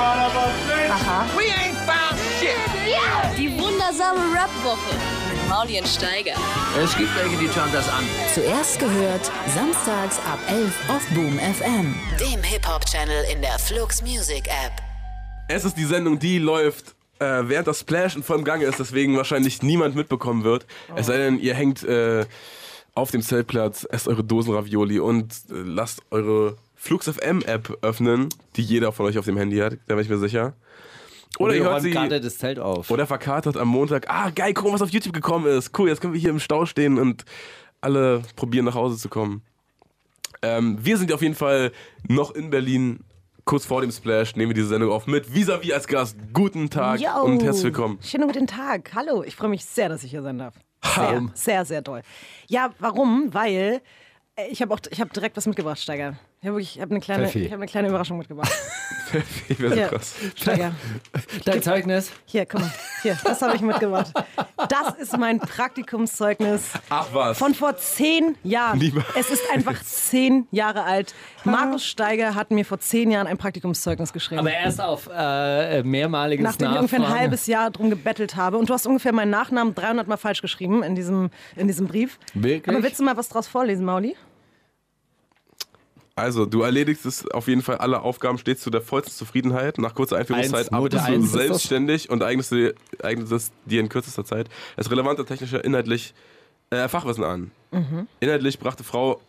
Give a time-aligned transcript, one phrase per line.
[0.00, 1.26] Aha.
[1.36, 2.56] We ain't found shit.
[3.36, 4.94] Die wundersame Rap-Woche
[5.30, 6.34] mit Maulien Steiger.
[6.82, 8.04] Es gibt welche, die schauen das an.
[8.34, 11.94] Zuerst gehört, samstags ab 11 auf Boom FM.
[12.18, 14.72] Dem Hip-Hop-Channel in der Flux Music App.
[15.48, 19.16] Es ist die Sendung, die läuft, äh, während das Splash in vollem Gange ist, deswegen
[19.18, 20.66] wahrscheinlich niemand mitbekommen wird.
[20.96, 22.24] Es sei denn, ihr hängt äh,
[22.94, 28.30] auf dem Zeltplatz, esst eure Dosen Ravioli und äh, lasst eure Flux FM App öffnen,
[28.56, 30.54] die jeder von euch auf dem Handy hat, da bin ich mir sicher.
[31.38, 32.90] Oder, ihr hört sie, gerade das Zelt auf.
[32.90, 34.06] oder verkatert am Montag.
[34.08, 35.78] Ah, geil, guck mal, was auf YouTube gekommen ist.
[35.78, 37.26] Cool, jetzt können wir hier im Stau stehen und
[37.82, 39.42] alle probieren nach Hause zu kommen.
[40.40, 41.70] Ähm, wir sind auf jeden Fall
[42.08, 43.00] noch in Berlin,
[43.44, 46.16] kurz vor dem Splash, nehmen wir diese Sendung auf mit Visavi als Gast.
[46.32, 47.10] Guten Tag Yo.
[47.24, 47.98] und herzlich willkommen.
[48.02, 48.90] Schönen guten Tag.
[48.94, 50.54] Hallo, ich freue mich sehr, dass ich hier sein darf.
[50.82, 51.30] Sehr, Warum?
[51.34, 52.00] sehr, sehr toll.
[52.48, 53.34] Ja, warum?
[53.34, 53.82] Weil
[54.36, 56.18] äh, ich habe auch, ich habe direkt was mitgebracht, Steiger.
[56.42, 57.40] Ich habe habe eine kleine, Pfeffi.
[57.40, 58.50] ich habe eine kleine Überraschung mitgebracht.
[59.48, 60.14] Ich wäre so krass.
[60.36, 60.72] Steiger.
[61.44, 62.12] Dein Zeugnis?
[62.26, 62.70] Hier, komm mal.
[63.02, 64.12] Hier, das habe ich mitgebracht.
[64.68, 67.36] Das ist mein Praktikumszeugnis Ach was.
[67.36, 68.78] von vor zehn Jahren.
[68.78, 71.12] Lieber- Es ist einfach zehn Jahre alt.
[71.42, 74.38] Markus Steiger hat mir vor zehn Jahren ein Praktikumszeugnis geschrieben.
[74.38, 77.20] Aber erst auf äh, mehrmaliges Nachdem ich ungefähr ein Nachfragen.
[77.20, 78.58] halbes Jahr drum gebettelt habe.
[78.58, 82.16] Und du hast ungefähr meinen Nachnamen 300 Mal falsch geschrieben in diesem, in diesem Brief.
[82.34, 82.68] Wirklich?
[82.72, 84.14] Aber willst du mal was draus vorlesen, Mauli?
[86.20, 89.78] Also, du erledigst es auf jeden Fall alle Aufgaben stets zu der vollsten Zufriedenheit.
[89.78, 94.48] Nach kurzer Einführungszeit arbeitest du selbstständig und eignest, dir, eignest es dir in kürzester Zeit
[94.76, 96.14] das relevante technische inhaltlich
[96.70, 97.50] äh, Fachwissen an.
[97.70, 98.06] Mhm.
[98.20, 99.20] Inhaltlich brachte Frau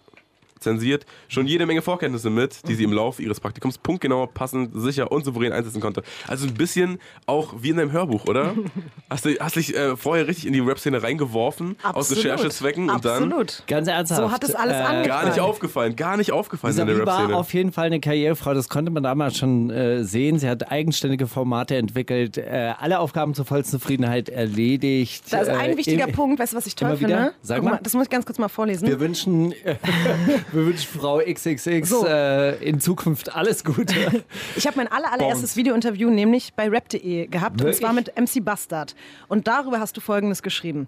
[0.61, 5.11] zensiert schon jede Menge Vorkenntnisse mit, die sie im Laufe ihres Praktikums punktgenau, passend, sicher
[5.11, 6.03] und souverän einsetzen konnte.
[6.27, 8.53] Also ein bisschen auch wie in deinem Hörbuch, oder?
[9.09, 12.23] hast du hast dich äh, vorher richtig in die Rap-Szene reingeworfen, aus Absolut.
[12.25, 13.63] Recherchezwecken und dann Absolut.
[13.67, 14.21] Ganz ernsthaft.
[14.21, 15.07] So hat es alles angefangen.
[15.07, 17.37] gar nicht aufgefallen, gar nicht aufgefallen in Sabi der war Rap-Szene.
[17.37, 20.39] auf jeden Fall eine Karrierefrau, das konnte man damals schon äh, sehen.
[20.39, 25.23] Sie hat eigenständige Formate entwickelt, äh, alle Aufgaben zur vollsten Zufriedenheit erledigt.
[25.31, 27.33] Da ist ein äh, wichtiger im- Punkt, weißt du, was ich toll finde?
[27.41, 27.79] Sag mal.
[27.81, 28.87] Das muss ich ganz kurz mal vorlesen.
[28.87, 29.75] Wir wünschen, äh,
[30.51, 32.05] wir wünschen Frau XXX So.
[32.05, 33.95] äh, in Zukunft alles Gute.
[34.55, 35.55] Ich habe mein aller, allererstes.
[35.55, 37.75] Videointerview nämlich bei rap.de gehabt Wirklich?
[37.77, 38.95] und zwar mit MC Bastard.
[39.27, 40.87] Und darüber hast du Folgendes geschrieben.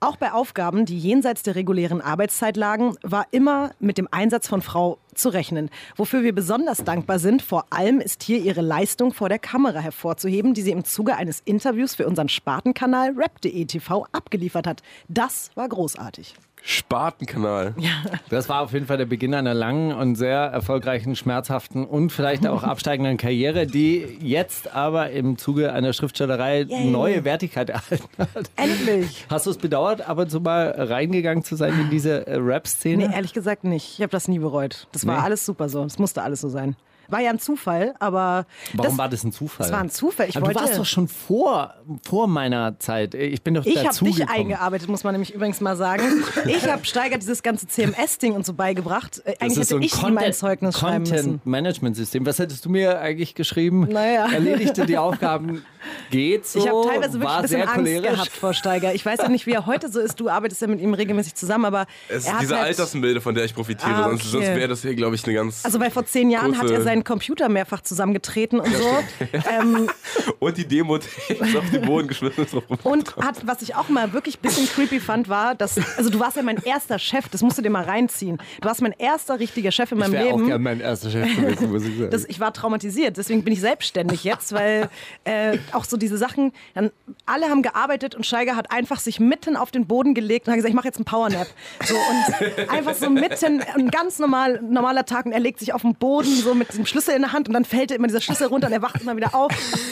[0.00, 4.60] Auch bei Aufgaben, die jenseits der regulären Arbeitszeit lagen, war immer mit dem Einsatz von
[4.60, 5.70] Frau zu rechnen.
[5.96, 10.52] Wofür wir besonders dankbar sind, vor allem ist hier ihre Leistung vor der Kamera hervorzuheben,
[10.52, 14.82] die sie im Zuge eines Interviews für unseren Spartenkanal rap.de TV abgeliefert hat.
[15.08, 16.34] Das war großartig.
[16.66, 17.74] Spatenkanal.
[18.30, 22.46] Das war auf jeden Fall der Beginn einer langen und sehr erfolgreichen, schmerzhaften und vielleicht
[22.46, 26.86] auch absteigenden Karriere, die jetzt aber im Zuge einer Schriftstellerei Yay.
[26.86, 28.50] neue Wertigkeit erhalten hat.
[28.56, 29.26] Endlich!
[29.28, 33.08] Hast du es bedauert, ab und zu mal reingegangen zu sein in diese äh, Rap-Szene?
[33.08, 33.94] Nee, ehrlich gesagt nicht.
[33.98, 34.88] Ich habe das nie bereut.
[34.92, 35.24] Das war Nee.
[35.24, 35.84] alles super so.
[35.84, 36.76] Es musste alles so sein.
[37.08, 38.46] War ja ein Zufall, aber.
[38.74, 39.66] Warum das, war das ein Zufall?
[39.66, 40.28] Das war ein Zufall.
[40.28, 40.68] Ich Aber du wollte.
[40.68, 41.74] warst doch schon vor,
[42.06, 43.14] vor meiner Zeit.
[43.14, 46.02] Ich bin doch ich habe dich eingearbeitet, muss man nämlich übrigens mal sagen.
[46.46, 49.20] Ich habe Steiger dieses ganze CMS-Ding und so beigebracht.
[49.24, 51.14] Äh, Das Eigentlich so hätte ein ich ihm mein Zeugnis schreiben müssen.
[51.14, 52.26] Content-Management-System.
[52.26, 53.88] Was hättest du mir eigentlich geschrieben?
[53.90, 54.28] Naja.
[54.32, 55.64] Erledigte die Aufgaben,
[56.10, 58.10] geht so, Ich habe teilweise wirklich war ein bisschen sehr Angst cholerisch.
[58.10, 58.94] gehabt vor Steiger.
[58.94, 60.18] Ich weiß ja nicht, wie er heute so ist.
[60.20, 63.20] Du arbeitest ja mit ihm regelmäßig zusammen, aber Es ist er hat diese halt, Altersmilde,
[63.20, 63.90] von der ich profitiere.
[63.94, 64.56] Ah, Sonst, sonst okay.
[64.56, 65.64] wäre das hier, glaube ich, eine ganz.
[65.64, 68.88] Also weil vor zehn Jahren hat er seinen Computer mehrfach zusammengetreten und so.
[69.50, 69.88] ähm,
[70.38, 72.46] Und die Demo ist auf den Boden geschmissen.
[72.82, 76.20] Und hat, was ich auch mal wirklich ein bisschen creepy fand, war, dass, also du
[76.20, 78.38] warst ja mein erster Chef, das musst du dir mal reinziehen.
[78.60, 80.46] Du warst mein erster richtiger Chef in Ich meinem wäre auch Leben.
[80.46, 82.10] gern mein erster Chef gewesen, muss ich sagen.
[82.10, 84.88] Das, ich war traumatisiert, deswegen bin ich selbstständig jetzt, weil
[85.24, 86.90] äh, auch so diese Sachen, dann
[87.26, 90.56] alle haben gearbeitet und Steiger hat einfach sich mitten auf den Boden gelegt und hat
[90.58, 91.48] gesagt, ich mache jetzt einen Powernap.
[91.84, 95.82] So, und einfach so mitten, ein ganz normal, normaler Tag und er legt sich auf
[95.82, 98.46] den Boden so mit dem Schlüssel in der Hand und dann fällt immer dieser Schlüssel
[98.48, 99.50] runter und er wacht immer wieder auf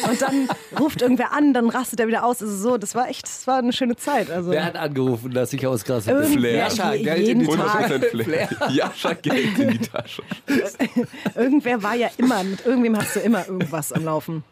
[0.08, 0.48] und dann
[0.78, 2.42] ruft irgendwer an, dann rastet er wieder aus.
[2.42, 4.30] Also so, das war echt, das war eine schöne Zeit.
[4.30, 6.22] Also Wer hat angerufen, dass ich ausgerastet bin?
[6.24, 7.88] Irgendwer, Jascha, Geld in jeden die Tag.
[7.88, 7.94] Tasche.
[7.94, 8.48] 100% Flair.
[8.70, 10.22] Jascha Geld in die Tasche.
[11.34, 14.44] Irgendwer war ja immer, mit irgendwem hast du immer irgendwas am Laufen.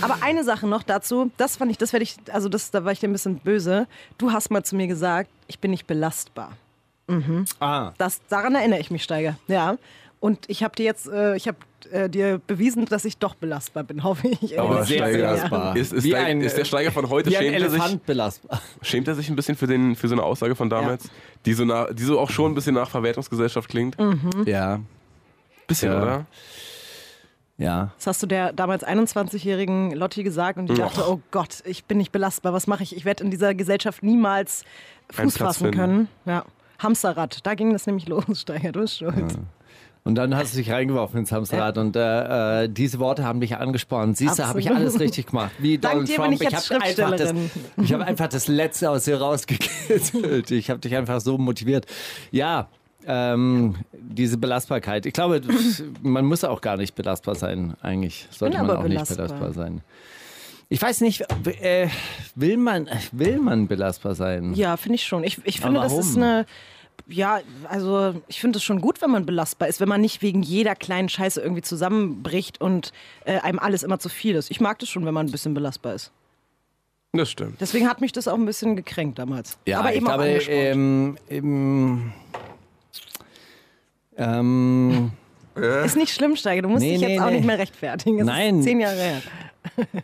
[0.00, 2.92] Aber eine Sache noch dazu, das fand ich, das werde ich, also das, da war
[2.92, 3.86] ich dir ein bisschen böse.
[4.18, 6.52] Du hast mal zu mir gesagt, ich bin nicht belastbar.
[7.60, 9.36] Ah, Das, daran erinnere ich mich, Steiger.
[9.46, 9.76] Ja.
[10.20, 11.58] Und ich habe dir jetzt, äh, ich habe
[11.92, 14.58] äh, dir bewiesen, dass ich doch belastbar bin, hoffe ich.
[14.58, 15.76] Aber sehr belastbar.
[15.76, 17.70] Ist, ist, Wie der, ein, ist der Steiger von heute, wie ein schämt er,
[18.30, 18.40] sich,
[18.82, 21.08] schämt er sich ein bisschen für, den, für so eine Aussage von damals?
[21.46, 23.96] Die, so nach, die so auch schon ein bisschen nach Verwertungsgesellschaft klingt?
[24.46, 24.80] Ja,
[25.66, 26.02] Bisschen, Ja.
[26.02, 26.26] oder?
[27.56, 27.92] ja.
[27.96, 31.98] Das hast du der damals 21-jährigen Lotti gesagt und die dachte, oh Gott, ich bin
[31.98, 32.96] nicht belastbar, was mache ich?
[32.96, 34.64] Ich werde in dieser Gesellschaft niemals
[35.12, 35.78] Fuß fassen finden.
[35.78, 36.08] können.
[36.26, 36.44] Ja.
[36.80, 39.38] Hamsterrad, da ging das nämlich los, Steiger, du bist schuld.
[40.06, 43.56] Und dann hast du dich reingeworfen ins Hamsterrad und äh, äh, diese Worte haben dich
[43.56, 44.18] angespornt.
[44.18, 45.52] Siehst du, habe ich alles richtig gemacht.
[45.58, 46.28] Wie Dank Donald dir Trump.
[46.28, 47.34] bin ich jetzt hab einfach das,
[47.82, 50.50] ich habe einfach das Letzte aus dir rausgekitzelt.
[50.50, 51.86] Ich habe dich einfach so motiviert.
[52.30, 52.68] Ja,
[53.06, 55.06] ähm, diese Belastbarkeit.
[55.06, 55.40] Ich glaube,
[56.02, 57.74] man muss auch gar nicht belastbar sein.
[57.80, 59.26] Eigentlich sollte man auch nicht belastbar.
[59.26, 59.80] belastbar sein.
[60.68, 61.24] Ich weiß nicht,
[61.62, 61.88] äh,
[62.34, 64.52] will man, will man belastbar sein?
[64.54, 65.24] Ja, finde ich schon.
[65.24, 66.44] Ich, ich finde, das ist eine.
[67.06, 70.42] Ja, also ich finde es schon gut, wenn man belastbar ist, wenn man nicht wegen
[70.42, 72.92] jeder kleinen Scheiße irgendwie zusammenbricht und
[73.26, 74.50] äh, einem alles immer zu viel ist.
[74.50, 76.12] Ich mag das schon, wenn man ein bisschen belastbar ist.
[77.12, 77.60] Das stimmt.
[77.60, 79.58] Deswegen hat mich das auch ein bisschen gekränkt damals.
[79.66, 80.58] Ja, aber ich eben auch glaube, angespornt.
[80.58, 82.12] ähm, ähm,
[84.16, 85.12] ähm,
[85.84, 86.62] ist nicht schlimm, Steige.
[86.62, 87.36] Du musst Nee, dich nee, jetzt auch nee.
[87.36, 88.18] nicht mehr rechtfertigen.
[88.20, 88.58] Es Nein.
[88.60, 89.22] Ist zehn Jahre her.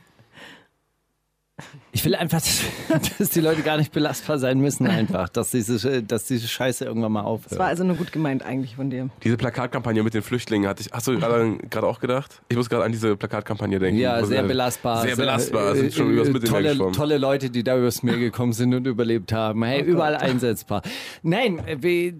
[1.92, 2.40] ich will einfach,
[3.18, 7.12] dass die Leute gar nicht belastbar sein müssen, einfach, dass diese, dass diese Scheiße irgendwann
[7.12, 7.60] mal Das war aufhört.
[7.62, 9.10] also nur gut gemeint eigentlich von dir.
[9.24, 10.92] Diese Plakatkampagne mit den Flüchtlingen hatte ich.
[10.92, 12.42] Hast du gerade gerade auch gedacht?
[12.48, 14.00] Ich muss gerade an diese Plakatkampagne denken.
[14.00, 15.02] Ja, sehr belastbar.
[15.02, 15.74] Sehr belastbar.
[15.74, 18.86] äh, Sind schon übers äh, tolle, tolle Leute, die da übers Meer gekommen sind und
[18.86, 19.62] überlebt haben.
[19.62, 20.82] Oh Hey, überall einsetzbar.
[21.22, 22.12] Nein, äh,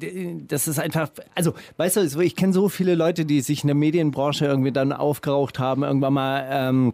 [0.47, 3.77] das ist einfach, also, weißt du, ich kenne so viele Leute, die sich in der
[3.77, 6.93] Medienbranche irgendwie dann aufgeraucht haben, irgendwann mal, ähm,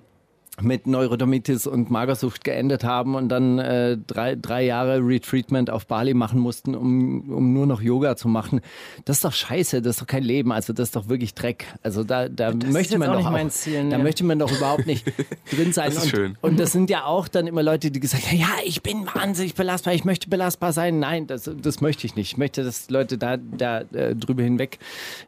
[0.61, 6.15] mit Neurodermitis und Magersucht geendet haben und dann äh, drei, drei Jahre Retreatment auf Bali
[6.15, 8.61] machen mussten, um, um nur noch Yoga zu machen.
[9.05, 11.67] Das ist doch scheiße, das ist doch kein Leben, also das ist doch wirklich Dreck.
[11.83, 14.05] Also da, da möchte man doch auch, mein Ziel, da ne.
[14.05, 15.07] möchte man doch überhaupt nicht
[15.51, 15.91] drin sein.
[15.91, 16.39] Das ist und, schön.
[16.41, 19.55] und das sind ja auch dann immer Leute, die gesagt haben, ja, ich bin wahnsinnig
[19.55, 20.99] belastbar, ich möchte belastbar sein.
[20.99, 22.33] Nein, das, das möchte ich nicht.
[22.33, 24.79] Ich möchte, dass Leute da, da äh, drüber hinweg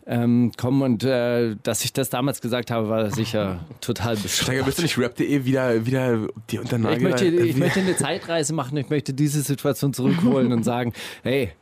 [0.07, 4.67] ähm, kommen und äh, dass ich das damals gesagt habe, war sicher total bescheuert.
[4.67, 8.53] Willst du nicht rap.de wieder, wieder die unter den Ich möchte, ich möchte eine Zeitreise
[8.55, 10.93] machen, ich möchte diese Situation zurückholen und sagen,
[11.23, 11.53] hey,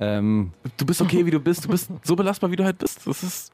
[0.00, 1.64] ähm, Du bist okay, wie du bist.
[1.64, 3.00] Du bist so belastbar, wie du halt bist.
[3.04, 3.52] Das ist.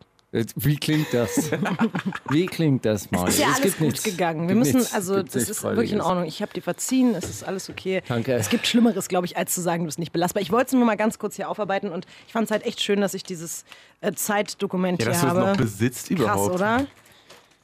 [0.56, 1.50] wie klingt das?
[2.30, 3.28] Wie klingt das, Maul?
[3.28, 4.48] Ist ja Es alles gibt gut nichts- gegangen.
[4.48, 6.00] Wir müssen, nichts- also das ist wirklich in.
[6.00, 6.24] Ordnung.
[6.26, 8.02] Ich habe dir verziehen, es ist alles okay.
[8.08, 8.32] Danke.
[8.34, 10.42] Es gibt Schlimmeres, glaube ich, als zu sagen, du bist nicht belastbar.
[10.42, 12.82] Ich wollte es nur mal ganz kurz hier aufarbeiten und ich fand es halt echt
[12.82, 13.64] schön, dass ich dieses
[14.00, 15.50] äh, Zeitdokument Ja, dass hier du es habe.
[15.52, 16.54] noch besitzt Krass, überhaupt.
[16.56, 16.86] oder?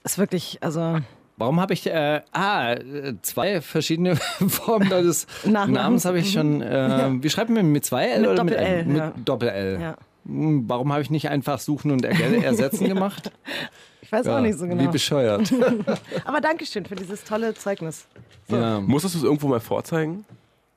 [0.05, 0.99] Ist wirklich, also
[1.41, 2.77] Warum habe ich, äh, ah,
[3.23, 4.17] zwei verschiedene
[4.49, 5.73] Formen des Nachnamen.
[5.73, 8.79] Namens habe ich schon, äh, wie schreibt man mit zwei L Mit oder mit Doppel-L,
[8.81, 8.85] L?
[8.85, 9.13] Mit ja.
[9.25, 9.81] Doppel-L.
[9.81, 9.97] Ja.
[10.27, 12.05] Hm, Warum habe ich nicht einfach suchen und
[12.45, 13.33] ersetzen gemacht?
[14.03, 14.91] ich weiß auch nicht so Wie genau.
[14.91, 15.51] bescheuert.
[16.27, 18.05] Aber Dankeschön für dieses tolle Zeugnis.
[18.49, 18.79] ja.
[18.79, 20.27] Musstest du es irgendwo mal vorzeigen?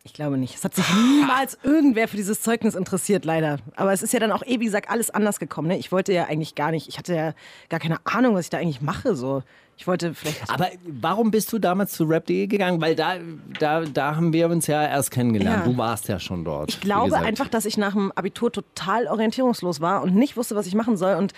[0.05, 0.55] Ich glaube nicht.
[0.55, 3.57] Es hat sich niemals irgendwer für dieses Zeugnis interessiert, leider.
[3.75, 5.67] Aber es ist ja dann auch eh, wie gesagt, alles anders gekommen.
[5.67, 5.77] Ne?
[5.77, 7.33] Ich wollte ja eigentlich gar nicht, ich hatte ja
[7.67, 9.13] gar keine Ahnung, was ich da eigentlich mache.
[9.13, 9.43] So.
[9.77, 10.49] Ich wollte vielleicht.
[10.49, 12.79] Aber warum bist du damals zu rap.de gegangen?
[12.79, 13.15] Weil da,
[13.59, 15.65] da, da haben wir uns ja erst kennengelernt.
[15.65, 15.71] Ja.
[15.71, 16.69] Du warst ja schon dort.
[16.69, 20.67] Ich glaube einfach, dass ich nach dem Abitur total orientierungslos war und nicht wusste, was
[20.67, 21.15] ich machen soll.
[21.15, 21.33] Und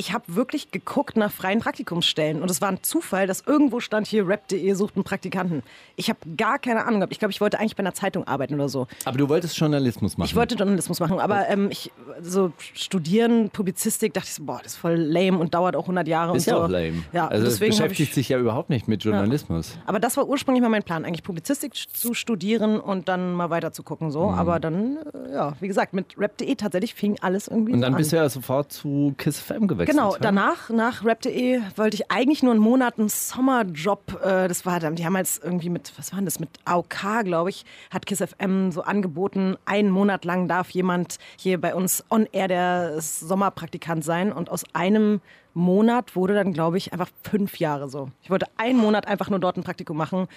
[0.00, 2.40] ich habe wirklich geguckt nach freien Praktikumsstellen.
[2.40, 5.64] Und es war ein Zufall, dass irgendwo stand hier rap.de sucht einen Praktikanten.
[5.96, 7.12] Ich habe gar keine Ahnung gehabt.
[7.12, 8.86] Ich glaube, ich wollte eigentlich bei einer Zeitung arbeiten oder so.
[9.04, 10.28] Aber du wolltest Journalismus machen.
[10.28, 11.90] Ich wollte Journalismus machen, aber ähm, ich
[12.22, 16.06] so studieren, Publizistik, dachte ich so, boah, das ist voll lame und dauert auch 100
[16.06, 16.64] Jahre Ist und ja so.
[16.64, 17.02] auch lame.
[17.12, 19.76] Ja, also es deswegen beschäftigt ich, sich ja überhaupt nicht mit Journalismus.
[19.84, 23.72] aber das war ursprünglich mal mein Plan, eigentlich Publizistik zu studieren und dann mal weiter
[23.72, 24.12] zu gucken.
[24.12, 24.28] So.
[24.28, 24.38] Mhm.
[24.38, 24.98] Aber dann,
[25.28, 27.98] äh, ja, wie gesagt, mit rap.de tatsächlich fing alles irgendwie Und dann an.
[27.98, 29.87] bist du ja sofort zu Kiss FM gewechselt.
[29.88, 30.18] Genau, ja?
[30.20, 34.96] danach, nach rap.de, wollte ich eigentlich nur einen Monat einen Sommerjob, äh, das war dann,
[34.96, 38.22] die haben jetzt irgendwie mit, was war denn das, mit AOK, glaube ich, hat Kiss
[38.22, 44.04] FM so angeboten, einen Monat lang darf jemand hier bei uns on air der Sommerpraktikant
[44.04, 45.20] sein und aus einem
[45.54, 48.10] Monat wurde dann, glaube ich, einfach fünf Jahre so.
[48.22, 50.28] Ich wollte einen Monat einfach nur dort ein Praktikum machen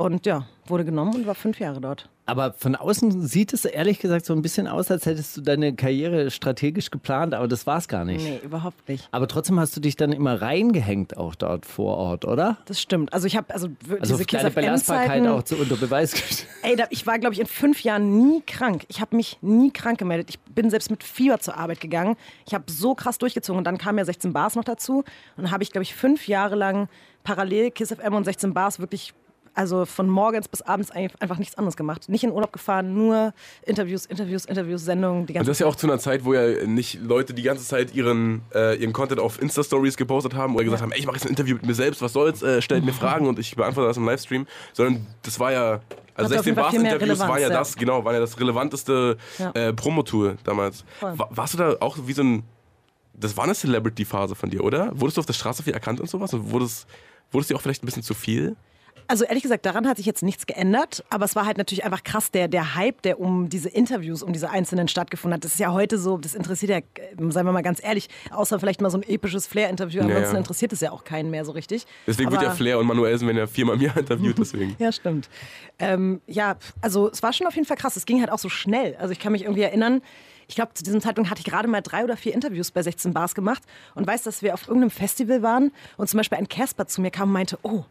[0.00, 2.08] und ja, wurde genommen und war fünf Jahre dort.
[2.24, 5.74] Aber von außen sieht es ehrlich gesagt so ein bisschen aus, als hättest du deine
[5.74, 8.24] Karriere strategisch geplant, aber das war es gar nicht.
[8.24, 9.08] Nee, überhaupt nicht.
[9.10, 12.58] Aber trotzdem hast du dich dann immer reingehängt auch dort vor Ort, oder?
[12.66, 13.12] Das stimmt.
[13.12, 16.46] Also ich habe also, Also diese deine Belastbarkeit auch zu unter Beweis gestellt.
[16.62, 18.84] Ey, da, ich war, glaube ich, in fünf Jahren nie krank.
[18.88, 20.30] Ich habe mich nie krank gemeldet.
[20.30, 22.16] Ich bin selbst mit Fieber zur Arbeit gegangen.
[22.46, 23.58] Ich habe so krass durchgezogen.
[23.58, 24.98] Und dann kam ja 16 Bars noch dazu.
[24.98, 26.88] Und dann habe ich, glaube ich, fünf Jahre lang
[27.24, 29.14] parallel Kiss FM und 16 Bars wirklich,
[29.54, 32.08] also von morgens bis abends einfach nichts anderes gemacht.
[32.08, 33.32] Nicht in Urlaub gefahren, nur
[33.66, 36.66] Interviews, Interviews, Interviews, Sendungen, die Und ganze das ja auch zu einer Zeit, wo ja
[36.66, 40.82] nicht Leute die ganze Zeit ihren, äh, ihren Content auf Insta-Stories gepostet haben oder gesagt
[40.82, 42.92] haben, ey, ich mache jetzt ein Interview mit mir selbst, was soll's, äh, stellt mir
[42.92, 44.46] Fragen und ich beantworte das im Livestream.
[44.72, 45.80] Sondern das war ja,
[46.14, 47.48] also auf 16 jeden Fall Bars Interviews waren ja ja.
[47.50, 49.50] das, genau, waren ja das relevanteste Ja.
[49.52, 50.84] äh, Promotour damals.
[50.98, 51.18] Voll.
[51.18, 52.42] Wa- warst du da auch wie so ein,
[53.14, 54.90] das war eine Celebrity-Phase von dir, oder?
[54.98, 56.32] Wurdest du auf der Straße viel erkannt und sowas?
[56.32, 56.86] Und wurdest,
[57.32, 58.56] wurdest dir auch vielleicht ein bisschen zu viel?
[59.10, 62.04] Also ehrlich gesagt, daran hat sich jetzt nichts geändert, aber es war halt natürlich einfach
[62.04, 65.44] krass, der, der Hype, der um diese Interviews, um diese einzelnen stattgefunden hat.
[65.44, 68.60] Das ist ja heute so, das interessiert ja, äh, seien wir mal ganz ehrlich, außer
[68.60, 70.38] vielleicht mal so ein episches Flair-Interview, ansonsten ja.
[70.38, 71.86] interessiert es ja auch keinen mehr so richtig.
[72.06, 74.76] Deswegen wird Aber- ja Flair und Manuelsen werden ja viermal im Jahr interviewt, deswegen.
[74.78, 75.28] Ja, stimmt.
[75.80, 77.96] Ähm, ja, also es war schon auf jeden Fall krass.
[77.96, 78.94] Es ging halt auch so schnell.
[79.00, 80.02] Also ich kann mich irgendwie erinnern,
[80.50, 83.12] ich glaube, zu diesem Zeitpunkt hatte ich gerade mal drei oder vier Interviews bei 16
[83.12, 83.62] Bars gemacht
[83.94, 87.12] und weiß, dass wir auf irgendeinem Festival waren und zum Beispiel ein Casper zu mir
[87.12, 87.84] kam und meinte, oh,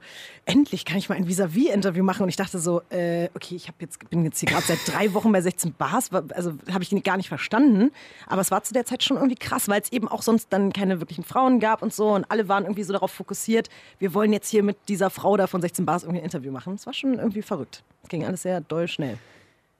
[0.43, 2.23] endlich kann ich mal ein Vis-a-vis-Interview machen.
[2.23, 5.31] Und ich dachte so, äh, okay, ich jetzt, bin jetzt hier gerade seit drei Wochen
[5.31, 7.91] bei 16 Bars, also habe ich gar nicht verstanden.
[8.27, 10.73] Aber es war zu der Zeit schon irgendwie krass, weil es eben auch sonst dann
[10.73, 14.33] keine wirklichen Frauen gab und so und alle waren irgendwie so darauf fokussiert, wir wollen
[14.33, 16.73] jetzt hier mit dieser Frau da von 16 Bars irgendwie ein Interview machen.
[16.73, 17.83] Es war schon irgendwie verrückt.
[18.03, 19.17] Es ging alles sehr doll schnell.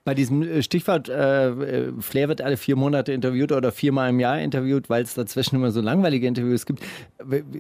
[0.10, 4.20] Bei diesem äh, Stichwort, äh, äh, Flair wird alle vier Monate interviewt oder viermal im
[4.20, 6.82] Jahr interviewt, weil es dazwischen immer so langweilige Interviews gibt.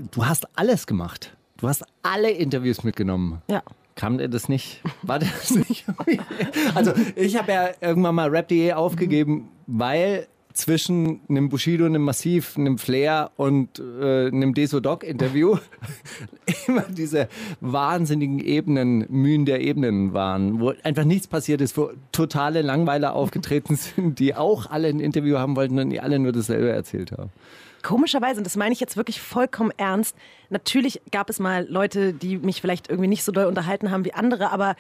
[0.10, 1.38] Du hast alles gemacht.
[1.58, 3.44] Du hast alle Interviews mitgenommen.
[3.52, 3.62] Ja.
[3.94, 4.82] Kam dir das nicht?
[5.04, 5.86] War das nicht?
[6.74, 10.26] Also ich habe ja irgendwann mal Rap.de aufgegeben, weil
[10.60, 15.58] zwischen einem Bushido, einem Massiv, einem Flair und äh, einem Deso-Doc-Interview
[16.68, 17.30] immer diese
[17.62, 23.76] wahnsinnigen Ebenen, Mühen der Ebenen waren, wo einfach nichts passiert ist, wo totale Langweiler aufgetreten
[23.78, 27.32] sind, die auch alle ein Interview haben wollten und die alle nur dasselbe erzählt haben.
[27.82, 30.16] Komischerweise, und das meine ich jetzt wirklich vollkommen ernst,
[30.50, 34.14] natürlich gab es mal Leute, die mich vielleicht irgendwie nicht so doll unterhalten haben wie
[34.14, 34.76] andere, aber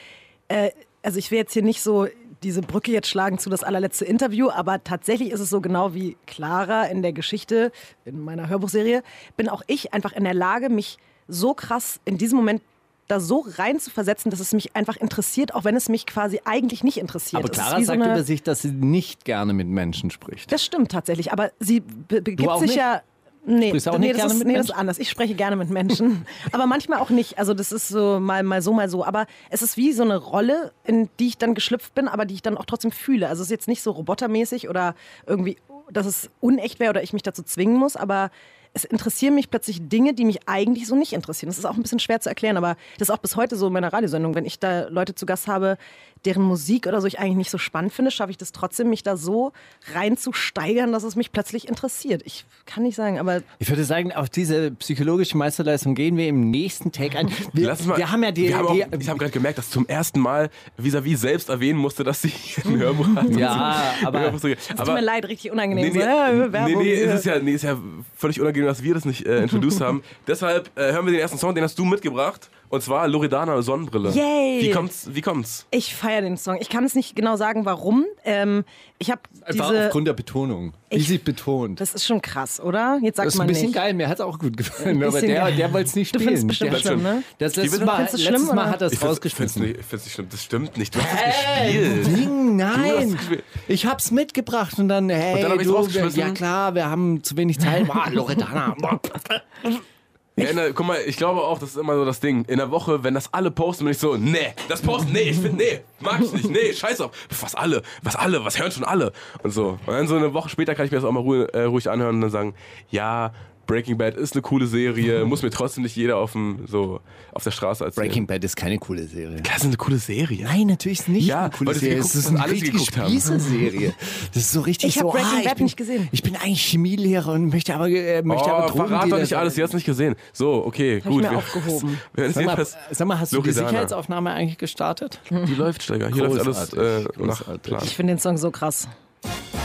[0.49, 0.71] äh,
[1.01, 2.07] also ich will jetzt hier nicht so
[2.43, 6.17] diese Brücke jetzt schlagen zu das allerletzte Interview, aber tatsächlich ist es so genau wie
[6.25, 7.71] Clara in der Geschichte,
[8.05, 9.03] in meiner Hörbuchserie,
[9.37, 12.61] bin auch ich einfach in der Lage, mich so krass in diesem Moment
[13.07, 16.39] da so rein zu versetzen, dass es mich einfach interessiert, auch wenn es mich quasi
[16.45, 17.43] eigentlich nicht interessiert.
[17.43, 20.51] Aber Clara so sagt eine- über sich, dass sie nicht gerne mit Menschen spricht.
[20.51, 22.75] das stimmt tatsächlich, aber sie be begibt sich nicht?
[22.77, 23.01] ja.
[23.49, 24.79] Nee, Sprichst du auch nee, nicht das gerne ist, mit nee, das ist Menschen?
[24.79, 24.99] anders.
[24.99, 27.39] Ich spreche gerne mit Menschen, aber manchmal auch nicht.
[27.39, 29.03] Also das ist so mal, mal so, mal so.
[29.03, 32.35] Aber es ist wie so eine Rolle, in die ich dann geschlüpft bin, aber die
[32.35, 33.27] ich dann auch trotzdem fühle.
[33.27, 34.93] Also es ist jetzt nicht so robotermäßig oder
[35.25, 35.57] irgendwie,
[35.91, 38.29] dass es unecht wäre oder ich mich dazu zwingen muss, aber
[38.73, 41.49] es interessieren mich plötzlich Dinge, die mich eigentlich so nicht interessieren.
[41.49, 43.67] Das ist auch ein bisschen schwer zu erklären, aber das ist auch bis heute so
[43.67, 44.35] in meiner Radiosendung.
[44.35, 45.77] Wenn ich da Leute zu Gast habe,
[46.25, 49.03] deren Musik oder so ich eigentlich nicht so spannend finde, schaffe ich das trotzdem, mich
[49.03, 49.53] da so
[49.93, 52.21] reinzusteigern, dass es mich plötzlich interessiert.
[52.25, 56.49] Ich kann nicht sagen, aber Ich würde sagen, auf diese psychologische Meisterleistung gehen wir im
[56.49, 57.29] nächsten Take ein.
[57.53, 58.49] Wir, Lass mal, wir haben ja die.
[58.49, 61.79] wir haben auch, die ich habe gerade gemerkt, dass zum ersten Mal vis-à-vis selbst erwähnen
[61.79, 62.31] musste, dass sie
[62.65, 63.29] ein Hörbuch hat.
[63.35, 65.91] Ja, aber- es tut mir leid, richtig unangenehm.
[65.91, 67.77] Nee, nee, so, äh, nee, nee, es ist ja, nee, ist ja
[68.15, 70.03] völlig unangenehm, dass wir das nicht äh, introduced haben.
[70.27, 72.49] Deshalb äh, hören wir den ersten Song, den hast du mitgebracht.
[72.69, 74.11] Und zwar Loredana Sonnenbrille.
[74.11, 74.59] Yay!
[74.61, 75.09] Wie kommt's?
[75.11, 75.65] Wie kommt's?
[75.71, 76.57] Ich feiere den Song.
[76.59, 78.05] Ich kann es nicht genau sagen, warum.
[78.23, 78.63] Ähm,
[78.99, 79.21] ich habe
[79.51, 79.85] diese.
[79.85, 80.73] aufgrund der Betonung.
[80.91, 81.79] Wie sie betont.
[81.81, 82.99] Das ist schon krass, oder?
[83.01, 83.75] Jetzt sagt Das ist man ein bisschen nicht.
[83.75, 86.37] geil, mir hat es auch gut gefallen, aber der, der wollte es nicht Du spielen.
[86.37, 87.23] findest bestimmt der, schlimm, ne?
[87.39, 87.85] Das letzte?
[87.85, 88.65] Mal, du letztes schlimm, Mal oder?
[88.69, 89.61] hat er es Ich find's, rausgeschmissen.
[89.63, 90.27] nicht, find's nicht schlimm.
[90.29, 90.95] Das stimmt nicht.
[90.95, 92.17] Du hast es gespielt.
[92.17, 93.11] Ding, nein.
[93.13, 93.43] gespielt.
[93.67, 96.19] Ich hab's mitgebracht und dann, hey, Und dann hab ich's du, rausgeschmissen?
[96.19, 97.87] ja klar, wir haben zu wenig Zeit.
[97.87, 98.75] Boah, Loredana.
[100.43, 102.45] Ja, der, guck mal, ich glaube auch, das ist immer so das Ding.
[102.45, 105.37] In der Woche, wenn das alle posten, bin ich so, nee, das posten, nee, ich
[105.37, 107.11] finde, nee, mag ich nicht, nee, scheiß auf.
[107.41, 109.11] Was alle, was alle, was hören schon alle?
[109.43, 109.79] Und so.
[109.85, 111.89] Und dann so eine Woche später kann ich mir das auch mal ruhig, äh, ruhig
[111.89, 112.55] anhören und dann sagen,
[112.89, 113.31] ja,
[113.69, 117.43] Breaking Bad ist eine coole Serie, muss mir trotzdem nicht jeder auf, dem, so, auf
[117.43, 118.07] der Straße erzählen.
[118.07, 119.41] Breaking Bad ist keine coole Serie.
[119.43, 120.43] Das ist eine coole Serie.
[120.43, 121.95] Nein, natürlich ist nicht Ja, eine coole Serie.
[121.97, 123.09] geguckt Es ist haben, eine alle, die richtige geguckt haben.
[123.09, 123.93] Spießerserie.
[124.33, 126.09] Das ist so richtig Ich hab so, Breaking ah, ich Bad bin, nicht gesehen.
[126.11, 129.33] Ich bin eigentlich Chemielehrer und möchte aber, äh, möchte aber Oh, Drogen verrat doch nicht
[129.35, 130.15] alles, sie hat's nicht gesehen.
[130.33, 131.23] So, okay, Hab gut.
[131.23, 131.99] ich mir aufgehoben.
[132.33, 133.69] Sag mal, sag mal, hast du die Loredana.
[133.69, 135.21] Sicherheitsaufnahme eigentlich gestartet?
[135.29, 136.07] Die läuft, Steiger.
[136.09, 137.17] Hier läuft alles äh, Großartig.
[137.19, 137.61] nach Großartig.
[137.61, 137.81] Plan.
[137.83, 138.87] Ich finde den Song so krass.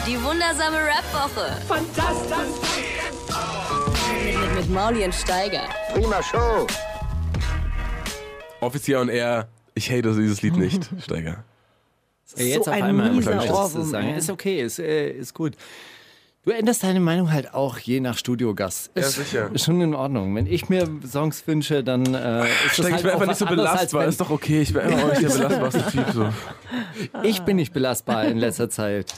[0.06, 1.56] Die wundersame Rap-Woche.
[1.66, 2.84] Fantastisch.
[4.64, 5.62] Mit, Mauli und Steiger.
[8.60, 11.44] Offiziell und er, ich hate dieses Lied nicht, Steiger.
[12.36, 14.14] Ey, jetzt so auf ein einmal mieser Ohrwurm, sagen.
[14.14, 15.54] Ist okay, ist, äh, ist gut.
[16.44, 18.90] Du änderst deine Meinung halt auch je nach Studiogast.
[18.94, 19.50] Ja, Ist, sicher.
[19.52, 20.34] Ist schon in Ordnung.
[20.34, 23.38] Wenn ich mir Songs wünsche, dann äh, ist das Steiger, halt ich bin einfach nicht
[23.38, 24.04] so belastbar.
[24.06, 26.06] Ist doch okay, ich bin einfach auch nicht der belastbarste Typ.
[26.12, 26.28] So.
[27.22, 29.12] Ich bin nicht belastbar in letzter Zeit.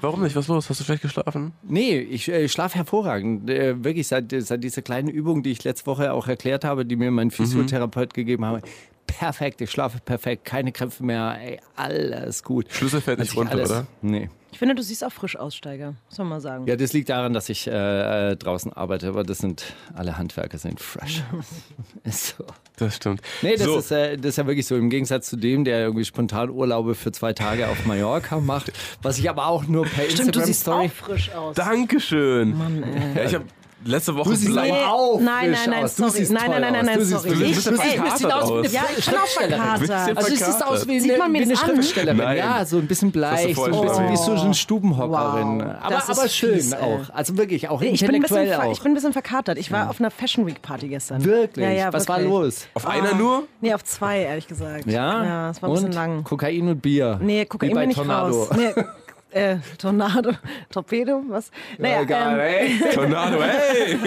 [0.00, 0.36] Warum nicht?
[0.36, 0.68] Was ist los?
[0.68, 1.52] Hast du schlecht geschlafen?
[1.62, 3.48] Nee, ich äh, schlafe hervorragend.
[3.48, 6.96] Äh, wirklich, seit, seit dieser kleinen Übung, die ich letzte Woche auch erklärt habe, die
[6.96, 8.60] mir mein Physiotherapeut gegeben habe.
[9.06, 12.66] Perfekt, ich schlafe perfekt, keine Krämpfe mehr, ey, alles gut.
[12.70, 13.86] Schlüssel fällt nicht runter, alles, oder?
[14.02, 14.28] Nee.
[14.56, 15.96] Ich finde, du siehst auch frisch aus, Steiger.
[16.08, 16.66] Muss man mal sagen.
[16.66, 20.56] Ja, das liegt daran, dass ich äh, äh, draußen arbeite, aber das sind, alle Handwerker
[20.56, 21.22] sind fresh.
[22.04, 22.44] ist so.
[22.76, 23.20] Das stimmt.
[23.42, 24.74] Nee, das, so, ist, äh, das ist ja wirklich so.
[24.76, 28.72] Im Gegensatz zu dem, der irgendwie spontan Urlaube für zwei Tage auf Mallorca macht,
[29.02, 30.86] was ich aber auch nur per Stimmt, du Instagram siehst Story.
[30.86, 31.54] auch frisch aus.
[31.56, 32.56] Dankeschön.
[32.56, 33.14] Mann, ey.
[33.14, 33.44] Ja, ich habe
[33.84, 35.94] letzte Woche Du siehst bleib- aber auch nein, nein, nein, aus.
[35.96, 36.18] Du sorry.
[36.18, 37.28] siehst Nein, nein, nein, nein, Du sorry.
[37.30, 39.18] siehst- du Ich- siehst ey, wie ich sieht aus wie eine Ja, ich bin auch
[39.20, 39.62] Schriftstellerin.
[39.86, 40.16] verkatert.
[40.16, 41.56] Also du siehst aus wie Sieht eine, man mir wie eine?
[41.56, 42.16] Schriftstellerin.
[42.16, 42.36] Nein.
[42.38, 45.58] Ja, so ein bisschen bleich, so ein bisschen wie so eine Stubenhockerin.
[45.60, 47.00] Wow, aber, aber schön fies, auch.
[47.12, 48.72] Also wirklich, auch Ich bin, ein bisschen, intellektuell auch.
[48.72, 49.58] ich bin ein bisschen verkatert.
[49.58, 51.24] Ich war auf einer Fashion Week Party gestern.
[51.24, 51.64] wirklich.
[51.64, 52.28] Ja, ja, Was wirklich.
[52.30, 52.66] war los?
[52.74, 53.44] Auf einer nur?
[53.60, 54.86] Nee, auf zwei, ehrlich gesagt.
[54.86, 55.24] Ja?
[55.24, 56.24] Ja, es war ein bisschen lang.
[56.24, 57.18] Kokain und Bier.
[57.22, 58.48] Nee, Kokain bin ich raus.
[59.36, 60.30] Äh, Tornado,
[60.70, 61.50] Torpedo, was?
[61.76, 62.90] Naja, egal, ähm, ey.
[62.94, 63.98] Tornado, hey!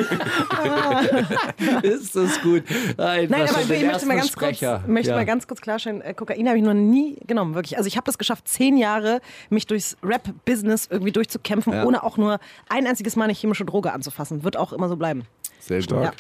[1.83, 2.63] Ist das gut.
[2.97, 5.15] Einfach Nein, aber ich, möchte, mal ganz, kurz, möchte Ja.
[5.15, 7.77] mal ganz kurz klarstellen, äh, Kokain habe ich noch nie genommen, wirklich.
[7.77, 9.21] Also ich habe es geschafft, zehn Jahre
[9.51, 11.85] mich durchs Rap-Business irgendwie durchzukämpfen, Ja.
[11.85, 14.43] ohne auch nur ein einziges Mal eine chemische Droge anzufassen.
[14.43, 15.25] Wird auch immer so bleiben.
[15.59, 16.03] Sehr stark.
[16.03, 16.11] Ja.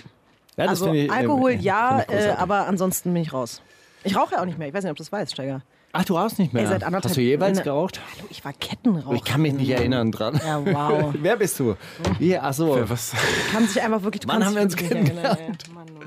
[0.57, 3.63] Ja, das also ich, äh, Alkohol finde ja, äh, aber ansonsten bin ich raus.
[4.03, 4.67] Ich rauche ja auch nicht mehr.
[4.67, 5.61] Ich weiß nicht, ob du das weißt, Steiger.
[5.91, 6.63] Ach, du rauchst nicht mehr.
[6.63, 7.99] Ey, seit anderthalb- Hast du jeweils ne- geraucht?
[8.19, 9.15] Du, Ich war Kettenraucher.
[9.15, 10.39] Ich kann mich nicht erinnern dran.
[10.45, 11.13] Ja, wow.
[11.19, 11.75] Wer bist du?
[12.19, 12.79] Hier, ach so.
[12.87, 13.13] Was?
[13.51, 14.21] Kann sich einfach wirklich.
[14.27, 15.47] Wann haben wir uns erinnern, ey.
[15.73, 16.03] Mann, oh.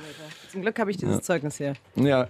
[0.52, 1.72] Zum Glück habe ich dieses Zeugnis hier.
[1.96, 2.28] Ja.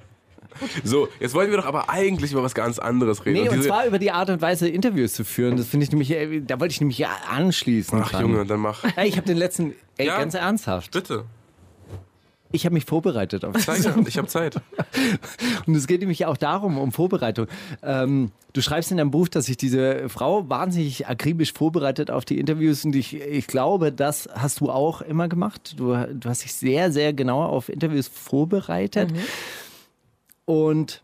[0.84, 3.42] So, jetzt wollten wir doch aber eigentlich über was ganz anderes reden.
[3.42, 5.56] Nee, und diese- zwar über die Art und Weise, Interviews zu führen.
[5.56, 8.00] Das finde ich nämlich, äh, da wollte ich nämlich ja anschließen.
[8.02, 8.22] Ach dran.
[8.22, 8.84] Junge, dann mach.
[8.96, 10.18] Ey, ich habe den letzten, ey, Ja.
[10.18, 10.90] ganz ernsthaft.
[10.90, 11.24] Bitte.
[12.52, 14.60] Ich habe mich vorbereitet auf Zeig mir, ich habe Zeit.
[15.66, 17.46] Und es geht nämlich auch darum, um Vorbereitung.
[17.82, 22.38] Ähm, du schreibst in deinem Buch, dass sich diese Frau wahnsinnig akribisch vorbereitet auf die
[22.38, 25.74] Interviews und ich, ich glaube, das hast du auch immer gemacht.
[25.78, 29.10] Du, du hast dich sehr, sehr genau auf Interviews vorbereitet.
[30.44, 31.02] Und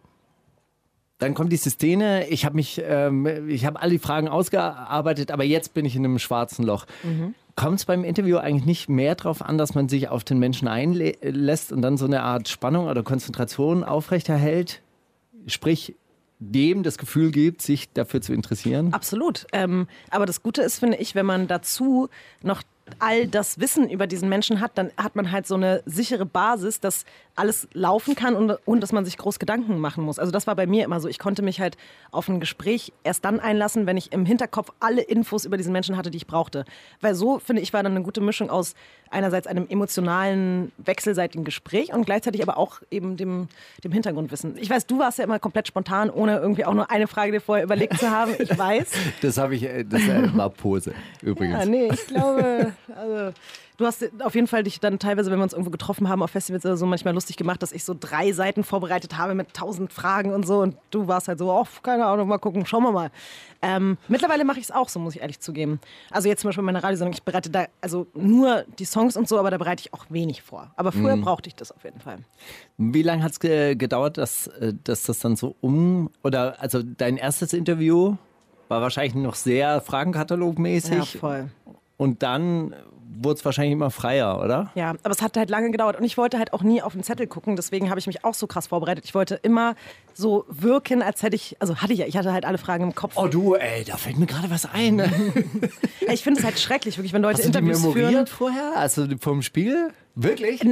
[1.19, 5.45] dann kommt diese Szene, ich habe mich, ähm, ich habe all die Fragen ausgearbeitet, aber
[5.45, 6.87] jetzt bin ich in einem schwarzen Loch.
[7.59, 10.69] Kommt es beim Interview eigentlich nicht mehr darauf an, dass man sich auf den Menschen
[10.69, 14.81] einlässt und dann so eine Art Spannung oder Konzentration aufrechterhält?
[15.49, 15.97] Sprich,
[16.39, 18.95] dem das Gefühl gibt, sich dafür zu interessieren?
[18.95, 19.45] Absolut.
[19.53, 22.09] Ähm, aber das Gute ist, finde ich, wenn man dazu
[22.45, 22.63] noch
[22.99, 26.81] all das Wissen über diesen Menschen hat, dann hat man halt so eine sichere Basis,
[26.81, 27.05] dass
[27.39, 30.19] alles laufen kann und, und dass man sich groß Gedanken machen muss.
[30.19, 31.09] Also das war bei mir immer so.
[31.09, 31.77] Ich konnte mich halt
[32.11, 35.97] auf ein Gespräch erst dann einlassen, wenn ich im Hinterkopf alle Infos über diesen Menschen
[35.97, 36.65] hatte, die ich brauchte.
[37.01, 38.75] Weil so, finde ich, war dann eine gute Mischung aus
[39.11, 43.49] einerseits einem emotionalen, wechselseitigen Gespräch und gleichzeitig aber auch eben dem,
[43.85, 44.57] dem Hintergrundwissen.
[44.59, 47.41] Ich weiß, du warst ja immer komplett spontan, ohne irgendwie auch nur eine Frage dir
[47.41, 48.35] vorher überlegt zu haben.
[48.39, 48.91] Ich weiß.
[49.23, 50.03] Das habe ich, äh, das
[50.35, 51.59] war Pose übrigens.
[51.61, 53.35] Ja, nee, ich glaube, also,
[53.77, 56.31] du hast auf jeden Fall dich dann teilweise, wenn wir uns irgendwo getroffen haben auf
[56.31, 59.93] Festivals oder so, manchmal lustig gemacht, dass ich so drei Seiten vorbereitet habe mit tausend
[59.93, 62.93] Fragen und so und du warst halt so, oh, keine Ahnung, mal gucken, schauen wir
[62.93, 63.11] mal.
[63.61, 65.81] Ähm, mittlerweile mache ich es auch so, muss ich ehrlich zugeben.
[66.11, 69.39] Also jetzt zum Beispiel meine Radiosendung, ich bereite da also nur die Songs und so,
[69.39, 70.71] aber da bereite ich auch wenig vor.
[70.77, 72.19] Aber früher brauchte ich das auf jeden Fall.
[72.77, 76.83] Wie lange hat es ge gedauert, dass, äh, dass das dann so um, oder also
[76.83, 78.17] dein erstes Interview
[78.69, 81.51] war wahrscheinlich noch sehr Fragenkatalogmäßig Ja, voll.
[81.99, 82.75] Und dann
[83.21, 84.71] wurde es wahrscheinlich immer freier, oder?
[84.75, 87.03] Ja, aber es hat halt lange gedauert und ich wollte halt auch nie auf den
[87.03, 89.05] Zettel gucken, deswegen habe ich mich auch so krass vorbereitet.
[89.05, 89.75] Ich wollte immer
[90.15, 92.95] so wirken, als hätte ich, also hatte ich ja, ich hatte halt alle Fragen im
[92.95, 93.15] Kopf.
[93.17, 95.03] Oh du, ey, da fällt mir gerade was ein.
[96.11, 98.27] Ich finde es halt schrecklich, wirklich, wenn Leute Hast du die Interviews führen.
[98.27, 98.73] vorher?
[98.77, 99.91] Also vom Spiegel?
[100.15, 100.63] Wirklich?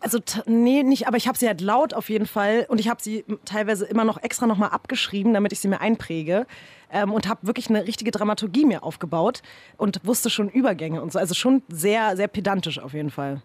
[0.00, 3.02] Also nee, nicht, aber ich habe sie halt laut auf jeden Fall und ich habe
[3.02, 6.46] sie teilweise immer noch extra nochmal abgeschrieben, damit ich sie mir einpräge.
[6.92, 9.42] Ähm, und habe wirklich eine richtige Dramaturgie mir aufgebaut
[9.76, 11.18] und wusste schon Übergänge und so.
[11.18, 13.42] Also schon sehr, sehr pedantisch auf jeden Fall.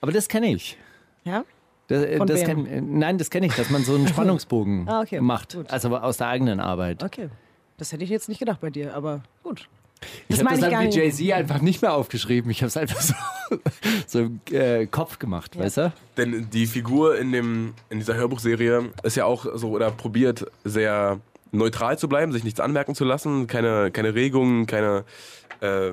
[0.00, 0.78] Aber das kenne ich.
[1.24, 1.44] Ja?
[1.88, 2.46] Das, äh, Von das wem?
[2.46, 5.54] kenn, äh, nein, das kenne ich, dass man so einen Spannungsbogen Ah, okay, macht.
[5.54, 5.70] gut.
[5.70, 7.02] Also aus der eigenen Arbeit.
[7.02, 7.28] Okay.
[7.76, 9.68] Das hätte ich jetzt nicht gedacht bei dir, aber gut.
[10.28, 11.18] Ich habe das ich gar halt wie nicht.
[11.18, 12.50] Jay-Z einfach nicht mehr aufgeschrieben.
[12.50, 13.14] Ich habe es einfach so,
[14.06, 15.92] so im äh, Kopf gemacht, weißt du?
[16.16, 21.18] Denn die Figur in, dem, in dieser Hörbuchserie ist ja auch so oder probiert sehr
[21.52, 25.04] neutral zu bleiben, sich nichts anmerken zu lassen, keine, keine Regungen, keine,
[25.60, 25.92] äh,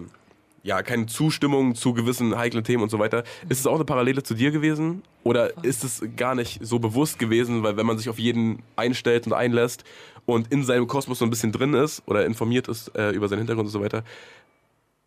[0.64, 3.24] ja, keine Zustimmung zu gewissen heiklen Themen und so weiter.
[3.50, 5.04] Ist es auch eine Parallele zu dir gewesen?
[5.24, 9.28] Oder ist es gar nicht so bewusst gewesen, weil wenn man sich auf jeden einstellt
[9.28, 9.84] und einlässt
[10.26, 13.40] und in seinem Kosmos so ein bisschen drin ist oder informiert ist äh, über seinen
[13.40, 14.04] Hintergrund und so weiter,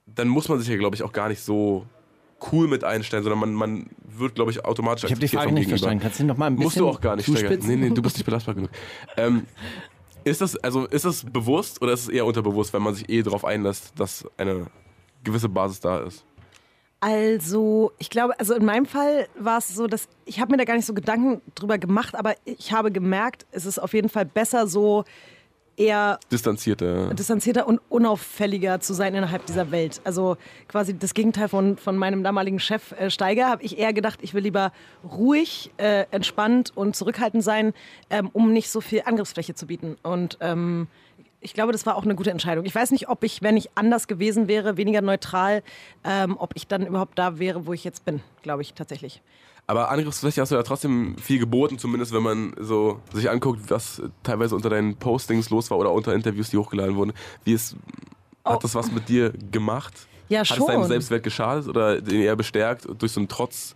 [0.06, 1.84] dann muss man sich ja, glaube ich, auch gar nicht so
[2.52, 5.66] cool mit einstellen, sondern man, man wird, glaube ich, automatisch Ich habe die Frage nicht
[5.66, 5.78] Gegenüber.
[5.78, 6.02] verstanden.
[6.02, 7.68] Kannst du noch mal ein bisschen Musst du auch gar nicht, zuspitzen?
[7.68, 8.70] Nee, nee, du bist nicht belastbar genug.
[9.16, 9.46] Ähm,
[10.24, 13.22] ist das, also ist das bewusst oder ist es eher unterbewusst, wenn man sich eh
[13.22, 14.66] darauf einlässt, dass eine
[15.24, 16.24] gewisse Basis da ist?
[17.00, 20.64] Also, ich glaube, also in meinem Fall war es so, dass ich habe mir da
[20.64, 24.24] gar nicht so Gedanken drüber gemacht, aber ich habe gemerkt, es ist auf jeden Fall
[24.24, 25.04] besser so
[25.78, 27.10] eher Distanzierte.
[27.14, 30.00] distanzierter und unauffälliger zu sein innerhalb dieser Welt.
[30.04, 30.36] Also
[30.66, 34.34] quasi das Gegenteil von, von meinem damaligen Chef äh, Steiger, habe ich eher gedacht, ich
[34.34, 34.72] will lieber
[35.08, 37.72] ruhig, äh, entspannt und zurückhaltend sein,
[38.10, 39.96] ähm, um nicht so viel Angriffsfläche zu bieten.
[40.02, 40.88] Und ähm,
[41.40, 42.64] ich glaube, das war auch eine gute Entscheidung.
[42.64, 45.62] Ich weiß nicht, ob ich, wenn ich anders gewesen wäre, weniger neutral,
[46.04, 49.22] ähm, ob ich dann überhaupt da wäre, wo ich jetzt bin, glaube ich tatsächlich.
[49.68, 54.00] Aber angriffsfläche hast du ja trotzdem viel geboten, zumindest wenn man so sich anguckt, was
[54.22, 57.12] teilweise unter deinen Postings los war oder unter Interviews, die hochgeladen wurden.
[57.44, 57.76] Wie ist,
[58.46, 59.92] hat das was mit dir gemacht?
[60.30, 60.88] Ja, Hat es deinem schon.
[60.88, 63.74] Selbstwert geschadet oder den eher bestärkt durch so einen Trotz,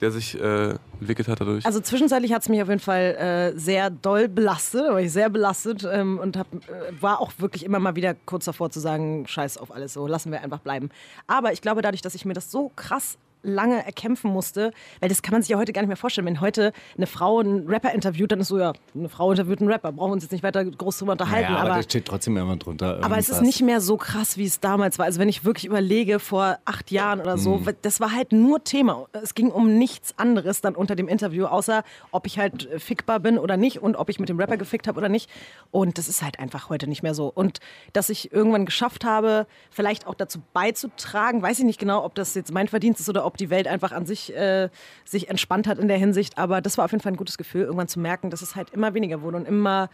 [0.00, 1.66] der sich äh, entwickelt hat dadurch?
[1.66, 5.28] Also zwischenzeitlich hat es mich auf jeden Fall äh, sehr doll belastet, war ich sehr
[5.28, 6.58] belastet ähm, und hab, äh,
[7.00, 10.30] war auch wirklich immer mal wieder kurz davor zu sagen, scheiß auf alles so, lassen
[10.30, 10.90] wir einfach bleiben.
[11.26, 15.22] Aber ich glaube, dadurch, dass ich mir das so krass lange erkämpfen musste, weil das
[15.22, 16.26] kann man sich ja heute gar nicht mehr vorstellen.
[16.26, 19.70] Wenn heute eine Frau einen Rapper interviewt, dann ist so, ja, eine Frau interviewt einen
[19.70, 21.52] Rapper, brauchen wir uns jetzt nicht weiter groß drüber unterhalten.
[21.52, 23.00] ja, aber, aber da steht trotzdem immer drunter.
[23.02, 23.46] aber es ist irgendwas.
[23.46, 25.06] nicht mehr so krass, wie es damals war.
[25.06, 29.06] Also wenn ich wirklich überlege, vor acht Jahren oder so, das war halt nur Thema.
[29.12, 33.20] Es ging um nichts anderes dann unter dem Interview, außer ob ich halt äh, fickbar
[33.20, 35.30] bin oder nicht und ob ich mit dem Rapper gefickt habe oder nicht.
[35.70, 37.30] Und das ist halt einfach heute nicht mehr so.
[37.32, 37.60] Und
[37.92, 42.34] dass ich irgendwann geschafft habe, vielleicht auch dazu beizutragen, weiß ich nicht genau, ob das
[42.34, 44.68] jetzt mein Verdienst ist oder ob die Welt einfach an sich äh,
[45.04, 46.38] sich entspannt hat in der Hinsicht.
[46.38, 48.70] Aber das war auf jeden Fall ein gutes Gefühl, irgendwann zu merken, dass es halt
[48.70, 49.88] immer weniger wurde und immer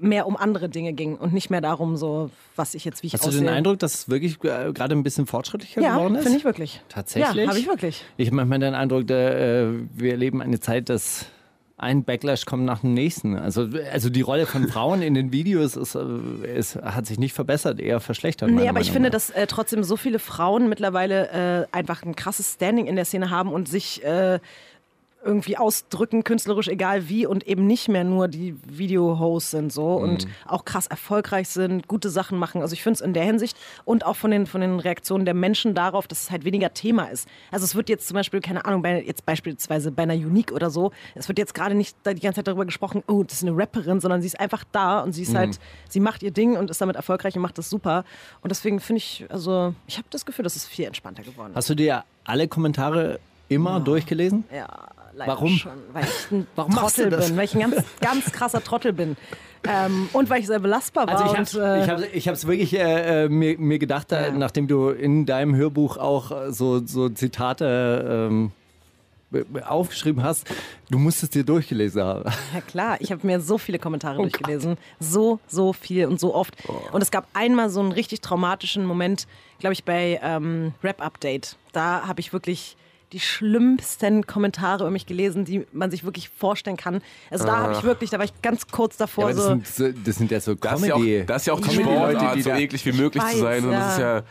[0.00, 3.14] mehr um andere Dinge ging und nicht mehr darum, so was ich jetzt wie ich
[3.14, 3.42] Hast du aussehe.
[3.42, 6.22] den Eindruck, dass es wirklich äh, gerade ein bisschen fortschrittlicher ja, geworden ist?
[6.22, 6.82] finde ich wirklich.
[6.88, 7.44] Tatsächlich?
[7.44, 8.04] Ja, habe ich wirklich.
[8.16, 11.26] Ich habe manchmal den Eindruck, der, äh, wir erleben eine Zeit, dass
[11.80, 13.36] ein Backlash kommt nach dem nächsten.
[13.36, 17.32] Also, also die Rolle von Frauen in den Videos ist, äh, ist, hat sich nicht
[17.32, 18.50] verbessert, eher verschlechtert.
[18.50, 19.14] Nee, aber ich Meinung finde, nach.
[19.14, 23.30] dass äh, trotzdem so viele Frauen mittlerweile äh, einfach ein krasses Standing in der Szene
[23.30, 24.40] haben und sich äh,
[25.24, 30.26] irgendwie ausdrücken, künstlerisch egal wie und eben nicht mehr nur die Video-Hosts sind so und
[30.46, 32.62] auch krass erfolgreich sind, gute Sachen machen.
[32.62, 35.34] Also ich finde es in der Hinsicht und auch von den, von den Reaktionen der
[35.34, 37.28] Menschen darauf, dass es halt weniger Thema ist.
[37.50, 40.70] Also es wird jetzt zum Beispiel, keine Ahnung, bei, jetzt beispielsweise bei einer Unique oder
[40.70, 43.56] so, es wird jetzt gerade nicht die ganze Zeit darüber gesprochen, oh, das ist eine
[43.56, 46.70] Rapperin, sondern sie ist einfach da und sie ist halt, sie macht ihr Ding und
[46.70, 48.04] ist damit erfolgreich und macht das super.
[48.42, 51.56] Und deswegen finde ich, also ich habe das Gefühl, dass es viel entspannter geworden ist.
[51.56, 54.44] Hast du dir alle Kommentare immer durchgelesen?
[54.54, 54.88] Ja,
[55.20, 55.50] leider Warum?
[55.56, 55.72] schon.
[55.92, 59.16] Weil ich ein Warum Trottel bin, weil ich ein ganz, ganz krasser Trottel bin.
[59.68, 61.18] Ähm, und weil ich sehr belastbar war.
[61.20, 64.10] Also ich und, habe äh, ich hab's, ich hab's wirklich äh, äh, mir, mir gedacht,
[64.12, 64.30] äh, Ja.
[64.32, 68.52] nachdem du in deinem Hörbuch auch äh, so, so Zitate ähm,
[69.30, 70.46] be- aufgeschrieben hast,
[70.88, 72.24] du musst es dir durchgelesen haben.
[72.54, 74.78] Ja klar, ich habe mir so viele Kommentare durchgelesen.
[74.98, 76.56] So, so viel und so oft.
[76.92, 79.26] Und es gab einmal so einen richtig traumatischen Moment,
[79.58, 81.56] glaube ich, bei ähm, Rap Update.
[81.72, 82.78] Da habe ich wirklich
[83.12, 87.02] die schlimmsten Kommentare über mich gelesen, die man sich wirklich vorstellen kann.
[87.30, 89.84] Also da habe ich wirklich, da war ich ganz kurz davor aber das, so.
[89.84, 91.22] sind, das sind ja so das, ist ja Comedy.
[91.22, 93.38] auch, das ist ja auch die Comedy-Leute, Sportart, die so eklig wie möglich Ich zu
[93.38, 93.62] sein.
[93.62, 94.16] weiß, Und das ist ja.
[94.18, 94.22] ja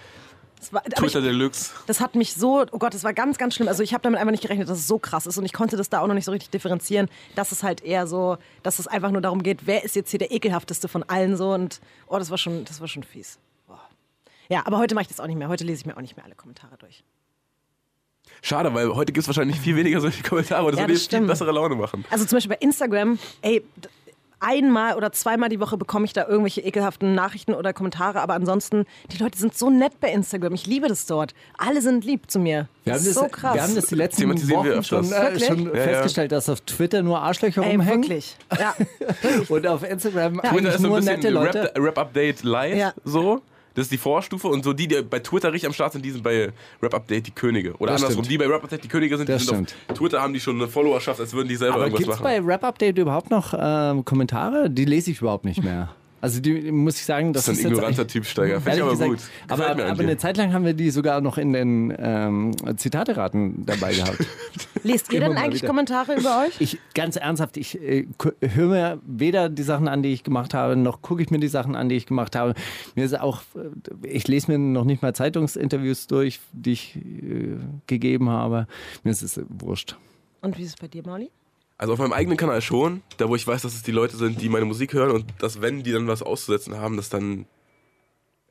[0.59, 1.71] Das, war, aber ich, Twitter Deluxe.
[1.87, 3.67] das hat mich so, oh Gott, das war ganz, ganz schlimm.
[3.67, 5.75] Also ich habe damit einfach nicht gerechnet, dass es so krass ist und ich konnte
[5.77, 8.87] das da auch noch nicht so richtig differenzieren, dass es halt eher so, dass es
[8.87, 12.17] einfach nur darum geht, wer ist jetzt hier der ekelhafteste von allen so und oh,
[12.17, 13.39] das war schon, das war schon fies.
[13.67, 13.81] Boah.
[14.49, 15.49] Ja, aber heute mache ich das auch nicht mehr.
[15.49, 17.03] Heute lese ich mir auch nicht mehr alle Kommentare durch.
[18.41, 21.09] Schade, weil heute gibt es wahrscheinlich viel weniger solche Kommentare und das Ja, würde jetzt
[21.09, 22.05] viel bessere Laune machen.
[22.09, 23.63] Also zum Beispiel bei Instagram, ey,
[24.41, 28.85] einmal oder zweimal die Woche bekomme ich da irgendwelche ekelhaften Nachrichten oder Kommentare, aber ansonsten,
[29.11, 30.53] die Leute sind so nett bei Instagram.
[30.53, 31.33] Ich liebe das dort.
[31.57, 32.69] Alle sind lieb zu mir.
[32.85, 33.55] Wir haben, das so krass.
[33.55, 35.83] wir haben das die letzten Wochen schon, äh, schon Ja, ja.
[35.83, 38.37] festgestellt, dass auf Twitter nur Arschlöcher Ey, rumhängen wirklich.
[38.57, 38.73] Ja.
[39.49, 41.63] und auf Instagram Twitter eigentlich ist so ein nur nette Leute.
[41.63, 42.93] Rap- Rap-Update live, Ja.
[43.03, 43.41] so.
[43.79, 46.11] Das ist die Vorstufe und so die, die bei Twitter richtig am Start sind, die
[46.11, 46.51] sind bei
[46.83, 47.75] Rap-Update die Könige.
[47.79, 48.31] Oder Das andersrum, stimmt.
[48.33, 50.67] die bei Rap-Update die Könige sind, Das die sind auf Twitter haben die schon eine
[50.67, 52.45] Followerschaft, als würden die selber Aber irgendwas gibt es machen.
[52.45, 54.69] bei Rap Update überhaupt noch ähm, Kommentare?
[54.69, 55.89] Die lese ich überhaupt nicht mehr.
[56.21, 58.59] Also die muss ich sagen, das, das ist ein jetzt ignoranter eigentlich- Typ, Steiger.
[58.61, 59.19] Finde ich aber gesagt, gut.
[59.47, 60.03] Aber, Gefällt aber dir.
[60.09, 64.17] eine Zeit lang haben wir die sogar noch in den ähm, Zitateraten dabei gehabt.
[64.83, 65.67] Lest ihr denn eigentlich wieder.
[65.69, 66.59] Kommentare über euch?
[66.59, 68.05] Ich, ganz ernsthaft, ich äh,
[68.41, 71.47] höre mir weder die Sachen an, die ich gemacht habe, noch gucke ich mir die
[71.47, 72.53] Sachen an, die ich gemacht habe.
[72.95, 77.57] Mir ist auch, äh, ich lese mir noch nicht mal Zeitungsinterviews durch, die ich äh,
[77.87, 78.67] gegeben habe.
[79.03, 79.95] Mir ist es äh, wurscht.
[80.41, 81.29] Und wie ist es bei dir, Molly?
[81.79, 84.41] Also auf meinem eigenen Kanal schon, da wo ich weiß, dass es die Leute sind,
[84.41, 87.45] die meine Musik hören und dass wenn die dann was auszusetzen haben, dass dann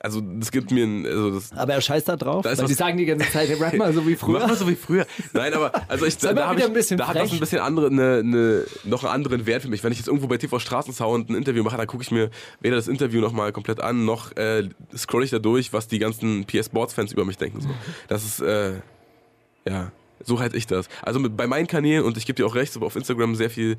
[0.01, 2.97] also das gibt mir ein, also das Aber er scheißt da drauf, Da die sagen
[2.97, 4.47] die ganze Zeit, hey, rap mal so wie Mach früher.
[4.47, 5.07] mal so wie früher.
[5.33, 8.19] Nein, aber also ich, da, da, ich, bisschen da hat das ein bisschen andere, eine,
[8.21, 9.83] eine, noch einen anderen Wert für mich.
[9.85, 12.77] Wenn ich jetzt irgendwo bei TV Straßensound ein Interview mache, dann gucke ich mir weder
[12.77, 16.67] das Interview nochmal komplett an, noch äh, scroll ich da durch, was die ganzen PS
[16.67, 17.61] Sports Fans über mich denken.
[17.61, 17.69] So.
[18.07, 18.75] Das ist, äh,
[19.69, 19.91] ja,
[20.25, 20.89] so halte ich das.
[21.03, 23.51] Also mit, bei meinen Kanälen, und ich gebe dir auch recht, so auf Instagram sehr
[23.51, 23.77] viel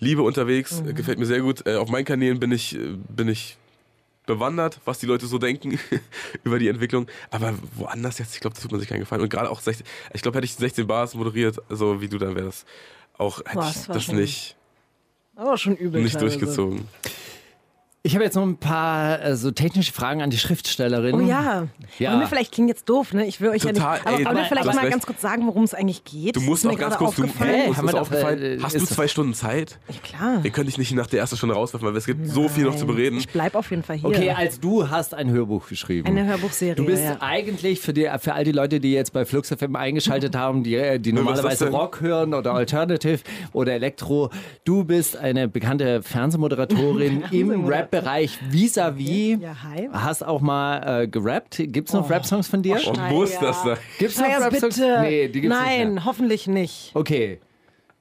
[0.00, 1.66] Liebe unterwegs, äh, gefällt mir sehr gut.
[1.66, 3.56] Äh, auf meinen Kanälen bin ich, äh, bin ich
[4.26, 5.78] bewandert, was die Leute so denken
[6.44, 7.06] über die Entwicklung.
[7.30, 9.22] Aber woanders jetzt, ich glaube, das tut man sich keinen Gefallen.
[9.22, 12.34] Und gerade auch 16, ich glaube, hätte ich 16 Bars moderiert, so wie du, dann
[12.34, 12.64] wäre das
[13.16, 14.56] auch, hätte Boah, ich das das nicht,
[15.34, 16.02] Aber schon übel.
[16.02, 16.38] nicht teilweise.
[16.38, 16.86] durchgezogen.
[18.04, 21.16] Ich habe jetzt noch ein paar äh, so technische Fragen an die Schriftstellerin.
[21.16, 21.66] Oh ja.
[21.98, 22.10] Ja.
[22.12, 23.26] Wollen wir vielleicht klingt jetzt doof, ne?
[23.26, 24.06] Ich will euch Total, ja nicht.
[24.06, 24.92] Aber ey, wollen wir aber- vielleicht aber mal recht.
[24.92, 26.36] ganz kurz sagen, worum es eigentlich geht?
[26.36, 29.08] Du musst mir noch ganz kurz, du, hey, ist doch, aufgefallen, äh, hast du zwei
[29.08, 29.80] Stunden Zeit?
[29.88, 30.44] Ja, klar.
[30.44, 32.76] Wir können dich nicht nach der ersten Stunde rauswerfen, weil es gibt so viel noch
[32.76, 33.18] zu bereden.
[33.18, 34.08] Ich bleib auf jeden Fall hier.
[34.08, 36.06] Okay, also du hast ein Hörbuch geschrieben.
[36.06, 36.76] Eine Hörbuchserie.
[36.76, 37.16] Du bist ja.
[37.20, 40.76] eigentlich für, die, für all die Leute, die jetzt bei Flux FM eingeschaltet haben, die,
[40.76, 41.68] äh, die normalerweise?
[41.68, 43.18] Rock hören oder Alternative
[43.52, 44.30] oder Elektro,
[44.64, 49.38] du bist eine bekannte Fernsehmoderatorin im Rap-Bereich vis-à-vis.
[49.40, 49.88] Ja, hi.
[49.92, 51.56] Hast auch mal äh, gerappt.
[51.58, 52.76] Gibt es noch Rap-Songs von dir?
[52.86, 53.76] Und Nein, muss das sein?
[53.98, 54.76] Gibt's noch Scheiß Rap-Songs?
[54.76, 54.98] bitte.
[55.00, 56.90] Nee, die gibt's Nein, nicht hoffentlich nicht.
[56.94, 57.40] Okay.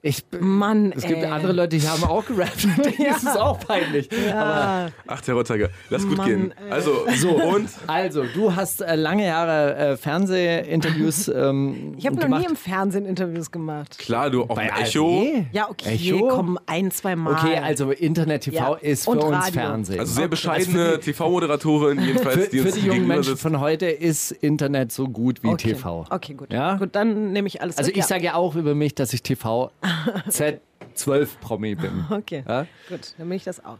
[0.03, 1.25] Ich, Mann, es gibt ey.
[1.25, 2.67] andere Leute, die haben auch gerappt.
[3.09, 4.07] Das ist auch peinlich.
[4.31, 5.69] Aber Ach, der Rotteiger.
[5.89, 6.53] Lass gut Mann, gehen.
[6.65, 6.71] ey.
[6.71, 7.67] Also, so, und?
[7.87, 13.05] also, du hast äh, lange Jahre äh, Fernsehinterviews ähm, Ich habe noch nie im Fernsehen
[13.05, 13.97] Interviews gemacht.
[13.97, 15.19] Klar, du auf Bei dem Echo.
[15.19, 15.45] ARD?
[15.51, 16.27] Ja, okay, Echo?
[16.27, 17.33] komm, ein, zwei Mal.
[17.33, 18.73] Okay, also Internet-TV Ja.
[18.75, 19.53] ist für Und uns Radio.
[19.61, 19.99] Fernsehen.
[19.99, 20.29] Also sehr Okay.
[20.29, 23.41] bescheidene Also TV-Moderatorin, die, jedenfalls, für, die für uns die jungen Menschen sitzt.
[23.41, 25.73] von heute ist Internet so gut wie okay.
[25.73, 26.05] TV.
[26.09, 26.53] Okay, gut.
[26.53, 26.75] Ja?
[26.75, 29.71] Gut, dann nehme ich alles Also ich sage ja auch über mich, dass ich TV
[30.29, 32.05] Z12-Promi bin.
[32.09, 32.65] Okay, Ja?
[32.89, 33.77] gut, dann bin ich das auch.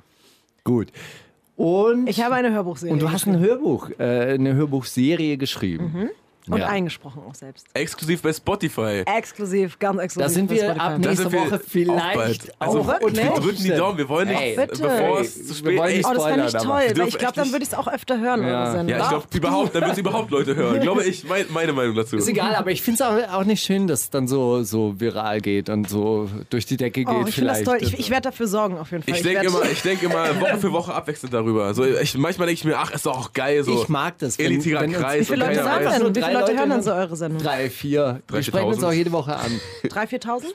[0.63, 0.87] Gut.
[1.55, 2.93] Und, Ich habe eine Hörbuchserie.
[2.93, 6.09] und du hast ein Hörbuch, äh, eine Hörbuchserie geschrieben.
[6.49, 6.67] Und Ja.
[6.67, 7.67] eingesprochen auch selbst.
[7.73, 9.03] Exklusiv bei Spotify.
[9.05, 10.27] Exklusiv, ganz exklusiv.
[10.27, 10.79] Da sind bei wir Spotify.
[10.79, 12.55] ab Da nächste sind wir Woche auch vielleicht bald.
[12.59, 13.23] Also, auch wirklich?
[13.23, 13.97] wir drücken die Daumen.
[13.97, 14.81] Wir wollen nicht, Ey, bitte.
[14.81, 16.05] bevor es zu spät ist.
[16.05, 18.43] Oh, das fände ich toll, weil ich glaube, dann würde ich es auch öfter hören.
[18.43, 18.83] Ja.
[18.83, 20.79] Ja, ich glaube, überhaupt, dann wird es überhaupt Leute hören.
[20.81, 22.17] Glaube ich, mein, meine Meinung dazu.
[22.17, 24.99] Ist egal, aber ich finde es auch, auch nicht schön, dass es dann so, so
[24.99, 27.07] viral geht und so durch die Decke geht.
[27.09, 27.81] Oh, ich finde das vielleicht.
[27.81, 27.89] toll.
[27.93, 29.15] Ich, ich werde dafür sorgen, auf jeden Fall.
[29.15, 31.73] Ich denke immer, ich denk immer Woche für Woche abwechselnd darüber.
[31.73, 33.63] So, ich, manchmal denke ich mir, ach, ist doch auch geil.
[33.63, 36.36] So Ich mag das, Elitiger Kreis Wie viele und Leute sagen denn?
[36.37, 37.41] Drei Leute Leute hören dann- so eure Sendung?
[37.43, 38.21] Drei, vier.
[38.27, 38.43] Wir 3.000.
[38.43, 39.51] sprechen uns auch jede Woche an.
[39.83, 40.53] 3.000, 4.000?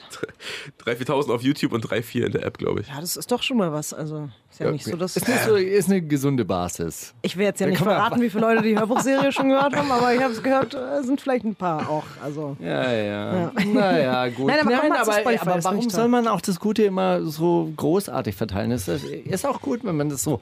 [0.85, 2.87] 3.000, 4.000 auf YouTube und 3, 4 in der App, glaube ich.
[2.87, 3.93] Ja, das ist doch schon mal was.
[3.93, 5.15] Also, ist ja nicht so, dass.
[5.15, 7.13] Ist, nicht so, ist eine gesunde Basis.
[7.21, 9.91] Ich will jetzt ja Da nicht verraten, wie viele Leute die Hörbuchserie schon gehört haben,
[9.91, 12.03] aber ich habe es gehört, äh, sind vielleicht ein paar auch.
[12.23, 12.55] Also.
[12.59, 13.51] Ja, ja.
[13.65, 14.47] Naja, gut.
[14.47, 18.35] Nein, aber zu aber, Spotify, aber warum soll man auch das Gute immer so großartig
[18.35, 18.69] verteilen?
[18.71, 20.39] Das ist, ist auch gut, wenn man das so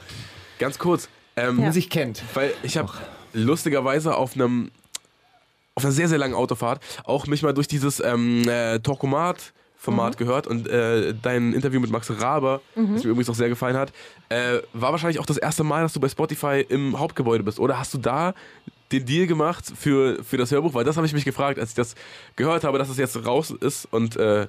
[0.59, 1.09] Ganz kurz.
[1.35, 1.71] Ähm, Ja.
[1.71, 2.21] sich kennt.
[2.33, 2.91] Weil ich habe
[3.33, 4.69] lustigerweise auf einem
[5.75, 10.15] auf einer sehr, sehr langen Autofahrt auch mich mal durch dieses ähm, äh, Talkomat Format
[10.15, 13.91] gehört und äh, dein Interview mit Max Raber, das mir übrigens auch sehr gefallen hat,
[14.29, 17.59] äh, war wahrscheinlich auch das erste Mal, dass du bei Spotify im Hauptgebäude bist.
[17.59, 18.35] Oder hast du da
[18.91, 20.75] den Deal gemacht für, für das Hörbuch?
[20.75, 21.95] Weil das habe ich mich gefragt, als ich das
[22.35, 24.45] gehört habe, dass es jetzt raus ist und äh,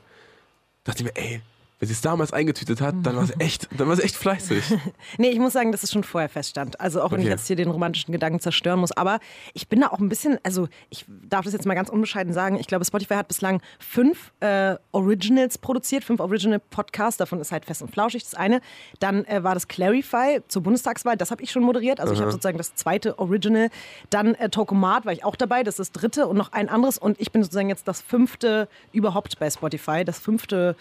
[0.84, 1.40] dachte ich mir, ey,
[1.82, 4.62] wenn sie es damals eingetütet hat, dann war es echt, dann war es echt fleißig.
[5.18, 6.80] Nee, ich muss sagen, dass es schon vorher feststand.
[6.80, 7.32] Also auch wenn ich Okay.
[7.34, 8.92] jetzt hier den romantischen Gedanken zerstören muss.
[8.92, 9.18] Aber
[9.52, 12.56] ich bin da auch ein bisschen, also ich darf das jetzt mal ganz unbescheiden sagen.
[12.56, 17.16] Ich glaube, Spotify hat bislang fünf äh, Originals produziert, fünf Original Podcasts.
[17.18, 18.60] Davon ist halt fest und flauschig das eine.
[19.00, 21.16] Dann äh, war das Clarify zur Bundestagswahl.
[21.16, 21.98] Das habe ich schon moderiert.
[21.98, 23.70] Also ich habe sozusagen das zweite Original.
[24.08, 25.64] Dann äh, Tokomat war ich auch dabei.
[25.64, 26.96] Das ist das dritte und noch ein anderes.
[26.96, 30.04] Und ich bin sozusagen jetzt das fünfte überhaupt bei Spotify.
[30.04, 30.76] Das fünfte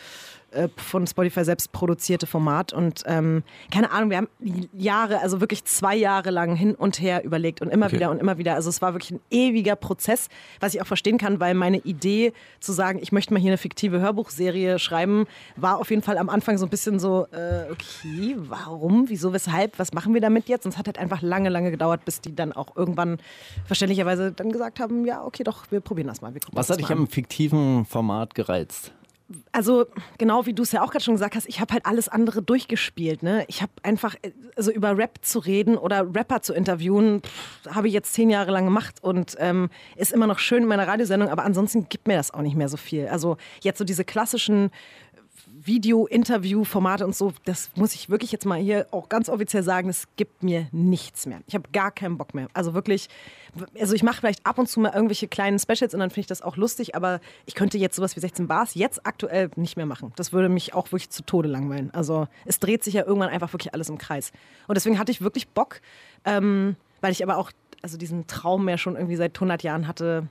[0.51, 2.73] äh, von Spotify selbst produzierte Format.
[2.73, 4.27] Und ähm, keine Ahnung, wir haben
[4.73, 7.95] Jahre, also wirklich zwei Jahre lang hin und her überlegt und immer Okay.
[7.95, 8.55] wieder und immer wieder.
[8.55, 10.27] Also es war wirklich ein ewiger Prozess,
[10.59, 13.57] was ich auch verstehen kann, weil meine Idee zu sagen, ich möchte mal hier eine
[13.57, 18.35] fiktive Hörbuchserie schreiben, war auf jeden Fall am Anfang so ein bisschen so, äh, okay,
[18.37, 20.65] warum, wieso, weshalb, was machen wir damit jetzt?
[20.65, 23.17] Und es hat halt einfach lange, lange gedauert, bis die dann auch irgendwann
[23.65, 26.33] verständlicherweise dann gesagt haben, ja, okay, doch, wir probieren das mal.
[26.51, 28.93] Was hat dich am fiktiven Format gereizt?
[29.51, 29.85] Also
[30.17, 32.41] genau wie du es ja auch gerade schon gesagt hast, ich habe halt alles andere
[32.41, 33.23] durchgespielt.
[33.23, 33.45] Ne?
[33.47, 37.21] Ich habe einfach, äh, also über Rap zu reden oder Rapper zu interviewen,
[37.69, 40.87] habe ich jetzt zehn Jahre lang gemacht und ähm, ist immer noch schön in meiner
[40.87, 43.07] Radiosendung, aber ansonsten gibt mir das auch nicht mehr so viel.
[43.07, 44.71] Also jetzt so diese klassischen
[45.65, 50.07] Video-Interview-Formate und so, das muss ich wirklich jetzt mal hier auch ganz offiziell sagen, es
[50.15, 51.41] gibt mir nichts mehr.
[51.47, 52.47] Ich habe gar keinen Bock mehr.
[52.53, 53.09] Also wirklich,
[53.79, 56.27] also ich mache vielleicht ab und zu mal irgendwelche kleinen Specials und dann finde ich
[56.27, 59.85] das auch lustig, aber ich könnte jetzt sowas wie 16 Bars jetzt aktuell nicht mehr
[59.85, 60.13] machen.
[60.15, 61.91] Das würde mich auch wirklich zu Tode langweilen.
[61.93, 64.31] Also es dreht sich ja irgendwann einfach wirklich alles im Kreis.
[64.67, 65.81] Und deswegen hatte ich wirklich Bock,
[66.25, 70.27] ähm, weil ich aber auch also diesen Traum mehr schon irgendwie seit 100 Jahren hatte,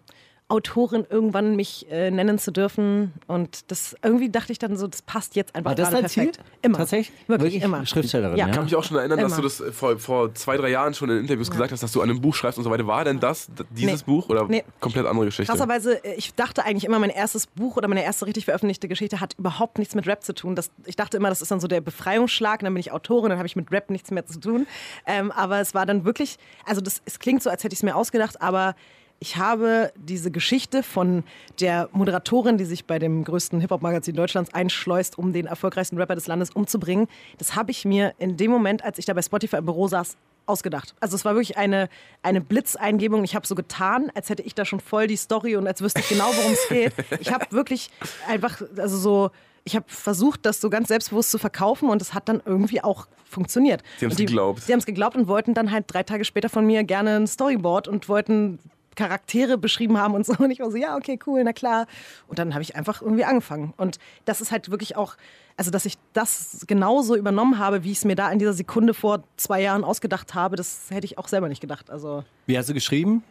[0.51, 3.13] Autorin irgendwann mich äh, nennen zu dürfen.
[3.27, 6.11] Und das irgendwie dachte ich dann so, das passt jetzt einfach War das gerade dein
[6.11, 6.25] Ziel?
[6.27, 6.45] perfekt.
[6.63, 6.79] Immer.
[6.79, 7.17] Tatsächlich?
[7.29, 7.63] Wirklich, Wirklich?
[7.63, 7.87] immer.
[7.87, 8.45] Schriftstellerin, Ja.
[8.47, 8.51] ja?
[8.51, 9.37] Ich kann mich auch schon erinnern, dass Immer.
[9.43, 12.03] du das äh, vor, vor zwei, drei Jahren schon in Interviews gesagt hast, dass du
[12.03, 12.87] an einem Buch schreibst und so weiter.
[12.87, 14.13] War denn das dieses Nee.
[14.13, 14.65] Buch oder Nee.
[14.81, 15.51] komplett andere Geschichte?
[15.51, 19.21] Krasserweise, äh, ich dachte eigentlich immer, mein erstes Buch oder meine erste richtig veröffentlichte Geschichte
[19.21, 20.57] hat überhaupt nichts mit Rap zu tun.
[20.57, 23.31] Das, ich dachte immer, das ist dann so der Befreiungsschlag, und dann bin ich Autorin,
[23.31, 24.67] dann habe ich mit Rap nichts mehr zu tun.
[25.07, 26.37] Ähm, aber es war dann wirklich,
[26.67, 28.75] also das, es klingt so, als hätte ich es mir ausgedacht, aber
[29.23, 31.25] ich habe diese Geschichte von
[31.61, 36.27] der Moderatorin, die sich bei dem größten Hip-Hop-Magazin Deutschlands einschleust, um den erfolgreichsten Rapper des
[36.27, 37.07] Landes umzubringen,
[37.37, 40.17] das habe ich mir in dem Moment, als ich da bei Spotify im Büro saß,
[40.47, 40.95] ausgedacht.
[41.01, 41.91] Also es war wirklich eine,
[42.23, 43.23] eine Blitzeingebung.
[43.23, 46.01] Ich habe so getan, als hätte ich da schon voll die Story und als wüsste
[46.01, 46.93] ich genau, worum es geht.
[47.21, 47.91] Ich habe wirklich
[48.27, 49.31] einfach, also so,
[49.65, 53.07] ich habe versucht, das so ganz selbstbewusst zu verkaufen und es hat dann irgendwie auch
[53.29, 53.83] funktioniert.
[53.99, 54.63] Sie haben's Und geglaubt.
[54.63, 57.27] Sie haben es geglaubt und wollten dann halt drei Tage später von mir gerne ein
[57.27, 58.59] Storyboard und wollten
[59.01, 60.35] Charaktere beschrieben haben und so.
[60.39, 61.87] Und ich war so, ja, okay, cool, na klar.
[62.29, 63.73] Und dann habe ich einfach irgendwie angefangen.
[63.77, 65.17] Und das ist halt wirklich auch,
[65.57, 68.93] also dass ich das genauso übernommen habe, wie ich es mir da in dieser Sekunde
[68.95, 71.91] vor zwei Jahren ausgedacht habe, das hätte ich auch selber nicht gedacht.
[71.91, 73.23] Also, Wie hast du geschrieben?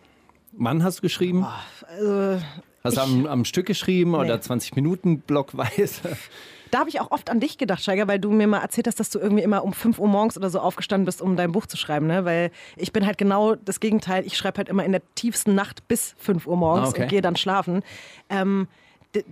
[0.53, 1.45] Wann hast du geschrieben?
[1.87, 2.41] also
[2.83, 4.41] hast du am, am Stück geschrieben oder Nee.
[4.41, 6.17] 20 Minuten blockweise?
[6.71, 8.99] Da habe ich auch oft an dich gedacht, Steiger, weil du mir mal erzählt hast,
[8.99, 11.65] dass du irgendwie immer um 5 Uhr morgens oder so aufgestanden bist, um dein Buch
[11.65, 12.05] zu schreiben.
[12.07, 12.25] Ne?
[12.25, 14.25] Weil ich bin halt genau das Gegenteil.
[14.25, 17.01] Ich schreibe halt immer in der tiefsten Nacht bis 5 Uhr morgens Ah, okay.
[17.03, 17.81] und gehe dann schlafen.
[18.29, 18.67] Ähm,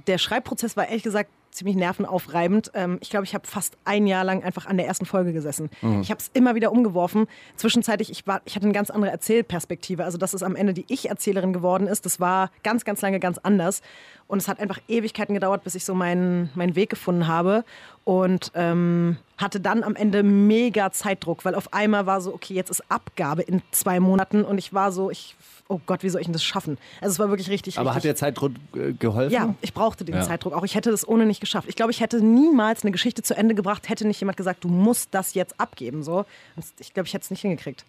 [0.08, 2.72] der Schreibprozess war ehrlich gesagt ziemlich nervenaufreibend.
[2.74, 5.70] Ähm, ich glaube, ich habe fast ein Jahr lang einfach an der ersten Folge gesessen.
[6.02, 7.28] Ich habe es immer wieder umgeworfen.
[7.56, 10.04] Zwischenzeitlich, ich, war, ich hatte eine ganz andere Erzählperspektive.
[10.04, 13.38] Also, dass es am Ende die Ich-Erzählerin geworden ist, das war ganz, ganz lange ganz
[13.38, 13.82] anders.
[14.28, 17.64] Und es hat einfach Ewigkeiten gedauert, bis ich so meinen, meinen Weg gefunden habe.
[18.08, 22.70] Und ähm, hatte dann am Ende mega Zeitdruck, weil auf einmal war so, okay, jetzt
[22.70, 24.46] ist Abgabe in zwei Monaten.
[24.46, 25.36] Und ich war so, ich,
[25.68, 26.78] oh Gott, wie soll ich denn das schaffen?
[27.02, 29.34] Also es war wirklich richtig, Aber richtig hat der Zeitdruck äh, geholfen?
[29.34, 30.22] ja, ich brauchte den Ja.
[30.22, 30.64] Zeitdruck auch.
[30.64, 31.68] Ich hätte das ohne nicht geschafft.
[31.68, 34.70] Ich glaube, ich hätte niemals eine Geschichte zu Ende gebracht, hätte nicht jemand gesagt, du
[34.70, 36.02] musst das jetzt abgeben.
[36.02, 36.20] So.
[36.56, 37.84] Und Ich glaube, ich hätte es nicht hingekriegt.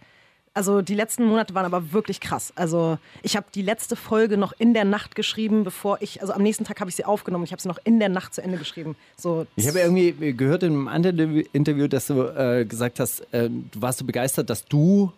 [0.58, 2.52] Also die letzten Monate waren aber wirklich krass.
[2.56, 6.42] Also ich habe die letzte Folge noch in der Nacht geschrieben, bevor ich, also am
[6.42, 7.44] nächsten Tag habe ich sie aufgenommen.
[7.44, 8.96] Ich habe sie noch in der Nacht zu Ende geschrieben.
[9.16, 13.48] So, Ich habe irgendwie gehört in einem anderen Interview, dass du äh, gesagt hast, äh,
[13.48, 15.12] du warst so begeistert, dass du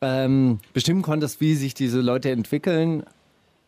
[0.00, 3.02] ähm, bestimmen konntest, wie sich diese Leute entwickeln.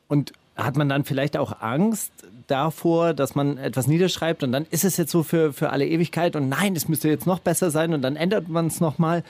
[0.07, 2.13] Und hat man dann vielleicht auch Angst
[2.49, 6.35] davor, dass man etwas niederschreibt und dann ist es jetzt so für, für alle Ewigkeit
[6.35, 9.23] und nein, es müsste jetzt noch besser sein und dann ändert man es nochmal.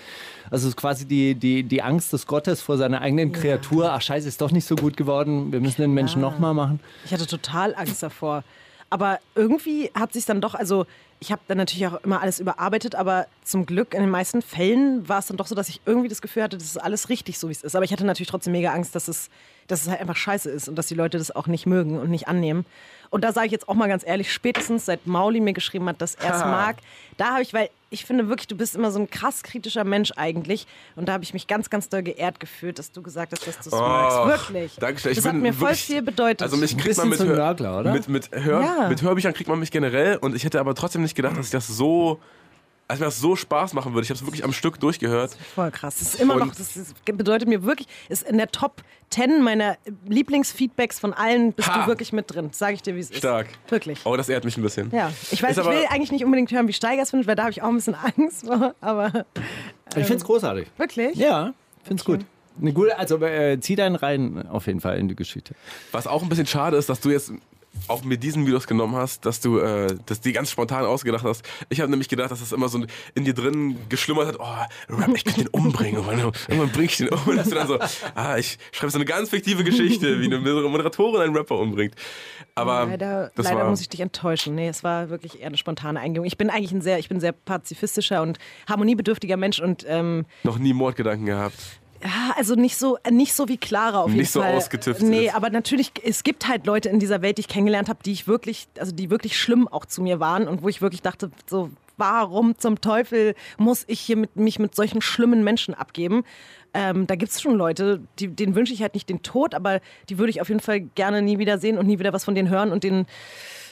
[0.51, 3.93] Also es ist quasi die, die, die Angst des Gottes vor seiner eigenen Kreatur.
[3.93, 6.31] Ach scheiße, ist doch nicht so gut geworden, wir müssen den Menschen Ja.
[6.31, 6.81] nochmal machen.
[7.05, 8.43] Ich hatte total Angst davor.
[8.91, 10.87] Aber irgendwie hat sich dann doch, also
[11.21, 15.07] ich habe dann natürlich auch immer alles überarbeitet, aber zum Glück in den meisten Fällen
[15.09, 17.39] war es dann doch so, dass ich irgendwie das Gefühl hatte, das ist alles richtig,
[17.39, 17.75] so wie es ist.
[17.77, 19.29] Aber ich hatte natürlich trotzdem mega Angst, dass es,
[19.69, 22.11] dass es halt einfach scheiße ist und dass die Leute das auch nicht mögen und
[22.11, 22.67] nicht annehmen.
[23.11, 26.03] Und da sage ich jetzt auch mal ganz ehrlich, spätestens seit Mauli mir geschrieben hat,
[26.03, 26.77] dass er es mag,
[27.17, 30.13] da habe ich, weil ich finde wirklich, du bist immer so ein krass kritischer Mensch
[30.17, 30.67] eigentlich.
[30.95, 33.59] Und da habe ich mich ganz, ganz doll geehrt gefühlt, dass du gesagt hast, dass
[33.61, 34.27] du es magst.
[34.27, 34.77] Wirklich.
[34.77, 35.13] Dankeschön.
[35.13, 36.43] Ich das hat bin mir voll viel bedeutet.
[36.43, 37.93] Also mich kriegt man mit, Nörgler, oder?
[37.95, 38.89] Mit, mit, Hör Ja.
[38.91, 41.53] mit Hörbüchern kriegt man mich generell und ich hätte aber trotzdem nicht gedacht, dass ich
[41.53, 42.21] das so,
[42.89, 44.05] als mir das so Spaß machen würde.
[44.05, 45.37] Ich habe es wirklich am Stück durchgehört.
[45.55, 45.99] Voll krass.
[45.99, 49.43] Das ist immer Und- noch, das ist, bedeutet mir wirklich, ist in der Top 10
[49.43, 51.83] meiner Lieblingsfeedbacks von allen bist Ha!
[51.83, 52.51] du wirklich mit drin.
[52.53, 53.19] Sage ich dir, wie es ist.
[53.19, 53.49] Stark.
[53.69, 54.01] Wirklich.
[54.05, 54.91] Oh, das ehrt mich ein bisschen.
[54.93, 57.27] Ja, ich weiß, Ist ich aber- will eigentlich nicht unbedingt hören, wie Steiger es findet,
[57.29, 59.25] weil da habe ich auch ein bisschen Angst vor, aber
[59.91, 60.69] Ich finde es großartig.
[60.77, 61.17] wirklich.
[61.17, 61.53] Ja,
[61.85, 62.21] finde es gut.
[62.61, 65.55] Eine gute, also äh, zieh deinen rein auf jeden Fall in die Geschichte.
[65.93, 67.33] Was auch ein bisschen schade ist, dass du jetzt
[67.87, 71.43] auch mir diesen Videos genommen hast, dass du äh, das die ganz spontan ausgedacht hast.
[71.69, 75.15] Ich habe nämlich gedacht, dass das immer so in dir drin geschlummert hat, oh, Rap,
[75.15, 75.97] ich könnte den umbringen.
[75.97, 77.21] Irgendwann, irgendwann bring ich den um.
[77.27, 77.79] Und dass du dann so,
[78.15, 81.95] ah, ich schreibe so eine ganz fiktive Geschichte, wie eine Moderatorin einen Rapper umbringt.
[82.55, 84.55] Aber leider das leider war, muss ich dich enttäuschen.
[84.55, 86.27] Nee, es war wirklich eher eine spontane Eingebung.
[86.27, 90.59] Ich bin eigentlich ein sehr, ich bin sehr pazifistischer und harmoniebedürftiger Mensch und ähm, noch
[90.59, 91.78] nie Mordgedanken gehabt.
[92.03, 94.55] Ja, also nicht so, nicht so wie Clara auf jeden Nicht so Fall.
[94.55, 95.09] ausgetüftet.
[95.09, 98.13] Nee, aber natürlich, es gibt halt Leute in dieser Welt, die ich kennengelernt habe, die
[98.13, 101.31] ich wirklich, also die wirklich schlimm auch zu mir waren und wo ich wirklich dachte,
[101.47, 106.23] so, warum zum Teufel muss ich hier mit, mich mit solchen schlimmen Menschen abgeben?
[106.75, 109.81] Ähm, da gibt es schon Leute, die, denen wünsche ich halt nicht den Tod, aber
[110.09, 112.35] die würde ich auf jeden Fall gerne nie wieder sehen und nie wieder was von
[112.35, 113.07] denen hören und denen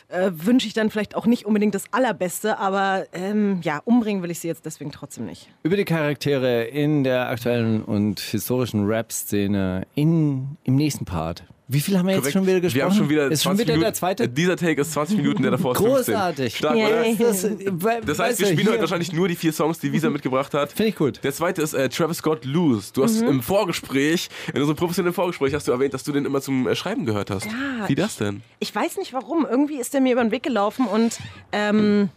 [0.09, 4.31] äh, wünsche ich dann vielleicht auch nicht unbedingt das Allerbeste, aber ähm, ja, umbringen will
[4.31, 5.49] ich sie jetzt deswegen trotzdem nicht.
[5.63, 11.45] Über die Charaktere in der aktuellen und historischen Rap-Szene im nächsten Part.
[11.69, 12.33] Wie viel haben wir jetzt Korrekt.
[12.35, 12.77] schon wieder gesprochen?
[12.79, 14.29] Wir haben schon wieder ist 20 schon wieder Minuten, der zweite?
[14.29, 16.15] Dieser Take ist 20 Minuten, der davor ist 15.
[16.15, 16.57] Großartig.
[16.57, 17.05] Stark, oder?
[17.19, 20.71] Das, Das heißt, wir spielen heute wahrscheinlich nur die vier Songs, die Visa mitgebracht hat.
[20.73, 21.21] Finde ich gut.
[21.25, 22.93] Der zweite ist äh, Travis Scott Lose.
[22.95, 26.41] Du hast im Vorgespräch, in unserem professionellen Vorgespräch, hast du erwähnt, dass du den immer
[26.41, 27.47] zum äh, Schreiben gehört hast.
[27.47, 28.43] Ja, Wie das denn?
[28.61, 29.45] Ich weiß nicht warum.
[29.51, 31.19] Irgendwie ist der mir über den Weg gelaufen und
[31.51, 32.11] ähm,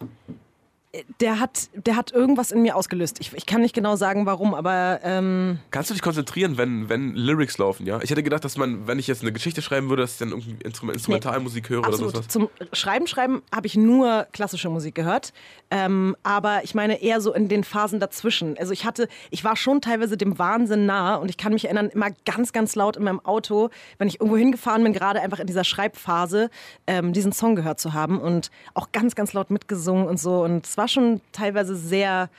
[1.19, 3.17] der hat, der hat irgendwas in mir ausgelöst.
[3.19, 7.13] Ich, ich kann nicht genau sagen, warum, aber ähm, Kannst du dich konzentrieren, wenn, wenn
[7.13, 7.99] Lyrics laufen, ja?
[8.01, 10.29] Ich hätte gedacht, dass man, wenn ich jetzt eine Geschichte schreiben würde, dass ich dann
[10.29, 12.15] irgendwie Instrument, Instrumentalmusik höre oder absolut.
[12.15, 12.27] sowas.
[12.27, 15.31] Zum Schreiben, Schreiben habe ich nur klassische Musik gehört.
[15.69, 18.57] Ähm, aber ich meine eher so in den Phasen dazwischen.
[18.57, 21.89] Also ich hatte, ich war schon teilweise dem Wahnsinn nah und ich kann mich erinnern,
[21.89, 25.45] immer ganz, ganz laut in meinem Auto, wenn ich irgendwo hingefahren bin, gerade einfach in
[25.45, 26.49] dieser Schreibphase,
[26.87, 30.43] ähm, diesen Song gehört zu haben und auch ganz, ganz laut mitgesungen und so.
[30.43, 32.29] Und war schon teilweise sehr.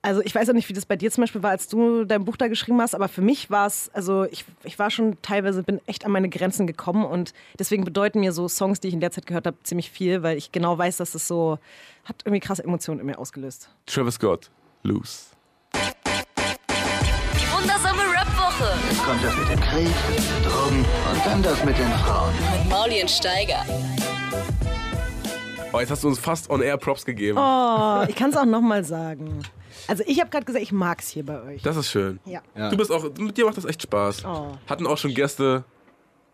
[0.00, 2.24] Also ich weiß ja nicht, wie das bei dir zum Beispiel war, als du dein
[2.24, 5.64] Buch da geschrieben hast, aber für mich war es, also ich, ich war schon teilweise,
[5.64, 9.00] bin echt an meine Grenzen gekommen und deswegen bedeuten mir so Songs, die ich in
[9.00, 11.58] der Zeit gehört habe, ziemlich viel, weil ich genau weiß, dass es so,
[12.04, 13.70] hat irgendwie krasse Emotionen in mir ausgelöst.
[13.86, 14.50] Travis Scott,
[14.84, 15.26] Loose.
[15.74, 19.94] Die wundersame Rap-Woche Kommt das mit dem Krieg,
[20.44, 22.32] Drogen und dann das mit den Frauen.
[22.88, 23.64] mit Steiger.
[25.72, 27.36] Oh, jetzt hast du uns fast on air Props gegeben.
[27.38, 29.40] Oh, ich kann es auch nochmal sagen.
[29.86, 31.62] Also ich habe gerade gesagt, ich mag es hier bei euch.
[31.62, 32.18] Das ist schön.
[32.24, 32.40] Ja.
[32.70, 34.24] Du bist auch, mit dir macht das echt Spaß.
[34.24, 34.52] Oh.
[34.66, 35.64] Hatten auch schon Gäste,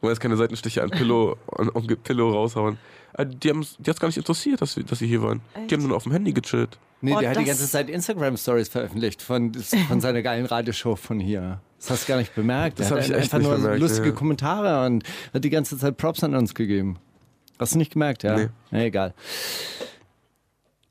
[0.01, 2.79] wo jetzt keine Seitenstiche an Pillow, an, an Pillow raushauen.
[3.15, 3.57] Äh, Die, hat
[3.89, 5.41] es gar nicht interessiert, dass, sie- dass sie hier waren.
[5.69, 6.79] Die haben nur auf dem Handy gechillt.
[7.01, 9.53] Nee, Oh, der hat die ganze Zeit Instagram-Stories veröffentlicht von,
[9.89, 11.61] von seiner geilen Radioshow von hier.
[11.79, 12.79] Das hast du gar nicht bemerkt.
[12.79, 14.15] Das Der hab hat ich echt einfach nicht nur bemerkt, lustige ja.
[14.15, 15.05] Kommentare und
[15.35, 16.99] hat die ganze Zeit Props an uns gegeben.
[17.59, 18.37] Hast du nicht gemerkt, ja?
[18.37, 18.49] Nee.
[18.71, 19.15] Na, egal.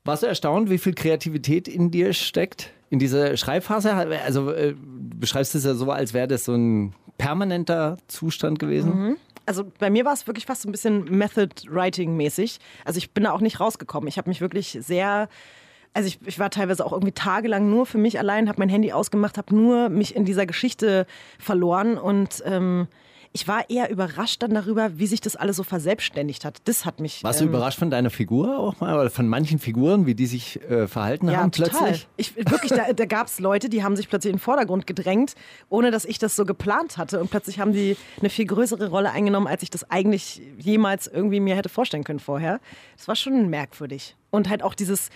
[0.04, 2.70] Warst du erstaunt, wie viel Kreativität in dir steckt?
[2.90, 3.92] In dieser Schreibphase?
[3.92, 9.16] Also äh, du beschreibst es ja so, als wäre das so ein permanenter Zustand gewesen.
[9.46, 12.58] Also bei mir war es wirklich fast so ein bisschen Method-Writing-mäßig.
[12.84, 14.08] Also ich bin da auch nicht rausgekommen.
[14.08, 15.28] Ich habe mich wirklich sehr,
[15.92, 18.92] also ich, ich war teilweise auch irgendwie tagelang nur für mich allein, habe mein Handy
[18.92, 21.06] ausgemacht, habe nur mich in dieser Geschichte
[21.38, 22.88] verloren und ähm,
[23.36, 26.58] ich war eher überrascht dann darüber, wie sich das alles so verselbstständigt hat.
[26.66, 27.24] Das hat mich.
[27.24, 28.94] Warst du ähm, überrascht von deiner Figur auch mal?
[28.96, 31.70] Oder von manchen Figuren, wie die sich äh, verhalten Ja, haben total.
[31.70, 32.08] plötzlich?
[32.16, 35.34] Ich, wirklich, da, da gab es Leute, die haben sich plötzlich in den Vordergrund gedrängt,
[35.68, 37.20] ohne dass ich das so geplant hatte.
[37.20, 41.40] Und plötzlich haben die eine viel größere Rolle eingenommen, als ich das eigentlich jemals irgendwie
[41.40, 42.60] mir hätte vorstellen können vorher.
[42.96, 44.14] Das war schon merkwürdig.
[44.30, 45.10] Und halt auch dieses,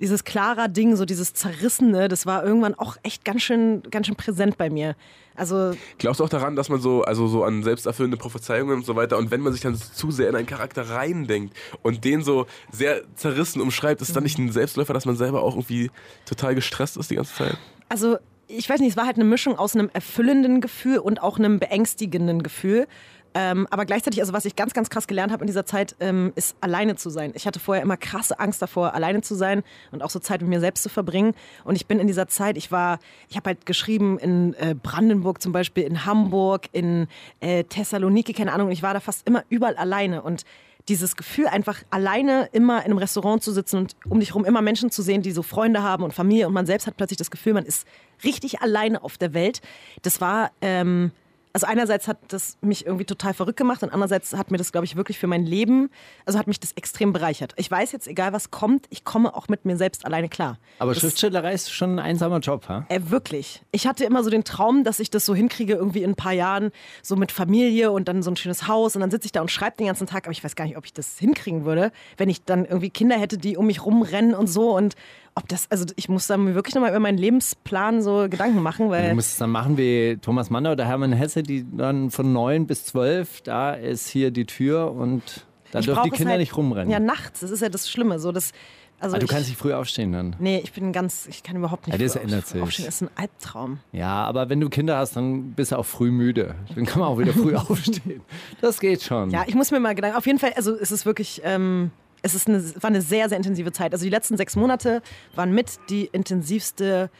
[0.00, 4.16] dieses klarer Ding, so dieses Zerrissene, das war irgendwann auch echt ganz schön, ganz schön
[4.16, 4.94] präsent bei mir.
[5.34, 8.96] Also Glaubst du auch daran, dass man so, also so an selbsterfüllende Prophezeiungen und so
[8.96, 12.46] weiter und wenn man sich dann zu sehr in einen Charakter reindenkt und den so
[12.72, 15.90] sehr zerrissen umschreibt, ist dann nicht ein Selbstläufer, dass man selber auch irgendwie
[16.24, 17.58] total gestresst ist die ganze Zeit?
[17.88, 18.16] Also,
[18.48, 21.58] ich weiß nicht, es war halt eine Mischung aus einem erfüllenden Gefühl und auch einem
[21.58, 22.86] beängstigenden Gefühl.
[23.34, 26.32] Ähm, aber gleichzeitig, also was ich ganz, ganz krass gelernt habe in dieser Zeit, ähm,
[26.36, 27.32] ist alleine zu sein.
[27.34, 29.62] Ich hatte vorher immer krasse Angst davor, alleine zu sein
[29.92, 31.34] und auch so Zeit mit mir selbst zu verbringen.
[31.64, 32.98] Und ich bin in dieser Zeit, ich war,
[33.28, 37.08] ich habe halt geschrieben in äh, Brandenburg zum Beispiel, in Hamburg, in
[37.40, 38.70] äh, Thessaloniki, keine Ahnung.
[38.70, 40.44] Ich war da fast immer überall alleine und
[40.88, 44.62] dieses Gefühl, einfach alleine immer in einem Restaurant zu sitzen und um dich herum immer
[44.62, 47.30] Menschen zu sehen, die so Freunde haben und Familie und man selbst hat plötzlich das
[47.30, 47.86] Gefühl, man ist
[48.24, 49.60] richtig alleine auf der Welt.
[50.02, 51.10] Das war, ähm,
[51.56, 54.84] also einerseits hat das mich irgendwie total verrückt gemacht und andererseits hat mir das, glaube
[54.84, 55.88] ich, wirklich für mein Leben,
[56.26, 57.54] also hat mich das extrem bereichert.
[57.56, 60.58] Ich weiß jetzt, egal was kommt, ich komme auch mit mir selbst alleine klar.
[60.78, 62.84] Aber das, Schriftstellerei ist schon ein einsamer Job, ha?
[62.90, 63.62] äh, wirklich.
[63.72, 66.34] Ich hatte immer so den Traum, dass ich das so hinkriege, irgendwie in ein paar
[66.34, 69.40] Jahren, so mit Familie und dann so ein schönes Haus und dann sitze ich da
[69.40, 71.90] und schreibe den ganzen Tag, aber ich weiß gar nicht, ob ich das hinkriegen würde,
[72.18, 74.94] wenn ich dann irgendwie Kinder hätte, die um mich rumrennen und so und
[75.38, 78.90] ob das, also ich muss da wirklich nochmal über meinen Lebensplan so Gedanken machen, Du
[78.92, 82.66] weil musst es dann machen wie Thomas Mann oder Hermann Hesse, die dann von neun
[82.66, 86.56] bis zwölf, da ist hier die Tür und da ich dürfen die Kinder halt, nicht
[86.56, 86.90] rumrennen.
[86.90, 88.52] Ja, nachts, das ist ja das Schlimme, so das,
[88.98, 90.36] also Aber du ich, kannst nicht früh aufstehen dann.
[90.38, 92.62] Nee, ich bin ganz, ich kann überhaupt nicht Ja, das früh ändert auf- sich.
[92.62, 93.78] aufstehen, das ist ein Albtraum.
[93.92, 96.54] Ja, aber wenn du Kinder hast, dann bist du auch früh müde.
[96.74, 98.22] Dann kann man auch wieder früh aufstehen.
[98.62, 99.28] Das geht schon.
[99.30, 100.16] Ja, ich muss mir mal Gedanken.
[100.16, 101.90] Auf jeden Fall, also es ist wirklich, ähm,
[102.26, 103.92] es ist eine, war eine sehr, sehr intensive Zeit.
[103.92, 105.02] Also die letzten sechs Monate
[105.34, 107.10] waren mit die intensivste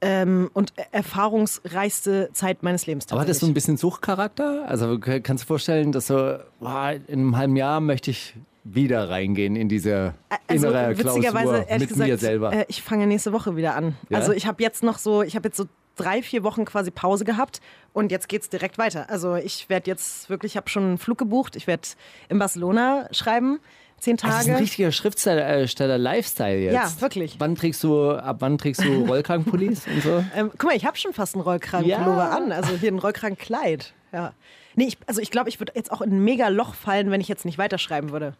[0.00, 3.06] ähm, und erfahrungsreichste Zeit meines Lebens.
[3.10, 3.54] aber hattest du ein tatsächlich.
[3.54, 4.68] bisschen Suchtcharakter?
[4.68, 8.34] Also kannst du dir vorstellen, dass so, boah, in einem halben Jahr möchte ich
[8.64, 10.14] wieder reingehen in diese
[10.48, 12.52] also, innere witzigerweise, Klausur mit gesagt, mir selber?
[12.52, 13.96] Äh, ich fange nächste Woche wieder an.
[14.08, 14.18] Ja?
[14.18, 15.66] Also ich habe jetzt noch so, ich habe jetzt so
[15.96, 17.60] drei, vier Wochen quasi Pause gehabt
[17.92, 19.08] und jetzt geht's direkt weiter.
[19.10, 21.56] Also ich werde jetzt wirklich, ich habe schon einen Flug gebucht.
[21.56, 21.88] Ich werde
[22.28, 23.60] in Barcelona schreiben,
[24.02, 24.62] zehn Also Das ist ein Tage.
[24.64, 26.74] richtiger Schriftsteller-Lifestyle jetzt.
[26.74, 27.36] Ja, wirklich.
[27.38, 30.24] Wann trägst du, ab wann trägst du Rollkragenpullis und so?
[30.36, 32.30] Ähm, guck mal, ich habe schon fast einen Rollkragenpullover Ja.
[32.36, 32.52] an.
[32.52, 33.92] Also hier ein Rollkragenkleid.
[34.12, 34.32] Ja.
[34.74, 37.20] Nee, ich, also ich glaube, ich würde jetzt auch in ein mega Loch fallen, wenn
[37.20, 38.34] ich jetzt nicht weiterschreiben würde.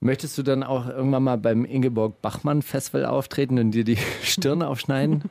[0.00, 4.62] Möchtest du dann auch irgendwann mal beim Ingeborg Bachmann Festival auftreten und dir die Stirn
[4.62, 5.22] aufschneiden?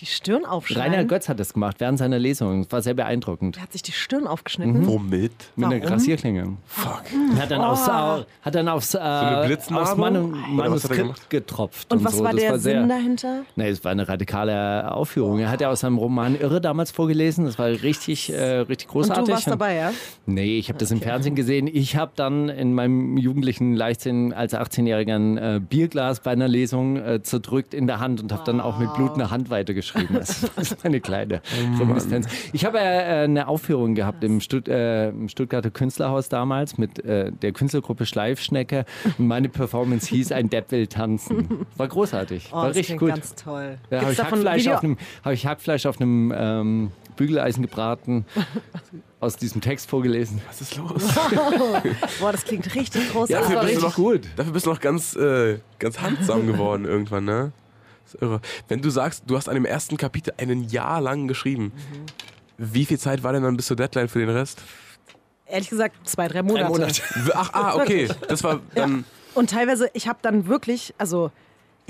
[0.00, 0.92] Die Stirn aufschneiden.
[0.94, 2.62] Rainer Götz hat das gemacht während seiner Lesung.
[2.64, 3.56] Das war sehr beeindruckend.
[3.56, 4.86] Der hat sich die Stirn aufgeschnitten.
[4.86, 5.32] Womit?
[5.56, 5.90] Mit einer?
[5.90, 6.56] Rasierklinge.
[6.66, 7.02] Fuck.
[7.38, 10.96] Hat dann aufs, Au- hat dann aufs, äh, aufs Manu Oder was hat er Manuskript
[11.00, 11.30] gemacht?
[11.30, 11.92] getropft.
[11.92, 12.24] Und was so.
[12.24, 13.42] war das der war sehr, Sinn dahinter?
[13.56, 15.38] Nee, es war eine radikale Aufführung.
[15.40, 17.44] Er hat ja aus seinem Roman Irre damals vorgelesen.
[17.44, 19.24] Das war richtig, äh, richtig Und großartig.
[19.26, 19.92] du warst dabei, ja?
[20.26, 21.66] Nee, ich habe das im Fernsehen gesehen.
[21.66, 26.96] Ich habe dann in meinem jugendlichen Leichtsinn als 18-Jähriger ein äh, Bierglas bei einer Lesung
[26.96, 30.16] äh, zerdrückt in der Hand und habe dann auch mit Blut eine Hand weitergeschrieben.
[30.16, 31.42] Das ist eine kleine
[31.78, 32.26] Reminiszenz.
[32.52, 37.32] Ich habe äh, eine Aufführung gehabt im, Stutt äh, im Stuttgarter Künstlerhaus damals mit äh,
[37.32, 38.84] der Künstlergruppe Schleifschnecke.
[39.18, 41.66] Und meine Performance hieß Ein Depp will tanzen.
[41.76, 42.48] War großartig.
[42.52, 43.08] Oh, War das richtig gut.
[43.10, 43.78] ganz toll.
[43.90, 48.24] Ja, habe ich, Hackfleisch auf einem, hab ich Hackfleisch auf einem ähm, Bügeleisen gebraten,
[49.20, 50.40] aus diesem Text vorgelesen.
[50.48, 51.02] Was ist los?
[52.20, 53.36] Boah, das klingt richtig Ja, großartig.
[53.36, 54.20] das war bist du richtig noch, gut.
[54.36, 57.52] Dafür bist du noch ganz, äh, ganz handsam geworden irgendwann, ne?
[58.10, 58.40] Das ist irre.
[58.68, 61.72] Wenn du sagst, du hast an dem ersten Kapitel ein Jahr lang geschrieben,
[62.58, 64.62] wie viel Zeit war denn dann bis zur Deadline für den Rest?
[65.46, 66.66] Ehrlich gesagt, zwei, drei Monate.
[66.66, 67.02] Ein Monat.
[67.34, 68.08] Ach, ah, okay.
[68.28, 69.04] Das war dann.
[69.34, 71.30] Und teilweise, ich habe dann wirklich, also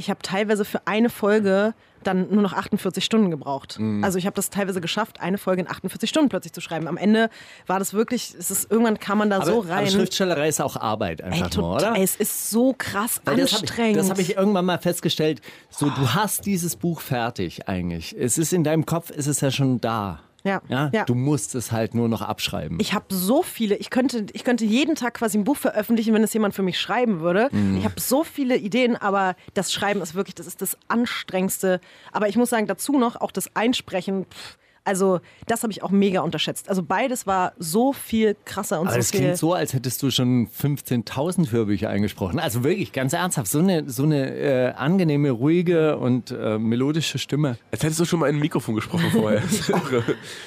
[0.00, 3.78] ich habe teilweise für eine Folge dann nur noch 48 Stunden gebraucht.
[3.78, 4.02] Mhm.
[4.02, 6.88] Also ich habe das teilweise geschafft, eine Folge in 48 Stunden plötzlich zu schreiben.
[6.88, 7.28] Am Ende
[7.66, 9.86] war das wirklich, es ist, irgendwann kam man da Aber, so aber rein.
[9.88, 11.94] Schriftstellerei ist auch Arbeit Ey, einfach nur, oder?
[11.98, 14.10] es ist so krass Weil das habe ich, anstrengend.
[14.10, 15.42] hab ich irgendwann mal festgestellt.
[15.68, 18.16] So, du hast dieses Buch fertig eigentlich.
[18.18, 20.20] Es ist in deinem Kopf, ist es ja schon da.
[20.44, 20.90] Ja, Ja?
[20.92, 21.04] ja.
[21.04, 22.78] Du musst es halt nur noch abschreiben.
[22.80, 26.22] Ich habe so viele, ich könnte, ich könnte jeden Tag quasi ein Buch veröffentlichen, wenn
[26.22, 27.48] es jemand für mich schreiben würde.
[27.52, 27.78] Mhm.
[27.78, 31.80] Ich habe so viele Ideen, aber das Schreiben ist wirklich, das ist das Anstrengendste.
[32.12, 34.26] Aber ich muss sagen, dazu noch auch das Einsprechen.
[34.26, 36.68] Pff, also das habe ich auch mega unterschätzt.
[36.68, 39.20] Also beides war so viel krasser und aber so das viel.
[39.20, 42.38] klingt so, als hättest du schon 15.000 Hörbücher eingesprochen.
[42.38, 43.50] Also wirklich, ganz ernsthaft.
[43.50, 47.58] So eine, so eine äh, angenehme, ruhige und äh, melodische Stimme.
[47.70, 49.42] Als hättest du schon mal in ein Mikrofon gesprochen vorher.
[49.44, 50.02] Ist irre.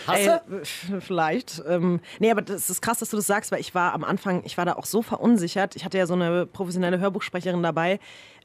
[0.08, 0.30] Ey,
[1.00, 1.62] vielleicht.
[1.68, 4.44] Ähm, nee, aber das ist krass, dass du das sagst, weil ich war am Anfang,
[4.46, 5.76] ich war da auch so verunsichert.
[5.76, 8.00] Ich hatte ja so eine professionelle Hörbuchsprecherin dabei.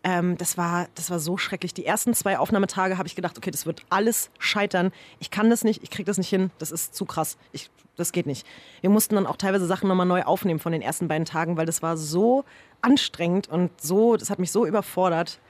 [0.05, 1.75] Ähm, das, war, das war so schrecklich.
[1.75, 4.93] Die ersten zwei Aufnahmetage habe ich gedacht, okay, das wird alles scheitern.
[5.19, 6.51] Ich kann das nicht, ich kriege das nicht hin.
[6.59, 7.37] Das ist zu krass.
[7.53, 8.47] Ich, das geht nicht.
[8.81, 11.67] Wir mussten dann auch teilweise Sachen nochmal neu aufnehmen von den ersten beiden Tagen, weil
[11.67, 12.45] das war so
[12.81, 15.41] anstrengend und so, das hat mich so überfordert.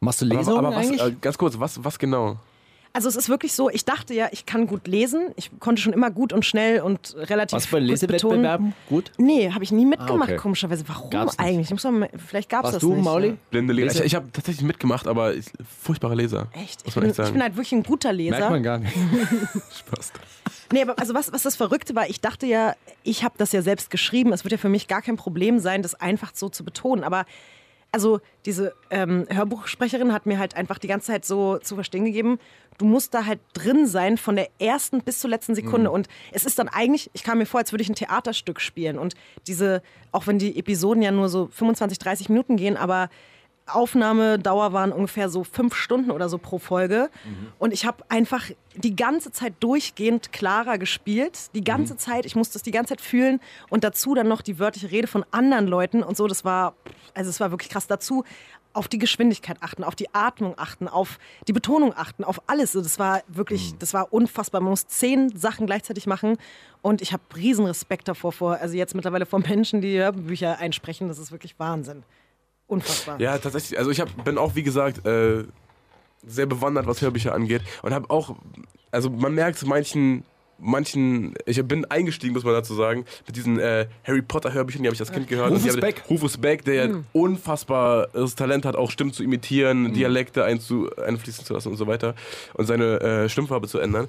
[0.00, 1.02] Machst du Aber, Lesungen aber was, eigentlich?
[1.02, 2.36] äh, ganz kurz, was, was genau?
[2.92, 5.28] Also es ist wirklich so, ich dachte ja, ich kann gut lesen.
[5.36, 8.74] Ich konnte schon immer gut und schnell und relativ Warst du bei gut Lesewettbewerben?
[8.88, 9.12] Gut.
[9.18, 10.36] Nee, habe ich nie mitgemacht, Ah, okay.
[10.36, 10.84] komischerweise.
[10.88, 11.66] Warum Gab's eigentlich?
[11.66, 13.04] Ich muss mal, vielleicht gab es das du, nicht.
[13.04, 13.36] Mauli?
[13.50, 14.00] Blinde Leser.
[14.00, 15.46] Ich, ich habe tatsächlich mitgemacht, aber ich,
[15.82, 16.48] furchtbarer Leser.
[16.52, 16.82] Echt?
[16.86, 18.38] Ich bin, echt ich bin halt wirklich ein guter Leser.
[18.38, 18.92] Merkt man gar nicht.
[19.78, 20.12] Spaß.
[20.72, 23.62] Nee, aber also was, was das Verrückte war, ich dachte ja, ich habe das ja
[23.62, 24.32] selbst geschrieben.
[24.32, 27.04] Es wird ja für mich gar kein Problem sein, das einfach so zu betonen.
[27.04, 27.24] Aber
[27.92, 32.38] also diese ähm, Hörbuchsprecherin hat mir halt einfach die ganze Zeit so zu verstehen gegeben,
[32.76, 35.90] du musst da halt drin sein von der ersten bis zur letzten Sekunde.
[35.90, 38.98] Und es ist dann eigentlich, ich kam mir vor, als würde ich ein Theaterstück spielen.
[38.98, 39.14] Und
[39.46, 39.82] diese,
[40.12, 43.08] auch wenn die Episoden ja nur so 25, 30 Minuten gehen, aber
[43.68, 47.10] Aufnahmedauer waren ungefähr so fünf Stunden oder so pro Folge.
[47.58, 51.54] Und ich habe einfach die ganze Zeit durchgehend Clara gespielt.
[51.54, 52.26] Die ganze Zeit.
[52.26, 53.40] Ich musste es die ganze Zeit fühlen.
[53.70, 56.26] Und dazu dann noch die wörtliche Rede von anderen Leuten und so.
[56.26, 56.74] Das war,
[57.14, 57.86] also es war wirklich krass.
[57.86, 58.24] Dazu
[58.74, 62.72] auf die Geschwindigkeit achten, auf die Atmung achten, auf die Betonung achten, auf alles.
[62.72, 64.60] So, Das war wirklich, das war unfassbar.
[64.60, 66.36] Man muss zehn Sachen gleichzeitig machen.
[66.80, 71.08] Und ich habe riesen Respekt davor, vor, also jetzt mittlerweile vor Menschen, die Hörbücher einsprechen.
[71.08, 72.04] Das ist wirklich Wahnsinn.
[72.68, 73.20] Unfassbar.
[73.20, 73.78] Ja, tatsächlich.
[73.78, 75.44] Also ich hab, bin auch, wie gesagt, äh,
[76.24, 77.62] sehr bewandert, was Hörbücher angeht.
[77.82, 78.36] Und habe auch,
[78.90, 80.24] also man merkt manchen,
[80.58, 84.88] manchen, ich bin eingestiegen, muss man dazu sagen, mit diesen äh, Harry Potter Hörbüchern, die
[84.88, 85.52] habe ich als Kind gehört.
[85.52, 86.02] Und die Rufus Beck.
[86.10, 91.54] Rufus Beck, der ja unfassbares Talent hat, auch Stimmen zu imitieren, Dialekte einzu, einfließen zu
[91.54, 92.14] lassen und so weiter.
[92.54, 94.08] Und seine äh, Stimmfarbe zu ändern.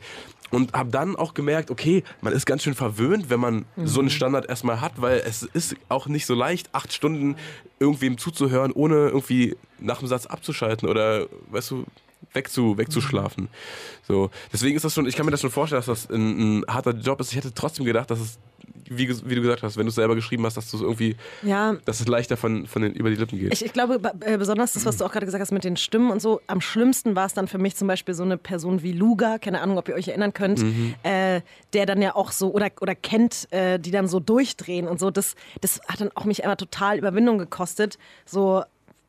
[0.51, 4.09] Und habe dann auch gemerkt, okay, man ist ganz schön verwöhnt, wenn man so einen
[4.09, 7.35] Standard erstmal hat, weil es ist auch nicht so leicht, acht Stunden
[7.79, 11.85] irgendwem zuzuhören, ohne irgendwie nach dem Satz abzuschalten oder, weißt du,
[12.33, 13.49] wegzu, wegzuschlafen.
[14.07, 16.65] So, deswegen ist das schon, ich kann mir das schon vorstellen, dass das ein, ein
[16.67, 17.31] harter Job ist.
[17.31, 18.39] Ich hätte trotzdem gedacht, dass es,
[18.89, 21.15] wie, wie du gesagt hast, wenn du es selber geschrieben hast, dass du es irgendwie,
[21.43, 23.53] Ja, dass es leichter von, von den, über die Lippen geht.
[23.53, 26.11] Ich, ich glaube, äh, besonders das, was du auch gerade gesagt hast mit den Stimmen
[26.11, 28.91] und so, am schlimmsten war es dann für mich zum Beispiel so eine Person wie
[28.91, 30.63] Luga, keine Ahnung, ob ihr euch erinnern könnt,
[31.03, 31.41] äh,
[31.73, 35.11] der dann ja auch so, oder, oder kennt, äh, die dann so durchdrehen und so.
[35.11, 38.63] Das, das hat dann auch mich immer total Überwindung gekostet, so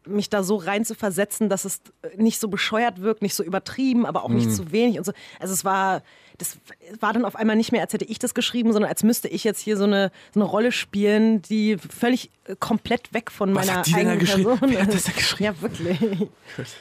[0.07, 1.81] mich da so rein zu versetzen, dass es
[2.17, 5.13] nicht so bescheuert wirkt, nicht so übertrieben, aber auch nicht zu wenig und so.
[5.39, 6.03] Also es war,
[6.39, 6.57] das
[7.01, 9.45] war dann auf einmal nicht mehr, als hätte ich das geschrieben, sondern als müsste ich
[9.45, 13.67] jetzt hier so eine, so eine Rolle spielen, die völlig äh, komplett weg von Was
[13.67, 14.59] meiner hat die denn da eigenen geschrieben?
[14.59, 15.09] Person Wer hat das ist.
[15.09, 15.45] da geschrieben?
[15.45, 15.99] Ja, wirklich.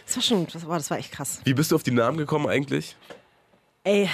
[0.06, 1.42] Das war schon, das war, das war echt krass.
[1.44, 2.96] Wie bist du auf die Namen gekommen eigentlich?
[3.84, 4.10] Ey,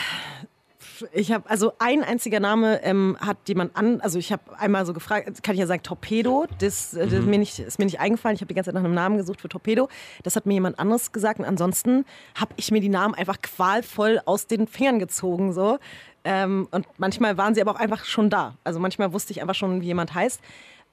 [1.13, 4.93] ich habe also ein einziger Name ähm, hat jemand an, also ich habe einmal so
[4.93, 7.99] gefragt, kann ich ja sagen Torpedo, das, äh, das ist, mir nicht, ist mir nicht
[7.99, 8.35] eingefallen.
[8.35, 9.89] Ich habe die ganze Zeit nach einem Namen gesucht für Torpedo.
[10.23, 14.21] Das hat mir jemand anderes gesagt und ansonsten habe ich mir die Namen einfach qualvoll
[14.25, 15.79] aus den Fingern gezogen so.
[16.23, 18.55] Ähm, und manchmal waren sie aber auch einfach schon da.
[18.63, 20.39] Also manchmal wusste ich einfach schon, wie jemand heißt.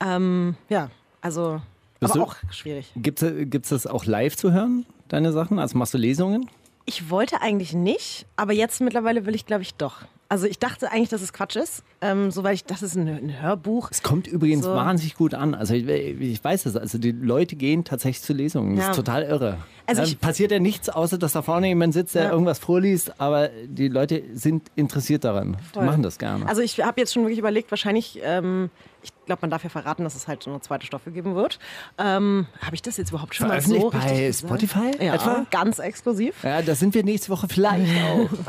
[0.04, 0.90] Ähm, ja,
[1.20, 1.60] also
[2.00, 2.92] Bist aber du- auch schwierig.
[2.96, 5.58] Gibt es das auch live zu hören, deine Sachen?
[5.58, 6.50] Also machst du Lesungen?
[6.84, 10.02] Ich wollte eigentlich nicht, aber jetzt mittlerweile will ich, glaube ich, doch.
[10.32, 13.06] Also ich dachte eigentlich, dass es Quatsch ist, ähm, so weil ich das ist ein,
[13.06, 13.90] ein Hörbuch.
[13.90, 14.74] Es kommt übrigens So.
[14.74, 15.54] wahnsinnig gut an.
[15.54, 16.74] Also ich, ich weiß es.
[16.74, 18.76] Also die Leute gehen tatsächlich zu Lesungen.
[18.76, 18.90] Das Ja.
[18.92, 19.58] ist total irre.
[19.84, 22.30] Also ich- passiert ja nichts, außer dass da vorne jemand sitzt, der Ja.
[22.30, 25.58] irgendwas vorliest, aber die Leute sind interessiert daran.
[25.70, 25.84] Die Voll.
[25.84, 26.46] machen das gerne.
[26.48, 28.70] Also ich habe jetzt schon wirklich überlegt, wahrscheinlich, ähm,
[29.02, 31.58] ich glaube, man darf ja verraten, dass es halt so eine zweite Staffel geben wird.
[31.98, 34.32] Ähm, habe ich das jetzt überhaupt schon mal so bei?
[34.32, 35.44] Spotify Ja, etwa?
[35.50, 36.42] ganz exklusiv.
[36.42, 38.30] ja, da sind wir nächste Woche vielleicht auch.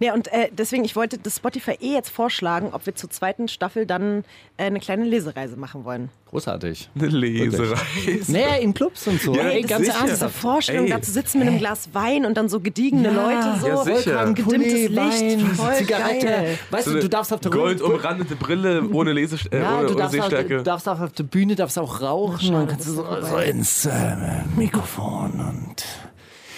[0.00, 3.48] Ja, und äh, deswegen, ich wollte das Spotify eh jetzt vorschlagen, ob wir zur zweiten
[3.48, 4.24] Staffel dann
[4.56, 6.08] äh, eine kleine Lesereise machen wollen.
[6.30, 6.88] Großartig.
[6.94, 8.30] Eine Lesereise.
[8.32, 9.34] Naja, in Clubs und so.
[9.34, 9.98] Ja, Ey, ganz sicher.
[9.98, 10.12] ernsthaft.
[10.12, 10.90] Diese Vorstellung, Ey.
[10.92, 14.24] da zu sitzen mit einem Glas Wein und dann so gediegene Leute, so Ja, sicher.
[14.34, 16.26] gedimmtes Pulli, Licht, Wein, voll Zigarette.
[16.26, 16.58] geil.
[16.70, 19.86] Weißt So du, du darfst auf der Gold umrandete Brille ohne, Lese äh, Ja, ohne,
[19.86, 20.56] du ohne darfst, auch, Sehstärke.
[20.58, 23.86] du darfst auch auf der Bühne darfst auch rauchen und kannst du so, so ins
[23.86, 24.16] äh,
[24.56, 25.84] Mikrofon und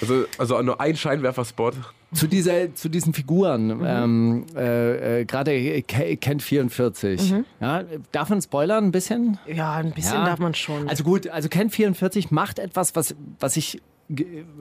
[0.01, 1.75] Also, also nur ein Scheinwerferspot.
[2.13, 8.43] Zu dieser zu diesen Figuren ähm, äh, äh, gerade Ke- Kent 44 ja darf man
[8.43, 10.25] spoilern ein bisschen Ja, ein bisschen Ja.
[10.27, 10.89] darf man schon.
[10.89, 13.81] also gut also Kent 44 macht etwas was was ich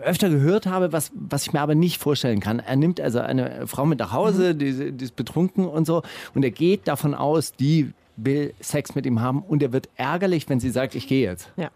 [0.01, 2.59] öfter gehört habe, was, was ich mir aber nicht vorstellen kann.
[2.59, 6.03] Er nimmt also eine Frau mit nach Hause, die, die ist betrunken und so,
[6.35, 10.47] und er geht davon aus, die will Sex mit ihm haben und er wird ärgerlich,
[10.49, 11.51] wenn sie sagt, ich gehe jetzt.
[11.57, 11.71] ja.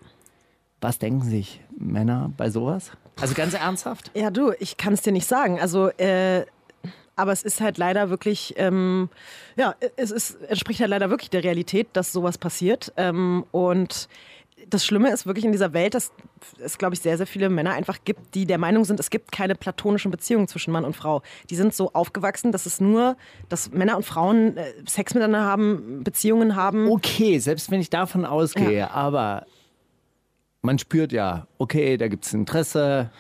[0.82, 2.92] Was denken sich Männer bei sowas?
[3.20, 4.12] Also ganz ernsthaft?
[4.14, 5.60] Ja, du, ich kann es dir nicht sagen.
[5.60, 6.46] Also, äh,
[7.16, 9.10] aber es ist halt leider wirklich, ähm,
[9.56, 12.92] ja, es ist, entspricht halt leider wirklich der Realität, dass sowas passiert.
[12.98, 14.08] Ähm, und
[14.70, 16.12] das Schlimme ist wirklich in dieser Welt, dass
[16.60, 19.32] es, glaube ich, sehr, sehr viele Männer einfach gibt, die der Meinung sind, es gibt
[19.32, 21.22] keine platonischen Beziehungen zwischen Mann und Frau.
[21.50, 23.18] Die sind so aufgewachsen, dass es nur,
[23.50, 26.90] dass Männer und Frauen äh, Sex miteinander haben, Beziehungen haben.
[26.90, 29.46] Okay, selbst wenn ich davon ausgehe, aber
[30.64, 33.12] man spürt ja, okay, da gibt es Interesse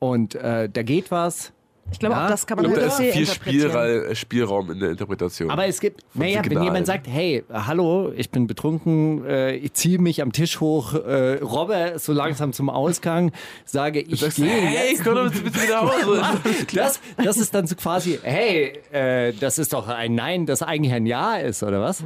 [0.00, 1.52] und äh, da geht was.
[1.92, 3.26] Ich glaube, Ja, auch das kann Ich man glaube, da halt ist viel.
[3.26, 5.50] Spielra Spielraum in der Interpretation.
[5.50, 9.72] Aber es gibt, naja, wenn jemand sagt, hey, äh, hallo, ich bin betrunken, äh, ich
[9.74, 13.32] ziehe mich am Tisch hoch, äh, robbe so langsam zum Ausgang,
[13.64, 15.04] sage, ich gehe hey, jetzt.
[15.04, 16.22] komm doch bitte wieder Hause.
[16.74, 20.92] Das, das ist dann so quasi, hey, äh, das ist doch ein Nein, das eigentlich
[20.92, 22.04] ein Ja ist, oder was?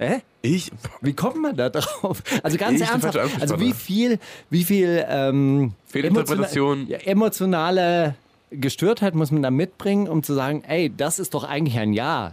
[0.00, 0.22] Hä?
[0.40, 0.72] Ich,
[1.02, 2.22] Wie kommt man da drauf?
[2.42, 6.90] Also ganz Ich ernsthaft, also wie viel, wie viel ähm, Fehlinterpretation.
[6.90, 8.14] emotionale
[8.50, 12.32] Gestörtheit muss man da mitbringen, um zu sagen, ey, das ist doch eigentlich ein Ja.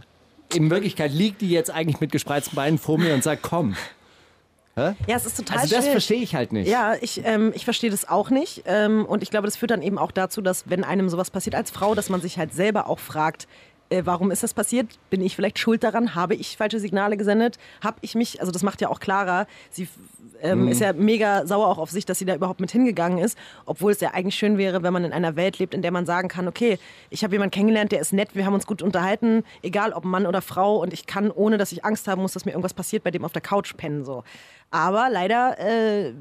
[0.54, 3.76] In Wirklichkeit liegt die jetzt eigentlich mit gespreizten Beinen vor mir und sagt, komm.
[4.78, 5.92] Ja, es ist total Also das schwierig.
[5.92, 6.68] verstehe ich halt nicht.
[6.70, 8.62] Ja, ich, ähm, ich verstehe das auch nicht.
[8.68, 11.56] Ähm, und ich glaube, das führt dann eben auch dazu, dass wenn einem sowas passiert
[11.56, 13.48] als Frau, dass man sich halt selber auch fragt,
[13.90, 14.88] äh, warum ist das passiert?
[15.10, 16.16] Bin ich vielleicht schuld daran?
[16.16, 17.58] Habe ich falsche Signale gesendet?
[17.82, 19.88] Habe ich mich, also das macht ja auch Clara, sie
[20.42, 23.38] ähm, ist ja mega sauer auch auf sich, dass sie da überhaupt mit hingegangen ist,
[23.66, 26.06] obwohl es ja eigentlich schön wäre, wenn man in einer Welt lebt, in der man
[26.06, 26.80] sagen kann, okay,
[27.10, 30.26] ich habe jemanden kennengelernt, der ist nett, wir haben uns gut unterhalten, egal ob Mann
[30.26, 33.04] oder Frau und ich kann, ohne dass ich Angst haben muss, dass mir irgendwas passiert,
[33.04, 34.24] bei dem auf der Couch pennen so.
[34.70, 36.14] Aber leider äh,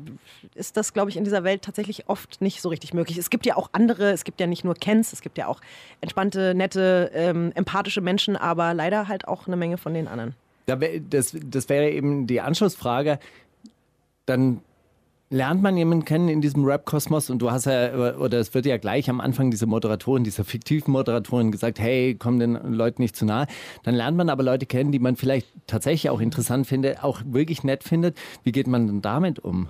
[0.54, 3.18] ist das, glaube ich, in dieser Welt tatsächlich oft nicht so richtig möglich.
[3.18, 5.60] Es gibt ja auch andere, es gibt ja nicht nur Kens, es gibt ja auch
[6.00, 10.34] entspannte, nette, ähm, empathische Menschen, aber leider halt auch eine Menge von den anderen.
[10.66, 13.18] Das, das wäre eben die Anschlussfrage.
[14.26, 14.60] Dann
[15.28, 18.76] lernt man jemanden kennen in diesem Rap-Kosmos und du hast ja, oder es wird ja
[18.76, 23.24] gleich am Anfang dieser Moderatorin, dieser fiktiven Moderatorin gesagt, hey, komm den Leuten nicht zu
[23.24, 23.46] nahe.
[23.82, 27.64] Dann lernt man aber Leute kennen, die man vielleicht tatsächlich auch interessant findet, auch wirklich
[27.64, 28.16] nett findet.
[28.44, 29.68] Wie geht man denn damit um?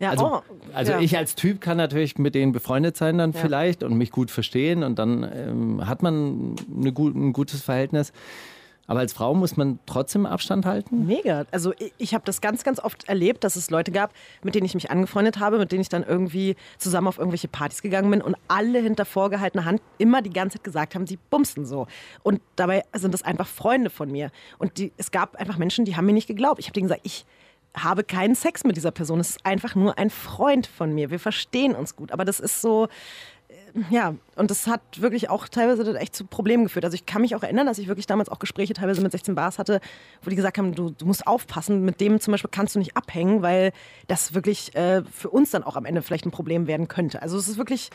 [0.00, 0.42] Ja, Also, oh,
[0.74, 1.00] also ja.
[1.00, 4.84] ich als Typ kann natürlich mit denen befreundet sein dann vielleicht und mich gut verstehen
[4.84, 8.12] und dann ähm, hat man eine ein gutes Verhältnis.
[8.88, 11.06] Aber als Frau muss man trotzdem Abstand halten?
[11.06, 11.44] Mega.
[11.50, 14.64] Also ich, ich habe das ganz, ganz oft erlebt, dass es Leute gab, mit denen
[14.64, 18.22] ich mich angefreundet habe, mit denen ich dann irgendwie zusammen auf irgendwelche Partys gegangen bin
[18.22, 21.86] und alle hinter vorgehaltener Hand immer die ganze Zeit gesagt haben, sie bumsten so.
[22.22, 24.30] Und dabei sind das einfach Freunde von mir.
[24.56, 26.58] Und die, es gab einfach Menschen, die haben mir nicht geglaubt.
[26.58, 27.26] Ich habe denen gesagt, ich
[27.76, 29.20] habe keinen Sex mit dieser Person.
[29.20, 31.10] Es ist einfach nur ein Freund von mir.
[31.10, 32.10] Wir verstehen uns gut.
[32.10, 32.88] Aber das ist so,
[33.90, 36.84] ja, und das hat wirklich auch teilweise echt zu Problemen geführt.
[36.84, 39.34] Also ich kann mich auch erinnern, dass ich wirklich damals auch Gespräche teilweise mit 16
[39.34, 39.80] Bars hatte,
[40.22, 42.96] wo die gesagt haben, du, du musst aufpassen, mit dem zum Beispiel kannst du nicht
[42.96, 43.72] abhängen, weil
[44.06, 47.20] das wirklich äh, für uns dann auch am Ende vielleicht ein Problem werden könnte.
[47.22, 47.90] Also es ist wirklich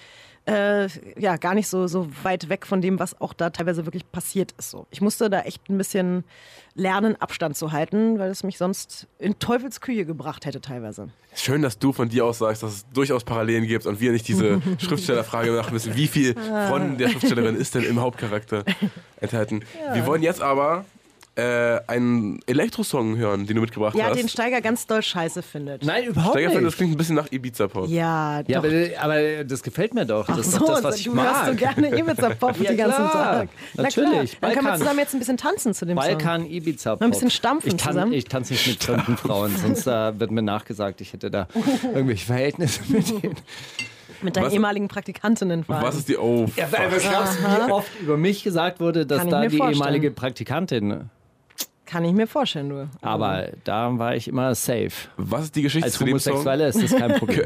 [0.46, 0.88] äh,
[1.20, 4.54] ja gar nicht so, so weit weg von dem, was auch da teilweise wirklich passiert
[4.58, 4.72] ist.
[4.72, 4.88] So.
[4.92, 6.26] Ich musste da echt ein bisschen
[6.76, 11.10] lernen, Abstand zu halten, weil es mich sonst in Teufelskühe gebracht hätte teilweise.
[11.36, 14.28] Schön, dass du von dir aus sagst, dass es durchaus Parallelen gibt und wir nicht
[14.28, 15.96] diese Schriftstellerfrage machen müssen.
[15.96, 16.33] Wie viel
[16.70, 18.64] von der Schriftstellerin ist denn im Hauptcharakter
[19.22, 19.64] enthalten?
[19.94, 20.86] Wir wollen jetzt aber
[21.36, 24.20] äh, einen Elektrosong hören, den du mitgebracht Ja, hast.
[24.20, 25.84] den Steiger ganz doll scheiße findet.
[25.84, 26.78] Nein, überhaupt Steiger findet, das nicht.
[26.78, 27.88] klingt ein bisschen nach Ibiza-Pop.
[27.90, 28.70] Ja, Ja, doch.
[28.70, 28.70] aber,
[29.00, 30.28] aber das gefällt mir doch.
[30.28, 31.58] Das ist so, doch das, was ich du hörst so mag.
[31.58, 33.12] gerne Ibiza Pop Ja, den ganzen klar.
[33.34, 33.50] Tag.
[33.74, 34.38] Na Natürlich.
[34.38, 34.42] Klar.
[34.42, 34.78] Dann können wir Balkan.
[34.78, 36.06] zusammen jetzt ein bisschen tanzen zu dem Song.
[36.08, 36.92] Balkan, Ibiza.
[36.94, 38.14] Noch ein bisschen stampfen ich tan- zusammen.
[38.14, 41.48] Ich tanze nicht mit fremden Frauen, sonst äh, wird mir nachgesagt, ich hätte da
[41.96, 43.38] irgendwelche Verhältnisse mit denen.
[44.24, 45.86] Mit deinen Was- ehemaligen Praktikantinnen vor allem.
[45.86, 46.18] Was ist die.
[46.18, 46.96] Oh, Ja, weil, du,
[47.68, 49.74] wie oft über mich gesagt wurde, dass Kann ich da die vorstellen.
[49.82, 51.10] ehemalige Praktikantin.
[51.94, 52.90] Kann ich mir vorstellen, du.
[53.02, 54.90] Aber da war ich immer safe.
[55.18, 56.34] was ist die Geschichte Als zu dem Song?
[56.34, 57.46] Homosexuelle ist das kein Problem.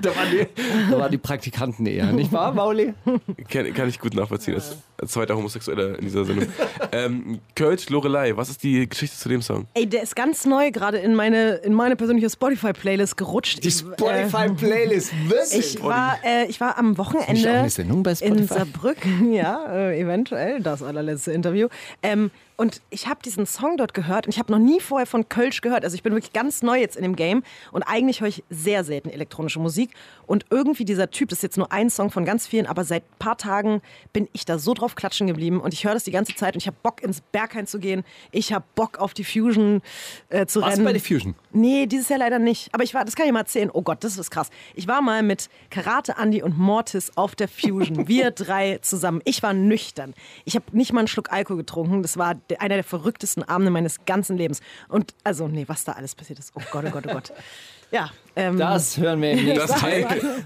[0.00, 0.46] da, waren die,
[0.90, 2.94] da waren die Praktikanten eher, nicht wahr, Mauli?
[3.50, 6.46] Kann, kann ich gut nachvollziehen, als, als zweiter Homosexueller in dieser Sendung.
[6.92, 9.66] ähm, Kölsch Lorelei, was ist die Geschichte zu dem Song?
[9.74, 13.62] Ey, der ist ganz neu gerade in meine, in meine persönliche Spotify-Playlist gerutscht.
[13.64, 15.74] Die Ich, Spotify-Playlist, Äh, wirklich.
[15.76, 18.46] ich war, äh, ich war am Wochenende eine Sendung bei in?
[18.46, 21.68] Saarbrücken, ja, äh, eventuell, das allerletzte Interview.
[22.02, 25.28] Ähm, und ich habe diesen Song dort gehört und ich habe noch nie vorher von
[25.28, 25.84] Kölsch gehört.
[25.84, 28.82] Also ich bin wirklich ganz neu jetzt in dem Game und eigentlich höre ich sehr
[28.82, 29.90] selten elektronische Musik.
[30.26, 33.04] Und irgendwie dieser Typ, das ist jetzt nur ein Song von ganz vielen, aber seit
[33.04, 33.80] ein paar Tagen
[34.12, 36.60] bin ich da so drauf klatschen geblieben und ich höre das die ganze Zeit und
[36.60, 38.02] ich habe Bock ins Berghain zu gehen.
[38.32, 39.80] Ich habe Bock auf die Fusion
[40.28, 40.84] äh, zu Warst du rennen.
[40.84, 41.36] bei der Fusion?
[41.52, 42.74] Nee, dieses Jahr leider nicht.
[42.74, 43.70] Aber ich war, das kann ich mal erzählen.
[43.72, 44.50] Oh Gott, das ist krass.
[44.74, 48.08] Ich war mal mit Karate Andy und Mortis auf der Fusion.
[48.08, 49.22] Wir drei zusammen.
[49.24, 50.14] Ich war nüchtern.
[50.44, 52.02] Ich habe nicht mal einen Schluck Alkohol getrunken.
[52.02, 54.60] Das war einer der verrücktesten Abende meines ganzen Lebens.
[54.88, 56.52] Und also, nee, was da alles passiert ist.
[56.54, 57.32] Oh Gott, oh Gott, oh Gott.
[57.90, 60.04] Ja, ähm, Das hören wir im nächsten Das Hi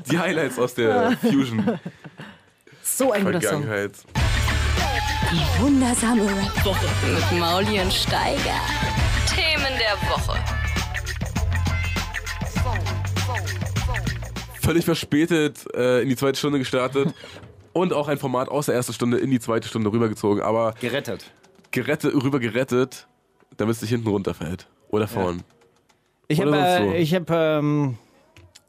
[0.08, 1.16] die Highlights aus der
[2.84, 3.62] so ein guter Song.
[5.32, 8.60] Die wundersame Rap-Woche mit Mauli und Steiger.
[9.26, 10.38] Themen der Woche.
[14.60, 17.12] Völlig verspätet äh, in die zweite Stunde gestartet
[17.72, 21.32] und auch ein Format aus der ersten Stunde in die zweite Stunde rübergezogen, aber Gerettet.
[21.72, 23.08] Gerettet, rüber gerettet,
[23.56, 24.68] damit es nicht hinten runterfällt.
[24.90, 25.42] Oder vorn.
[26.28, 27.96] Ich habe äh, ich hab, ähm,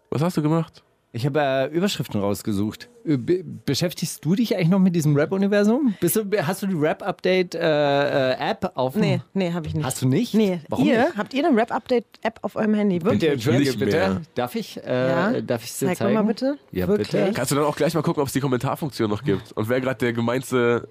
[0.09, 0.83] Was hast du gemacht?
[1.15, 2.89] ich hab, äh, Überschriften rausgesucht.
[3.05, 5.93] Äh, Be beschäftigst du dich eigentlich noch mit diesem Rap-Universum?
[6.01, 6.73] Hast du die
[7.53, 9.85] Rap-Update-App auf dem- Nee, nee, habe ich nicht.
[9.85, 10.33] Hast du nicht?
[10.33, 11.03] Nee, Warum ihr?
[11.05, 11.17] nicht?
[11.17, 12.99] Habt ihr eine Rap-Update-App auf eurem Handy?
[12.99, 13.31] Bitte, Wirklich?
[13.31, 13.97] entschuldige Nicht bitte.
[13.97, 14.21] mehr.
[14.35, 14.77] Darf ich?
[14.83, 15.41] Äh, Ja.
[15.41, 16.13] Darf ich es dir zeigen?
[16.15, 16.57] mal bitte.
[16.71, 17.11] Ja, Wirklich?
[17.11, 17.31] bitte.
[17.33, 19.79] Kannst du dann auch gleich mal gucken, ob es die Kommentarfunktion noch gibt und wer
[19.81, 20.87] gerade der gemeinste,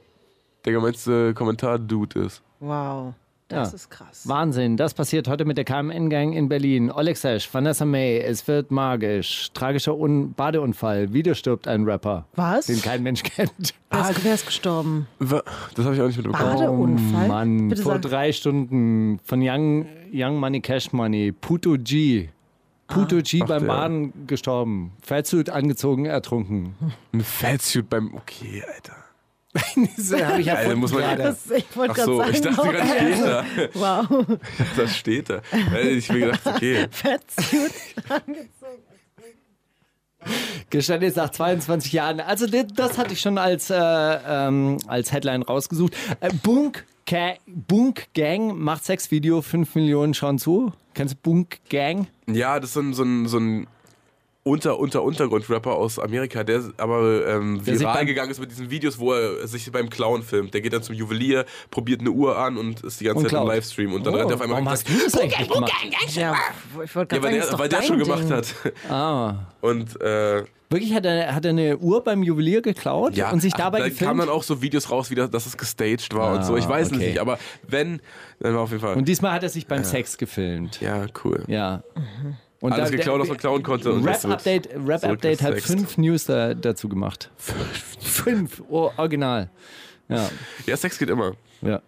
[0.64, 2.42] der gemeinste Kommentar-Dude ist.
[2.60, 3.14] Wow,
[3.48, 3.74] das Ja.
[3.74, 4.28] ist krass.
[4.28, 6.90] Wahnsinn, das passiert heute mit der KMN-Gang in Berlin.
[6.90, 9.50] Oleg Sesh, Vanessa May, es wird magisch.
[9.52, 12.26] Tragischer Un Badeunfall, wieder stirbt ein Rapper.
[12.36, 12.66] Was?
[12.66, 13.74] Den kein Mensch kennt.
[13.90, 15.06] Wer ist, wer ist gestorben?
[15.18, 16.54] Das habe ich auch nicht mitbekommen.
[16.56, 17.24] Badeunfall?
[17.24, 18.02] Oh Mann, Bitte vor sag.
[18.02, 22.28] drei Stunden von Young, Young Money Cash Money, Puto G.
[22.86, 23.68] Puto G Ach, beim der.
[23.68, 24.92] Baden gestorben.
[25.02, 26.74] Feldsuit angezogen, ertrunken.
[27.12, 28.14] Ein Fatsuit beim.
[28.14, 28.92] Okay, Alter.
[29.52, 31.02] Das habe ich Alter, muss man.
[31.02, 31.22] gerade.
[31.24, 33.44] Das, ich wollte Ach gerade so, sagen, ich dachte gerade steht da.
[33.74, 34.26] wow,
[34.76, 35.42] Das steht da.
[35.70, 36.86] Weil Ich mir gedacht, okay.
[36.90, 37.72] Fettsuit.
[40.70, 42.20] Gestanden ist nach 22 Jahren.
[42.20, 45.94] Also das, das hatte ich schon als, äh, ähm, als Headline rausgesucht.
[46.20, 50.72] Äh, Bunk, Ka Bunk Gang macht Sexvideo, 5 Millionen schauen zu.
[50.94, 52.06] Kennst du Bunk Gang?
[52.26, 53.66] Ja, das ist so ein, so ein, so ein
[54.44, 58.70] unter, unter Untergrund-Rapper aus Amerika, der aber ähm, Der viral beim- gegangen ist mit diesen
[58.70, 60.52] Videos, wo er sich beim Clown filmt.
[60.52, 63.40] Der geht dann zum Juwelier, probiert eine Uhr an und ist die ganze Und Zeit
[63.40, 63.46] im.
[63.48, 63.92] Livestream.
[63.92, 65.72] Und dann Oh, rennt er auf einmal warum und hast du das eigentlich gemacht?
[66.14, 66.34] Ja,
[66.84, 68.06] ich wollte ja, gerade weil sagen, ist der, weil der schon Ding.
[68.06, 68.54] gemacht hat.
[68.90, 69.34] Ah.
[69.60, 73.52] Und äh, Wirklich hat er, hat er eine Uhr beim Juwelier geklaut ja, und sich
[73.52, 74.08] dabei da gefilmt?
[74.08, 76.56] kamen dann auch so Videos raus, wie das, dass es gestaged war und Ah, so.
[76.56, 77.08] Ich weiß es okay.
[77.10, 77.38] nicht, aber
[77.68, 78.00] wenn,
[78.40, 78.96] dann war auf jeden Fall.
[78.96, 80.80] und diesmal hat er sich beim Sex gefilmt.
[80.80, 81.44] ja, cool.
[81.46, 81.82] Ja.
[82.62, 83.92] Und Alles da- geklaut, was man klauen konnte.
[83.92, 87.28] und das Rap Update, Rap Update hat fünf News da, dazu gemacht.
[88.00, 89.50] Fünf, oh, original.
[90.08, 90.30] Ja,
[90.66, 91.32] Ja, Sex geht immer.
[91.60, 91.82] ja.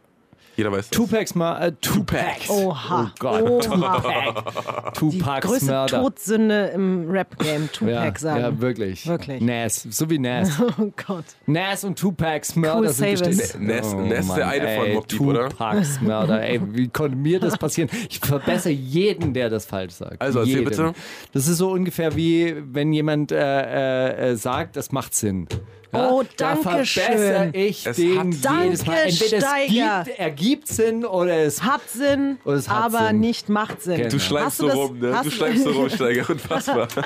[0.56, 0.90] Jeder weiß das.
[0.90, 2.48] Tupacs mal, äh, Tupac.
[2.48, 3.04] Oha.
[3.04, 3.60] Oh Gott, Oha.
[3.60, 4.92] Tupac.
[5.12, 6.00] Die Tupacs größte Mörder.
[6.02, 8.40] Todsünde im Rap-Game, ja, Tupac sagen.
[8.40, 9.06] ja, wirklich.
[9.06, 9.40] Wirklich.
[9.42, 10.50] Nas, so wie Nas.
[10.78, 11.24] Oh Gott.
[11.46, 13.66] Nas und Tupacs Mörder Cool sind bestimmt.
[13.66, 15.48] Nas- Nas ist der eine von Mobb Deep, oder?
[15.48, 17.90] Tupacs Mörder, ey, wie konnte mir das passieren?
[18.08, 20.20] Ich verbessere jeden, der das falsch sagt.
[20.20, 20.64] Also, erzähl jeden.
[20.68, 20.92] bitte.
[21.32, 25.46] Das ist so ungefähr wie, wenn jemand äh, äh, sagt, das macht Sinn.
[25.94, 27.54] Ja, Oh, da danke verbessere schön.
[27.54, 28.96] ich Es den hat- jedes Danke, Mal.
[29.06, 29.98] Entweder Steiger.
[30.00, 33.20] es gibt, ergibt Sinn oder es Hat Sinn, es hat aber Sinn.
[33.20, 33.96] nicht macht Sinn.
[33.96, 34.08] Genau.
[34.10, 35.20] Du schleifst Hast so rum, ne?
[35.22, 36.28] Du schleifst so rum, Steiger.
[36.30, 36.88] Unfassbar.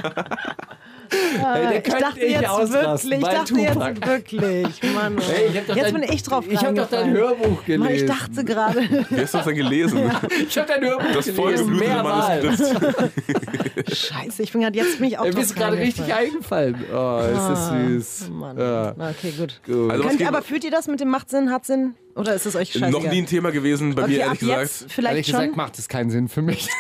[1.11, 3.89] Ey, der ich dachte ich jetzt ausrasten wirklich, ich dachte Tupac.
[3.95, 5.17] jetzt wirklich, Mann.
[5.19, 5.33] oh.
[5.33, 7.11] Ey, ich hab doch jetzt dein- bin ich drauf Ich habe doch dein.
[7.13, 7.85] Hörbuch gelesen.
[7.85, 8.81] Mann, ich dachte gerade,
[9.11, 10.11] Wie hast du das denn gelesen?
[10.49, 11.77] ich habe dein Hörbuch Das gelesen.
[11.77, 12.43] Mehrmal.
[12.43, 13.97] Manuskript.
[13.97, 16.77] scheiße, ich bin gerade jetzt bin ich auch drauf bist gerade richtig eingefallen.
[16.93, 18.31] Oh, ist das süß.
[18.31, 18.59] Mann.
[18.59, 18.91] Ja.
[18.99, 19.61] Okay, gut.
[19.91, 21.95] Also, was Könnt, aber fühlt ihr das mit dem macht Sinn, hat Sinn?
[22.15, 22.91] Oder ist es euch scheißegal?
[22.91, 24.61] noch nie ein Thema gewesen bei okay, mir, ab ehrlich gesagt.
[24.63, 25.41] jetzt vielleicht Ehrlich schon.
[25.41, 26.69] gesagt macht es keinen Sinn für mich.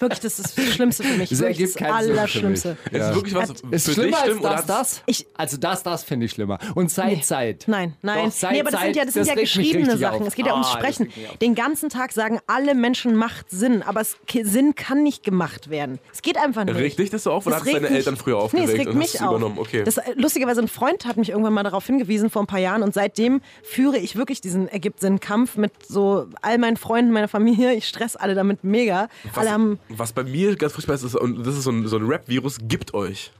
[0.00, 1.32] Wirklich, das ist das Schlimmste für mich.
[1.32, 1.90] Es Wirklich ergibt das.
[1.90, 2.76] Allerschlimmste.
[2.92, 5.02] Es ist wirklich was Hat- für Ist dich schlimmer schlimm als das, das?
[5.06, 6.58] Ich- also das, das finde ich schlimmer.
[6.74, 7.64] Und seit, seit.
[7.66, 8.26] Nein, nein.
[8.26, 10.20] Doch, seit- nee, aber das sind ja, das sind ja das geschriebene Sachen.
[10.22, 10.28] auf.
[10.28, 11.12] Es geht ja ums Ah, das Sprechen.
[11.40, 15.98] Den ganzen Tag sagen alle Menschen macht Sinn, aber es, Sinn kann nicht gemacht werden.
[16.12, 16.76] Es geht einfach nicht.
[16.76, 18.78] Regt dich das so auf oder Das hat es deine Eltern früher Nee, aufgeregt es
[18.78, 19.30] regt und mich hast auf.
[19.30, 19.58] übernommen?
[19.58, 19.82] Okay.
[19.84, 22.82] Das, äh, lustigerweise, ein Freund hat mich irgendwann mal darauf hingewiesen vor ein paar Jahren
[22.82, 27.28] und seitdem führe ich wirklich diesen ergibt Sinn Kampf mit so all meinen Freunden, meiner
[27.28, 27.74] Familie.
[27.74, 29.08] Ich stress alle damit mega.
[29.34, 31.86] was, alle haben was bei mir ganz furchtbar ist, ist und das ist so ein,
[31.86, 33.30] so ein Rap-Virus, gibt euch.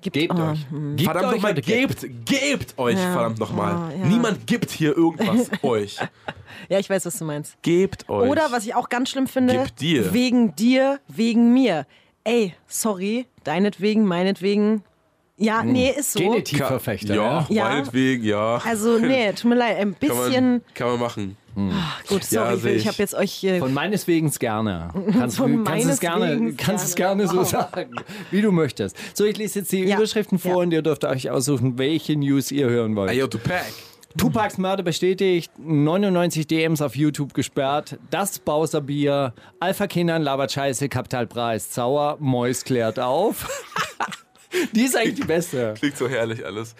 [0.00, 0.66] gibt, Gebt oh, euch.
[0.96, 3.90] Gebt verdammt euch nochmal, gebt, gebt euch, verdammt nochmal.
[3.92, 4.06] Oh, ja.
[4.06, 5.98] Niemand gibt hier irgendwas euch.
[6.68, 7.56] Ja, ich weiß, was du meinst.
[7.62, 8.28] Gebt euch.
[8.30, 10.12] Oder was ich auch ganz schlimm finde, Gib dir.
[10.12, 11.86] wegen dir, wegen mir.
[12.24, 14.82] Ey, sorry, deinetwegen, meinetwegen.
[15.36, 16.20] Ja, nee, ist so.
[16.20, 17.14] Genitivverfechter.
[17.14, 17.64] ja, Ja.
[17.64, 18.60] meinetwegen, ja.
[18.64, 20.50] Also, nee, tut mir leid, ein kann, bisschen.
[20.50, 21.36] man, kann man machen.
[22.08, 22.86] Gut, Ja, sorry, seh ich ich.
[22.88, 23.58] habe jetzt euch hier.
[23.58, 24.90] Von meineswegen gerne.
[25.12, 27.24] Kannst, Von du kannst es gerne, meineswegens kannst es gerne.
[27.26, 27.50] gerne so Wow.
[27.50, 27.90] sagen,
[28.30, 28.96] wie du möchtest.
[29.14, 29.96] So, ich lese jetzt die Ja.
[29.96, 30.56] Überschriften vor Ja.
[30.58, 33.10] und ihr dürft euch aussuchen, welche News ihr hören wollt.
[33.10, 33.62] Ayo, Tupac.
[34.16, 40.88] Tupacs Mörder bestätigt, 99 DMs auf YouTube gesperrt, das Bowser Bier, Alpha Kindern labert Scheiße,
[40.88, 43.48] Kapitalpreis sauer, Mois klärt auf.
[44.72, 45.74] Die ist eigentlich die beste.
[45.78, 46.74] Klingt so herrlich alles.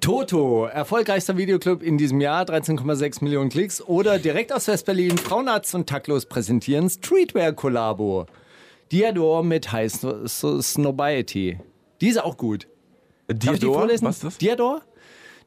[0.00, 3.82] Toto, erfolgreichster Videoclub in diesem Jahr, 13,6 Millionen Klicks.
[3.82, 8.26] Oder direkt aus Westberlin, Frauenarzt und Taktlos präsentieren Streetwear-Kollabo.
[8.92, 11.58] Diador mit High Snobiety.
[12.00, 12.66] Die ist auch gut.
[13.30, 13.74] Die Diador?
[13.74, 14.04] vorlesen?
[14.06, 14.38] Was ist das?
[14.38, 14.82] Diador?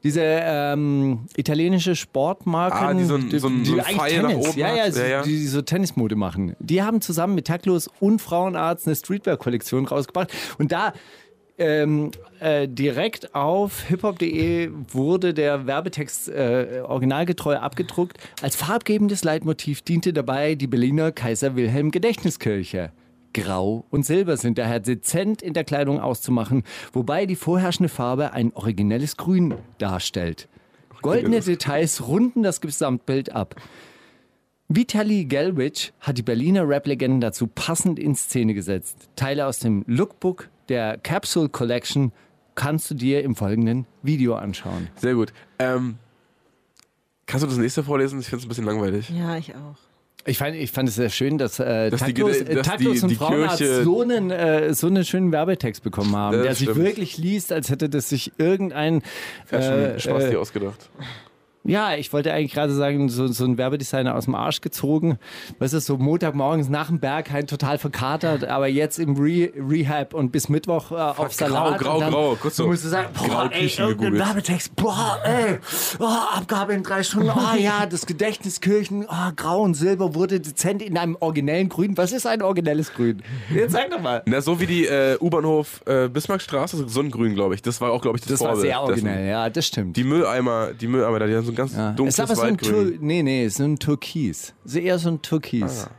[0.04, 4.30] Diese ähm, italienische Sportmarken, Ah, die so ein- so ein- so ein eigentlich Pfeil nach
[4.34, 5.22] oben ja, ja, Ja, ja.
[5.22, 6.56] die so Tennismode machen.
[6.58, 10.32] Die haben zusammen mit Taktlos und Frauenarzt eine Streetwear-Kollektion rausgebracht.
[10.58, 10.92] Und da
[11.62, 12.10] ähm,
[12.40, 18.18] äh, direkt auf hiphop.de wurde der Werbetext äh, originalgetreu abgedruckt.
[18.42, 22.90] Als farbgebendes Leitmotiv diente dabei die Berliner Kaiser Wilhelm Gedächtniskirche.
[23.32, 28.52] Grau und Silber sind daher dezent in der Kleidung auszumachen, wobei die vorherrschende Farbe ein
[28.52, 30.48] originelles Grün darstellt.
[31.00, 33.56] Goldene Details runden das Gesamtbild ab.
[34.68, 39.08] Vitali Gelwich hat die Berliner Rap-Legenden dazu passend in Szene gesetzt.
[39.16, 42.12] Teile aus dem Lookbook der Capsule Collection
[42.54, 44.88] kannst du dir im folgenden Video anschauen.
[44.96, 45.32] Sehr gut.
[45.58, 45.96] Ähm,
[47.26, 48.20] kannst du das nächste vorlesen?
[48.20, 49.10] Ich finde es ein bisschen langweilig.
[49.10, 49.76] Ja, ich auch.
[50.24, 52.94] Ich fand, ich fand es sehr schön, dass, äh, Dass die Taktlos, äh, dass Taktlos
[52.98, 56.54] die- und die Frauenarzt Kirche- so einen, äh, so einen schönen Werbetext bekommen haben, der
[56.54, 56.84] sich stimmt.
[56.84, 59.02] wirklich liest, als hätte das sich irgendein
[59.46, 60.90] Fashion äh, Spaß äh, dir ausgedacht.
[61.64, 65.18] Ja, ich wollte eigentlich gerade sagen, so, so ein Werbedesigner aus dem Arsch gezogen.
[65.60, 70.32] Weißt du, so Montagmorgens nach dem Berghain total verkatert, aber jetzt im Re Rehab und
[70.32, 71.78] bis Mittwoch äh, auf Salat.
[71.78, 74.18] grau, dann grau, kurz so musst du sagen, grau boah, ey, Küchen irgendein.
[74.26, 75.58] Werbetext, boah, ey,
[76.00, 80.82] oh, Abgabe in drei Stunden, oh ja, das Gedächtniskirchen, oh, grau und silber wurde dezent
[80.82, 81.96] in einem originellen Grün.
[81.96, 83.22] Was ist ein originelles Grün?
[83.54, 84.22] Jetzt sag doch mal.
[84.26, 87.62] Na, so wie die äh, U-Bahnhof äh, Bismarckstraße, so ein Grün, glaube ich.
[87.62, 89.28] Das war auch, glaube ich, das, Das war Vorbild sehr originell, dessen.
[89.28, 89.96] ja, das stimmt.
[89.96, 91.92] Die Mülleimer, die Mülleimer, da, die haben so ein ganz Ja.
[91.92, 94.54] dunkles ist aber so ein Tur nee, nee, so ein Türkis.
[94.64, 95.86] Ist eher so ein Türkis.
[95.86, 95.90] Ah.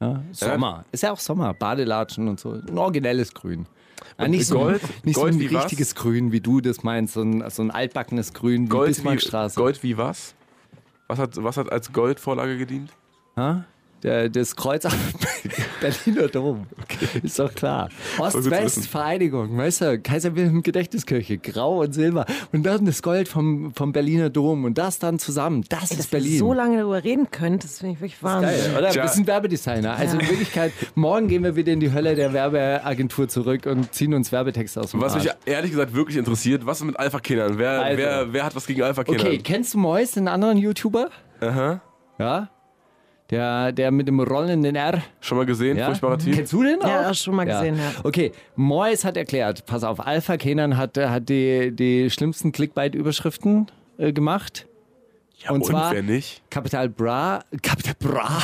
[0.00, 0.84] Ja, Sommer.
[0.90, 1.54] Ist ja auch Sommer.
[1.54, 2.52] Badelatschen und so.
[2.52, 3.66] Ein originelles Grün.
[4.18, 4.82] Ja, nicht so, Gold?
[4.82, 5.64] ein, nicht Gold so ein wie was?
[5.64, 7.14] richtiges Grün, wie du das meinst.
[7.14, 9.54] So ein, so ein altbackenes Grün wie Gold, wie, Bismarckstraße.
[9.60, 10.34] Gold wie was?
[11.06, 12.90] Was hat, was hat als Goldvorlage gedient?
[13.36, 13.64] Ha?
[14.02, 14.92] Der, das Kreuz am
[15.80, 16.66] Berliner Dom.
[17.22, 17.88] Ist doch klar.
[18.16, 18.82] gut zu Ost-West, wissen.
[18.84, 22.26] Vereinigung, weißt du, Kaiser Wilhelm Gedächtniskirche, Grau und Silber.
[22.52, 24.64] Und dann das Gold vom, vom Berliner Dom.
[24.64, 25.64] Und das dann zusammen.
[25.68, 26.38] Das Ey, ist dass ihr Berlin.
[26.38, 28.72] so lange darüber reden könnt, das finde ich wirklich Wahnsinn.
[28.72, 28.94] Geil, oder?
[28.94, 29.92] Wir sind Werbedesigner.
[29.94, 34.14] Also in Wirklichkeit, morgen gehen wir wieder in die Hölle der Werbeagentur zurück und ziehen
[34.14, 35.24] uns Werbetexte aus dem Was Arsch.
[35.24, 37.58] mich ehrlich gesagt wirklich interessiert, was ist mit Alpha-Kindern?
[37.58, 37.96] Wer, Alpha.
[37.98, 39.20] wer, wer hat was gegen Alpha-Kinder?
[39.22, 41.08] Okay, kennst du Mois, den anderen YouTuber?
[41.40, 41.80] Aha.
[42.18, 42.48] Ja?
[43.32, 45.02] Der, der mit dem rollenden R.
[45.20, 45.78] Schon mal gesehen?
[45.78, 45.86] Ja?
[45.86, 46.34] Furchtbarer Typ.
[46.34, 46.86] Kennst du den auch?
[46.86, 47.92] Ja, schon mal gesehen, ja.
[48.04, 54.12] Okay, Mois hat erklärt, pass auf, Alpha Kenan hat, hat die, die schlimmsten Clickbait-Überschriften äh,
[54.12, 54.66] gemacht.
[55.38, 56.42] Ja, und zwar wer nicht?
[56.50, 58.38] Capital Bra, Capital Bra,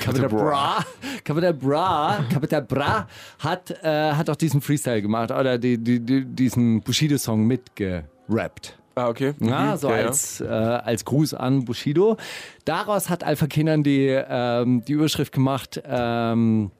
[0.00, 0.84] Capital Bra,
[1.22, 3.08] Capital Bra, Capital Bra
[3.38, 8.78] hat, äh, hat auch diesen Freestyle gemacht oder die, die, die, diesen Bushido-Song mitgerappt.
[8.96, 9.34] Ah, okay.
[9.40, 9.76] Ja, Mhm.
[9.78, 10.06] so ja, ja.
[10.06, 12.16] als, äh, als Gruß an Bushido.
[12.64, 16.70] Daraus hat Alpha Kindern die, ähm, die Überschrift gemacht, ähm,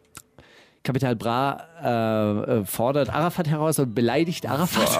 [0.85, 4.91] Kapital Bra äh, äh, fordert Arafat heraus und beleidigt Arafat.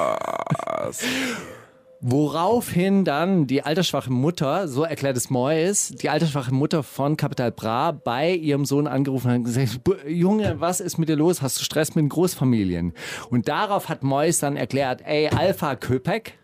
[2.07, 7.93] Woraufhin dann die altersschwache Mutter, so erklärt es Mois, die altersschwache Mutter von Kapital Bra
[7.93, 11.41] bei ihrem Sohn angerufen hat und gesagt, "Bu- Junge, was ist mit dir los?
[11.41, 12.93] Hast du Stress mit den Großfamilien?
[13.31, 16.35] Und darauf hat Mois dann erklärt, ey, Alpha Köpek,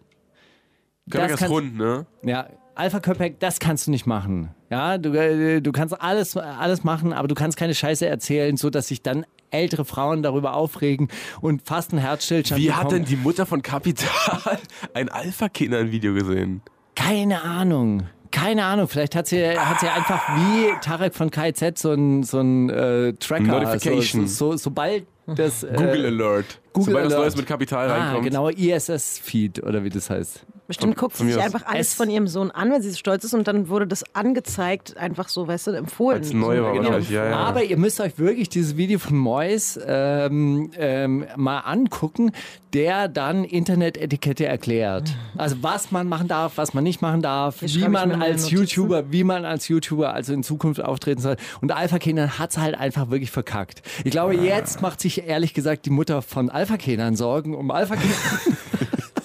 [1.11, 2.07] Köpek das ist rund, ne?
[2.23, 4.55] ja, Alpha Köpek, das kannst du nicht machen.
[4.71, 8.71] Ja, du, äh, du kannst alles, alles machen, aber du kannst keine Scheiße erzählen, so
[8.71, 11.09] dass sich dann ältere Frauen darüber aufregen
[11.41, 13.05] und fast einen Herzstillstand Wie hat bekommen.
[13.05, 14.09] denn die Mutter von Kapital
[14.95, 16.63] ein Alpha-Kinder-Video gesehen?
[16.95, 18.05] Keine Ahnung.
[18.31, 22.39] Keine Ahnung, vielleicht hat sie, hat sie einfach wie Tarek von KZ so ein, so
[22.39, 23.43] ein äh, Tracker.
[23.43, 24.29] Notification.
[24.29, 25.65] So, so, sobald das.
[25.65, 26.61] Äh, Google Alert.
[26.73, 27.25] Google Sobald was Alert.
[27.25, 28.25] Neues mit Kapital Ah, reinkommt.
[28.25, 30.45] genau, ISS-Feed oder wie das heißt.
[30.69, 33.25] Bestimmt guckt sie sich einfach alles Es- von ihrem Sohn an, wenn sie so stolz
[33.25, 36.19] ist und dann wurde das angezeigt, einfach so, weißt du, empfohlen.
[36.19, 37.37] Als neu war so, wahrscheinlich, ja, ja.
[37.39, 42.31] Aber ihr müsst euch wirklich dieses Video von Mois ähm, ähm, mal angucken,
[42.73, 45.11] der dann Internetetikette erklärt.
[45.37, 48.59] Also was man machen darf, was man nicht machen darf, wie man als Notizen.
[48.59, 51.37] YouTuber, wie man als YouTuber also in Zukunft auftreten soll.
[51.61, 53.83] Und Alpha Kenan hat's halt einfach wirklich verkackt.
[54.05, 57.97] Ich glaube, jetzt macht sich ehrlich gesagt die Mutter von Alpha Kenan Sorgen um Alpha
[57.97, 58.15] Kenan.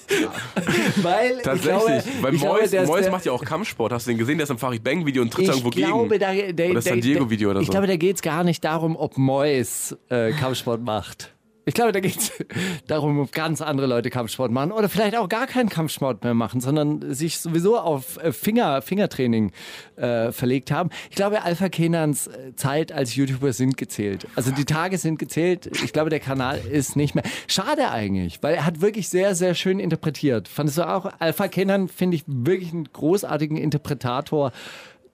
[1.02, 1.98] Weil Tatsächlich.
[1.98, 3.92] ich glaube, Weil ich glaube, Mois, Mois macht ja auch Kampfsport.
[3.92, 4.38] Hast du den gesehen?
[4.38, 6.48] Der ist im Farid Bang Video und tritt ich irgendwo glaube, gegen.
[6.48, 7.72] da, der, Oder San der- Diego Video oder Ich so.
[7.72, 11.34] glaube, da geht es gar nicht darum, ob Mois äh, Kampfsport macht.
[11.68, 12.32] Ich glaube, da geht es
[12.88, 16.61] darum, ob ganz andere Leute Kampfsport machen oder vielleicht auch gar keinen Kampfsport mehr machen,
[16.61, 19.51] sondern sich sowieso auf äh, Finger, Fingertraining
[19.95, 20.91] äh, verlegt haben.
[21.09, 24.28] Ich glaube, Alpha Kenans äh, Zeit als YouTuber sind gezählt.
[24.36, 25.68] Also die Tage sind gezählt.
[25.84, 27.24] Ich glaube, der Kanal ist nicht mehr.
[27.47, 30.47] Schade eigentlich, weil er hat wirklich sehr, sehr schön interpretiert.
[30.47, 31.11] Fandest du auch?
[31.18, 34.51] Alpha Kenan finde ich wirklich einen großartigen Interpretator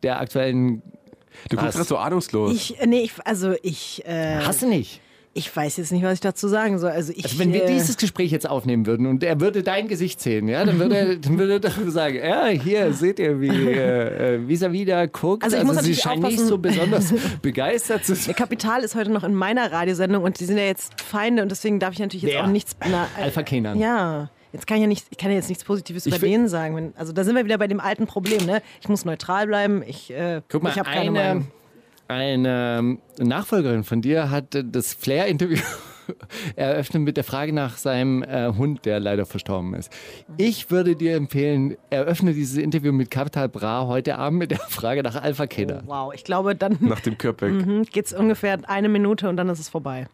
[0.03, 0.81] der aktuellen.
[1.49, 2.53] Du guckst gerade so ahnungslos.
[2.53, 4.99] Ich, äh, nee, ich, also ich, äh, Hast du nicht?
[5.33, 6.91] Ich weiß jetzt nicht, was ich dazu sagen soll.
[6.91, 9.87] Also ich, Also wenn wir äh, dieses Gespräch jetzt aufnehmen würden und er würde dein
[9.87, 13.47] Gesicht sehen, ja, dann würde er, dann würde er sagen, ja, hier seht ihr, wie
[13.49, 15.43] äh, äh, vis-à-vis da guckt.
[15.43, 18.35] Also ich muss sie scheint nicht so besonders begeistert zu Der sein.
[18.35, 21.79] Kapital ist heute noch in meiner Radiosendung und die sind ja jetzt Feinde und deswegen
[21.79, 22.43] darf ich natürlich jetzt Wer?
[22.43, 22.75] auch nichts.
[22.89, 23.79] Na, äh, Alpha Kenan.
[23.79, 24.29] Ja.
[24.53, 26.75] Jetzt kann ich ja nicht, ich kann ja jetzt nichts Positives Ich über denen sagen.
[26.75, 28.61] Wenn, also da sind wir wieder bei dem alten Problem, ne?
[28.81, 29.81] Ich muss neutral bleiben.
[29.87, 31.47] Ich, äh, Guck mal, ich habe keine eine, Meinung.
[32.11, 35.57] Eine Nachfolgerin von dir hat äh, das Flair-Interview
[36.55, 39.91] eröffnet mit der Frage nach seinem äh, Hund, der leider verstorben ist.
[40.37, 45.03] Ich würde dir empfehlen, eröffne dieses Interview mit Capital Bra heute Abend mit der Frage
[45.03, 45.83] nach Alpha Kenan.
[45.85, 47.91] Wow, ich glaube, dann Nach dem Köpek.
[47.91, 50.07] geht es ungefähr eine Minute und dann ist es vorbei.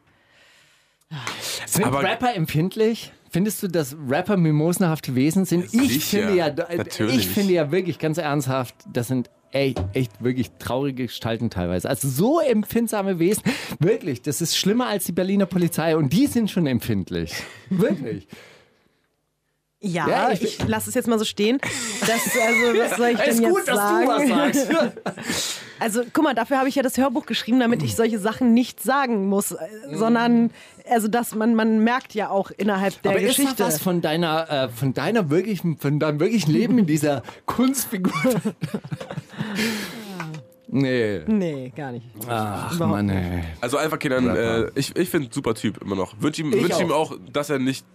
[1.65, 3.11] Sind Aber- Rapper empfindlich?
[3.29, 5.65] Findest du, dass Rapper mimosenhafte Wesen sind?
[5.65, 5.71] Ich
[6.05, 7.17] Sicher, finde ja, äh, natürlich.
[7.17, 11.89] ich finde ja wirklich ganz ernsthaft, das sind echt, echt wirklich traurige Gestalten teilweise.
[11.89, 13.43] Also so empfindsame Wesen,
[13.79, 17.33] wirklich, das ist schlimmer als die Berliner Polizei und die sind schon empfindlich.
[17.69, 18.27] Wirklich.
[19.79, 21.59] Ja, Ja, ich, ich- lasse es jetzt mal so stehen.
[22.01, 24.27] Das, also, was soll ich denn ist jetzt gut, dass sagen?
[24.27, 25.61] du was sagst.
[25.79, 28.81] Also, guck mal, dafür habe ich ja das Hörbuch geschrieben, damit ich solche Sachen nicht
[28.81, 29.57] sagen muss, äh,
[29.93, 30.49] sondern,
[30.89, 33.57] also, dass man, man merkt ja auch innerhalb der Aber ist Geschichte.
[33.57, 38.11] da was von deiner, äh, von deiner wirklichen, von deinem wirklichen Leben in dieser Kunstfigur?
[40.67, 41.21] nee.
[41.27, 42.05] Nee, gar nicht.
[42.27, 43.43] Ach Mann, ey.
[43.61, 46.13] Also Alpha Kenan, äh, ich, ich finde super Typ immer noch.
[46.21, 47.13] Wünsche ihm, Ich wünsch ihm auch.
[47.31, 47.85] dass er nicht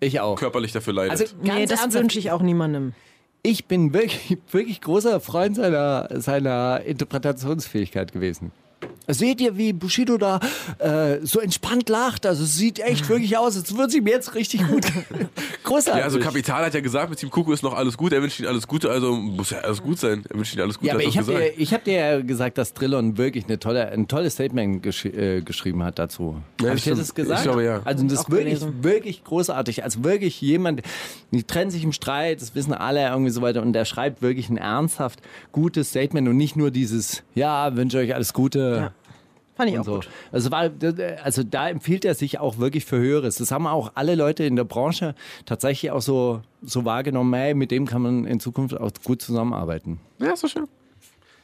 [0.00, 0.36] Ich auch.
[0.38, 1.12] körperlich dafür leidet.
[1.12, 2.92] Also Nee, das ernsthaft, wünsche ich auch niemandem.
[3.42, 8.52] ich bin wirklich, wirklich großer Freund seiner, seiner Interpretationsfähigkeit gewesen.
[9.06, 10.40] Seht ihr, wie Bushido da
[10.78, 12.24] äh, so entspannt lacht?
[12.26, 14.86] Also es sieht echt wirklich aus, als würde es ihm jetzt richtig gut.
[15.64, 15.98] Großartig.
[16.00, 18.40] ja, also Kapital hat ja gesagt, mit Team Kuku ist noch alles gut, er wünscht
[18.40, 20.24] ihm alles Gute, also muss ja alles gut sein.
[20.28, 22.58] Er wünscht ihm alles Gute, Ja, aber ich habe dir, ich hab dir ja gesagt,
[22.58, 26.40] dass Drillon wirklich eine tolle, ein tolles Statement gesch äh, geschrieben hat dazu.
[26.60, 27.40] Ja, Hab ich dir das gesagt?
[27.40, 27.82] Ich glaube, ja.
[27.84, 28.84] Also das ist wirklich, gelesen.
[28.84, 29.84] wirklich großartig.
[29.84, 30.82] Also wirklich jemand,
[31.30, 34.48] die trennen sich im Streit, das wissen alle irgendwie so weiter und der schreibt wirklich
[34.48, 35.20] ein ernsthaft
[35.52, 38.93] gutes Statement und nicht nur dieses, ja, wünsche euch alles Gute.
[39.56, 39.94] Fand ich auch so.
[39.96, 40.08] gut.
[40.32, 40.68] Also, war,
[41.22, 43.36] also da empfiehlt er sich auch wirklich für Höheres.
[43.36, 45.14] Das haben auch alle Leute in der Branche
[45.46, 50.00] tatsächlich auch so, so wahrgenommen, hey, mit dem kann man in Zukunft auch gut zusammenarbeiten.
[50.18, 50.66] Ja, ist doch schön.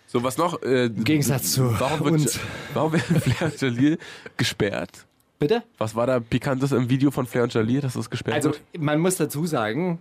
[0.08, 0.60] So, was noch?
[0.62, 2.40] Äh, Im Gegensatz zu warum wird, uns.
[2.74, 3.98] Warum werden Flair und Jalil
[4.36, 5.06] gesperrt?
[5.38, 5.62] Bitte?
[5.78, 8.60] Was war da Pikantes im Video von Flair und Jalil, dass das gesperrt Also, wird?
[8.78, 10.00] man muss dazu sagen,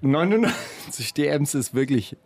[0.00, 2.16] 99 DMs ist wirklich,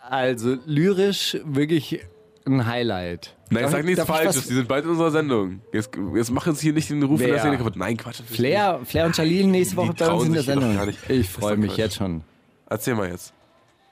[0.00, 2.00] also lyrisch wirklich
[2.46, 3.34] ein Highlight.
[3.50, 5.60] Nein, Darf sag ich- nichts ich Falsches, die sind bald in unserer Sendung.
[5.72, 7.40] Jetzt, jetzt mach uns hier nicht den Ruf in der Wer?
[7.42, 7.76] Szene kaputt.
[7.76, 8.20] Nein, Quatsch.
[8.26, 10.76] Flair, Flair und Jalil nächste Woche bei uns in der Sendung.
[11.08, 11.78] Ich freue mich Quatsch.
[11.78, 12.22] jetzt schon.
[12.68, 13.32] Erzähl mal jetzt.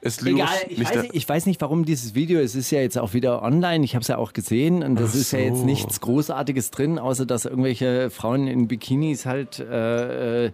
[0.05, 3.13] Egal, ich weiß, nicht, ich weiß nicht, warum dieses Video, es ist ja jetzt auch
[3.13, 5.65] wieder online, ich habe es ja auch gesehen und das Ach ist ja jetzt so.
[5.65, 10.51] nichts Großartiges drin, außer dass irgendwelche Frauen in Bikinis halt, äh, äh,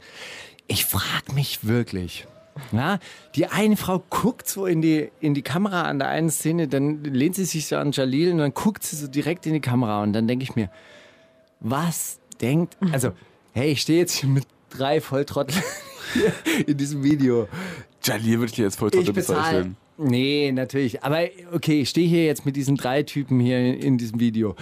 [0.67, 2.27] ich frage mich wirklich.
[2.71, 2.99] Ja,
[3.35, 7.03] die eine Frau guckt so in die, in die Kamera an der einen Szene, dann
[7.03, 10.03] lehnt sie sich so an Jalil und dann guckt sie so direkt in die Kamera
[10.03, 10.69] und dann denke ich mir,
[11.59, 13.11] was denkt, also,
[13.53, 15.61] hey, ich stehe jetzt hier mit drei Volltrotteln
[16.67, 17.47] in diesem Video.
[18.03, 19.39] Jalil würde ich jetzt voll Ich trotzdem bezahle.
[19.41, 19.77] bezeichnen.
[19.97, 21.03] Nee, natürlich.
[21.03, 24.55] Aber okay, ich stehe hier jetzt mit diesen drei Typen hier in diesem Video.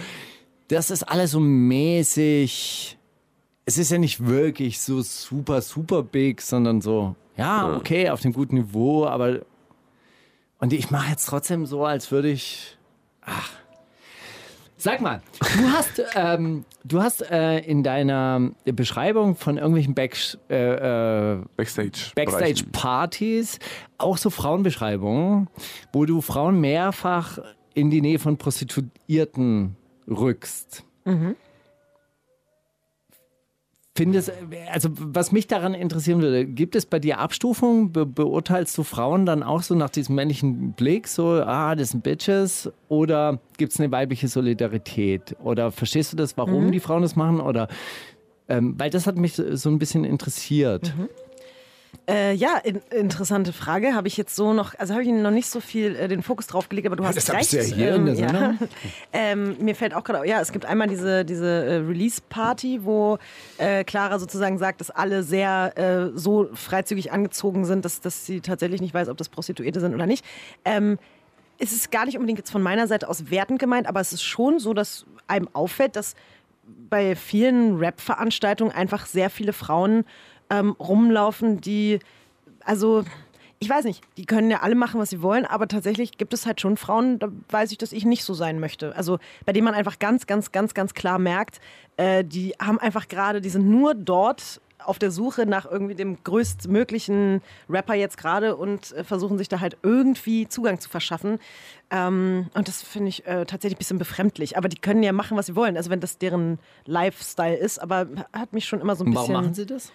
[0.66, 2.98] Das ist alles so mäßig.
[3.64, 8.32] Es ist ja nicht wirklich so super, super big, sondern so, ja, okay, auf dem
[8.32, 9.40] guten Niveau, aber.
[10.58, 12.76] Und ich mache jetzt trotzdem so, als würde ich.
[13.22, 13.50] Ach.
[14.80, 20.16] Sag mal, du hast, ähm, du hast äh, in deiner Beschreibung von irgendwelchen Back,
[20.48, 22.12] äh, äh, Backstage.
[22.14, 23.58] Backstage-Partys,
[23.98, 25.48] auch so Frauenbeschreibungen,
[25.92, 27.38] wo du Frauen mehrfach
[27.74, 29.76] in die Nähe von Prostituierten
[30.08, 30.84] rückst.
[33.98, 34.30] Findest,
[34.72, 37.90] also was mich daran interessieren würde, gibt es bei dir Abstufungen?
[37.90, 42.04] Be beurteilst du Frauen dann auch so nach diesem männlichen Blick, so, ah, das sind
[42.04, 42.70] Bitches?
[42.88, 45.34] Oder gibt es eine weibliche Solidarität?
[45.42, 47.40] Oder verstehst du das, warum die Frauen das machen?
[47.40, 47.66] Oder,
[48.48, 50.94] ähm, weil das hat mich so so ein bisschen interessiert.
[52.08, 53.94] Äh, ja, in, interessante Frage.
[53.94, 56.46] Habe ich jetzt so noch, also habe ich noch nicht so viel äh, den Fokus
[56.46, 57.52] drauf gelegt, aber du hast das recht.
[57.52, 58.28] ich ja hier in der ja.
[58.28, 58.58] Sendung.
[59.12, 63.18] ähm, mir fällt auch gerade, ja, es gibt einmal diese, diese äh, Release-Party, wo
[63.58, 68.40] äh, Clara sozusagen sagt, dass alle sehr äh, so freizügig angezogen sind, dass, dass sie
[68.40, 70.24] tatsächlich nicht weiß, ob das Prostituierte sind oder nicht.
[70.64, 70.98] Ähm,
[71.58, 74.22] es ist gar nicht unbedingt jetzt von meiner Seite aus wertend gemeint, aber es ist
[74.22, 76.14] schon so, dass einem auffällt, dass
[76.88, 80.04] bei vielen Rap-Veranstaltungen einfach sehr viele Frauen
[80.50, 81.98] ähm, rumlaufen, die,
[82.64, 83.04] also,
[83.58, 86.46] ich weiß nicht, die können ja alle machen, was sie wollen, aber tatsächlich gibt es
[86.46, 88.94] halt schon Frauen, da weiß ich, dass ich nicht so sein möchte.
[88.96, 91.60] Also, bei denen man einfach ganz, ganz, ganz, ganz klar merkt,
[91.96, 96.22] äh, die haben einfach gerade, die sind nur dort auf der Suche nach irgendwie dem
[96.22, 101.38] größtmöglichen Rapper jetzt gerade und äh, versuchen sich da halt irgendwie Zugang zu verschaffen.
[101.90, 104.56] Ähm, und das finde ich äh, tatsächlich ein bisschen befremdlich.
[104.56, 105.76] Aber die können ja machen, was sie wollen.
[105.76, 109.34] Also wenn das deren Lifestyle ist, aber hat mich schon immer so ein Warum bisschen
[109.42, 109.92] machen sie das?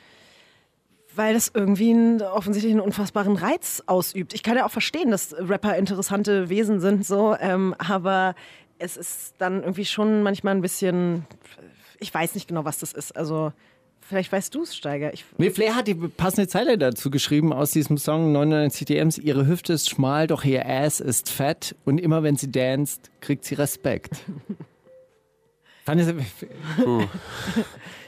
[1.15, 4.33] Weil das irgendwie einen, offensichtlich einen unfassbaren Reiz ausübt.
[4.33, 8.35] Ich kann ja auch verstehen, dass Rapper interessante Wesen sind, so, ähm, aber
[8.79, 11.25] es ist dann irgendwie schon manchmal ein bisschen,
[11.99, 13.15] ich weiß nicht genau, was das ist.
[13.15, 13.53] Also
[14.01, 15.13] vielleicht weißt du es, Steiger.
[15.13, 19.17] Ich, Nee, Flair hat die passende Zeile dazu geschrieben aus diesem Song 99 DMs.
[19.17, 23.45] Ihre Hüfte ist schmal, doch ihr Ass ist fett und immer wenn sie danst, kriegt
[23.45, 24.17] sie Respekt.
[25.85, 26.07] Fand ich,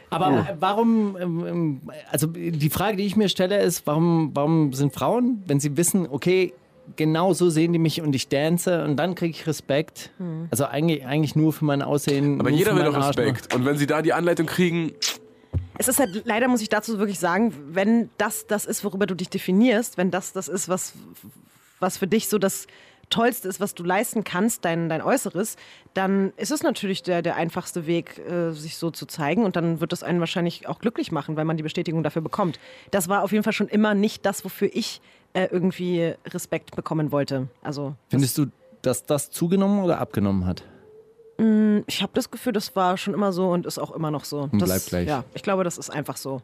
[0.09, 1.81] aber warum, ähm, ähm,
[2.11, 6.07] also die Frage, die ich mir stelle, ist, warum, warum sind Frauen, wenn sie wissen,
[6.09, 6.53] okay,
[6.95, 10.11] genau so sehen die mich und ich dance und dann kriege ich Respekt.
[10.51, 12.39] Also eigentlich, eigentlich nur für mein Aussehen.
[12.39, 13.53] Aber jeder will doch Arsch, Respekt.
[13.55, 14.91] Und wenn sie da die Anleitung kriegen,
[15.77, 19.15] es ist halt, leider muss ich dazu wirklich sagen, wenn das das ist, worüber du
[19.15, 20.93] dich definierst, wenn das das ist, was,
[21.79, 22.67] was für dich so das
[23.09, 25.57] Tollste ist, was du leisten kannst, dein, dein Äußeres,
[25.93, 29.43] dann ist es natürlich der, der einfachste Weg, äh, sich so zu zeigen.
[29.43, 32.59] Und dann wird es einen wahrscheinlich auch glücklich machen, weil man die Bestätigung dafür bekommt.
[32.91, 35.01] Das war auf jeden Fall schon immer nicht das, wofür ich
[35.33, 37.47] äh, irgendwie Respekt bekommen wollte.
[37.61, 38.47] Also Findest du,
[38.81, 40.63] dass das zugenommen oder abgenommen hat?
[41.87, 44.49] ich habe das Gefühl, das war schon immer so und ist auch immer noch so.
[44.53, 45.07] Das, bleibt gleich.
[45.07, 46.41] Ja, ich glaube, das ist einfach so.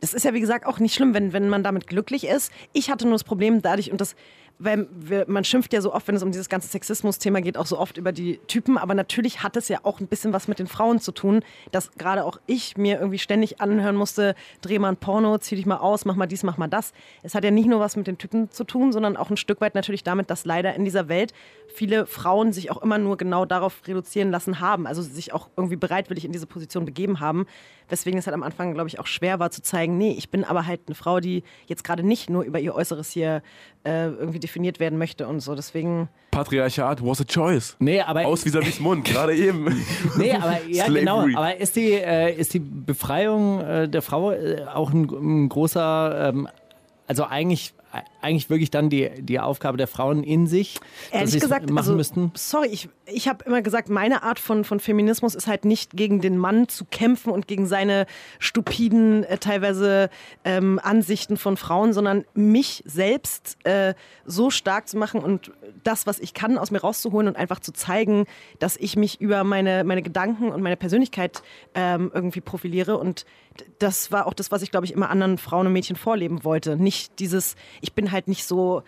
[0.00, 2.52] Das ist ja, wie gesagt, auch nicht schlimm, wenn, wenn man damit glücklich ist.
[2.72, 4.14] Ich hatte nur das Problem dadurch, und das,
[4.58, 7.66] weil wir, man schimpft ja so oft, wenn es um dieses ganze Sexismus-Thema geht, auch
[7.66, 10.58] so oft über die Typen, aber natürlich hat es ja auch ein bisschen was mit
[10.58, 11.40] den Frauen zu tun,
[11.72, 15.66] dass gerade auch ich mir irgendwie ständig anhören musste, dreh mal ein Porno, zieh dich
[15.66, 16.92] mal aus, mach mal dies, mach mal das.
[17.22, 19.60] Es hat ja nicht nur was mit den Typen zu tun, sondern auch ein Stück
[19.60, 21.34] weit natürlich damit, dass leider in dieser Welt
[21.68, 25.76] viele Frauen sich auch immer nur genau darauf reduzieren lassen haben, also sich auch irgendwie
[25.76, 27.46] bereitwillig in diese Position begeben haben,
[27.88, 30.44] weswegen es halt am Anfang, glaube ich, auch schwer war zu zeigen, nee, ich bin
[30.44, 33.42] aber halt eine Frau, die jetzt gerade nicht nur über ihr Äußeres hier
[33.84, 36.08] äh, irgendwie definiert werden möchte und so, deswegen...
[36.30, 37.76] Patriarchat was a choice.
[37.78, 39.84] Nee, aber Aus vis Mund, gerade eben.
[40.16, 41.00] Nee, aber ja, Slavery.
[41.00, 41.26] genau.
[41.36, 46.28] Aber ist die, äh, ist die Befreiung äh, der Frau äh, auch ein, ein großer,
[46.28, 46.48] ähm,
[47.06, 47.74] also eigentlich
[48.20, 50.80] eigentlich wirklich dann die, die Aufgabe der Frauen in sich,
[51.10, 52.32] dass Ehrlich es gesagt, machen also, müssten?
[52.34, 56.20] sorry, ich, ich habe immer gesagt, meine Art von, von Feminismus ist halt nicht gegen
[56.20, 58.06] den Mann zu kämpfen und gegen seine
[58.38, 60.10] stupiden, äh, teilweise
[60.44, 63.94] ähm, Ansichten von Frauen, sondern mich selbst äh,
[64.24, 65.52] so stark zu machen und
[65.84, 68.26] das, was ich kann, aus mir rauszuholen und einfach zu zeigen,
[68.58, 71.42] dass ich mich über meine, meine Gedanken und meine Persönlichkeit
[71.74, 72.98] ähm, irgendwie profiliere.
[72.98, 73.24] Und
[73.78, 76.76] das war auch das, was ich, glaube ich, immer anderen Frauen und Mädchen vorleben wollte.
[76.76, 77.56] Nicht dieses,
[77.86, 78.82] ich bin halt nicht so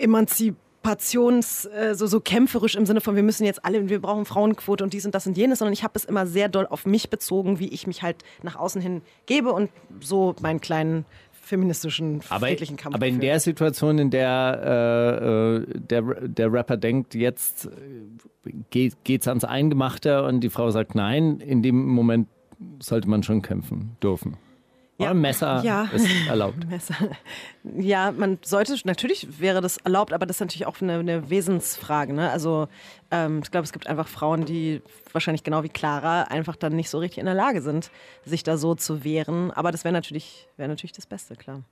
[0.00, 4.82] emanzipations, äh, so, so kämpferisch im Sinne von, wir müssen jetzt alle, wir brauchen Frauenquote
[4.82, 7.10] und dies und das und jenes, sondern ich habe es immer sehr doll auf mich
[7.10, 9.70] bezogen, wie ich mich halt nach außen hin gebe und
[10.00, 12.94] so meinen kleinen feministischen, Aber, friedlichen Kampf.
[12.94, 19.04] aber in der Situation, in der äh, äh, der, der Rapper denkt, jetzt äh, geht,
[19.04, 22.28] geht's ans Eingemachte und die Frau sagt nein, in dem Moment
[22.78, 24.38] sollte man schon kämpfen dürfen.
[24.98, 25.06] Ja.
[25.06, 25.84] Oder Messer Ja.
[25.92, 26.66] ist erlaubt.
[26.70, 26.94] Messer.
[27.76, 32.12] Ja, man sollte, natürlich wäre das erlaubt, aber das ist natürlich auch eine, eine Wesensfrage.
[32.12, 32.30] Ne?
[32.30, 32.68] Also
[33.10, 36.90] ähm, ich glaube, es gibt einfach Frauen, die wahrscheinlich genau wie Clara einfach dann nicht
[36.90, 37.90] so richtig in der Lage sind,
[38.24, 39.50] sich da so zu wehren.
[39.50, 41.62] Aber das wäre natürlich, wäre natürlich das Beste, klar.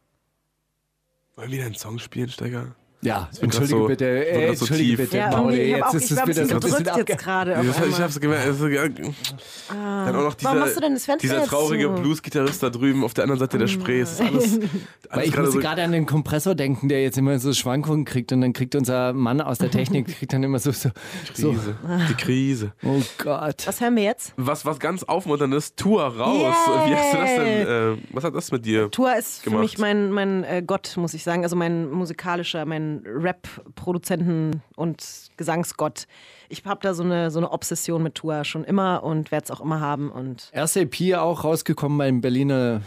[1.36, 2.74] Wollen wir wieder einen Song spielen, Steiger?
[3.04, 4.98] Ja, entschuldige so- bitte, äh, so entschuldige tief.
[4.98, 7.64] bitte, Ja, Mauli, jetzt auch, ist ich es wieder so ein bisschen gedrückt jetzt gerade.
[7.90, 8.46] Ich, hab's gemerkt.
[8.46, 11.88] Also, ja, dann auch noch dieser, Warum machst du denn das Fenster dieser traurige?
[11.88, 14.00] Blues-Gitarrist da drüben auf der anderen Seite der Spree.
[14.00, 14.68] Es ist alles, Weil
[15.10, 15.66] alles ich gerade musste so.
[15.66, 19.12] gerade an den Kompressor denken, der jetzt immer so Schwankungen kriegt und dann kriegt unser
[19.12, 20.90] Mann aus der Technik kriegt dann immer so, so,
[21.34, 21.76] so Krise.
[22.08, 22.72] Die Krise.
[22.84, 23.66] oh Gott.
[23.66, 24.32] Was hören wir jetzt?
[24.36, 26.54] Was, was ganz aufmunternd ist, Tour raus.
[26.66, 26.90] Yay!
[26.90, 27.66] Wie hast du das denn?
[27.96, 28.90] Äh, was hat das mit dir?
[28.92, 29.62] Tour ist für gemacht?
[29.64, 31.42] mich mein, mein äh, Gott, muss ich sagen.
[31.42, 35.02] Also mein musikalischer, mein Rap-Produzenten- und
[35.36, 36.06] Gesangsgott.
[36.48, 39.50] Ich habe da so eine, so eine Obsession mit Tour schon immer und werde es
[39.50, 40.10] auch immer haben.
[40.10, 42.82] Und Erste EP auch rausgekommen beim Berliner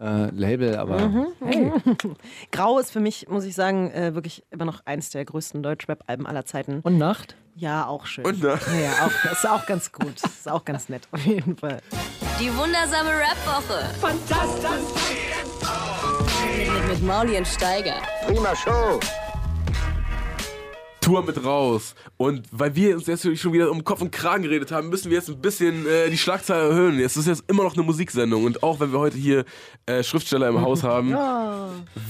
[0.00, 1.26] äh, Label, aber Mhm.
[1.44, 1.72] hey,
[2.52, 6.26] Grau ist für mich, muss ich sagen, äh, wirklich immer noch eins der größten Deutsch-Rap-Alben
[6.26, 6.80] aller Zeiten.
[6.82, 7.36] und Nacht?
[7.56, 8.24] Ja, auch schön.
[8.24, 8.54] Und na?
[8.54, 10.14] ja, auch, das ist auch ganz gut.
[10.20, 11.78] Das ist auch ganz nett, auf jeden Fall.
[12.40, 13.94] Die wundersame Rap-Woche.
[14.00, 15.14] Fantastisch.
[16.56, 17.94] Mit, mit Mauli und Steiger.
[18.26, 18.98] Prima Show.
[21.04, 21.94] Tour mit raus.
[22.16, 25.18] Und weil wir uns jetzt schon wieder um Kopf und Kragen geredet haben, müssen wir
[25.18, 26.98] jetzt ein bisschen äh, die Schlagzahl erhöhen.
[26.98, 28.44] Es ist jetzt immer noch eine Musiksendung.
[28.44, 29.44] Und auch wenn wir heute hier
[29.86, 31.14] äh, Schriftsteller im Haus haben,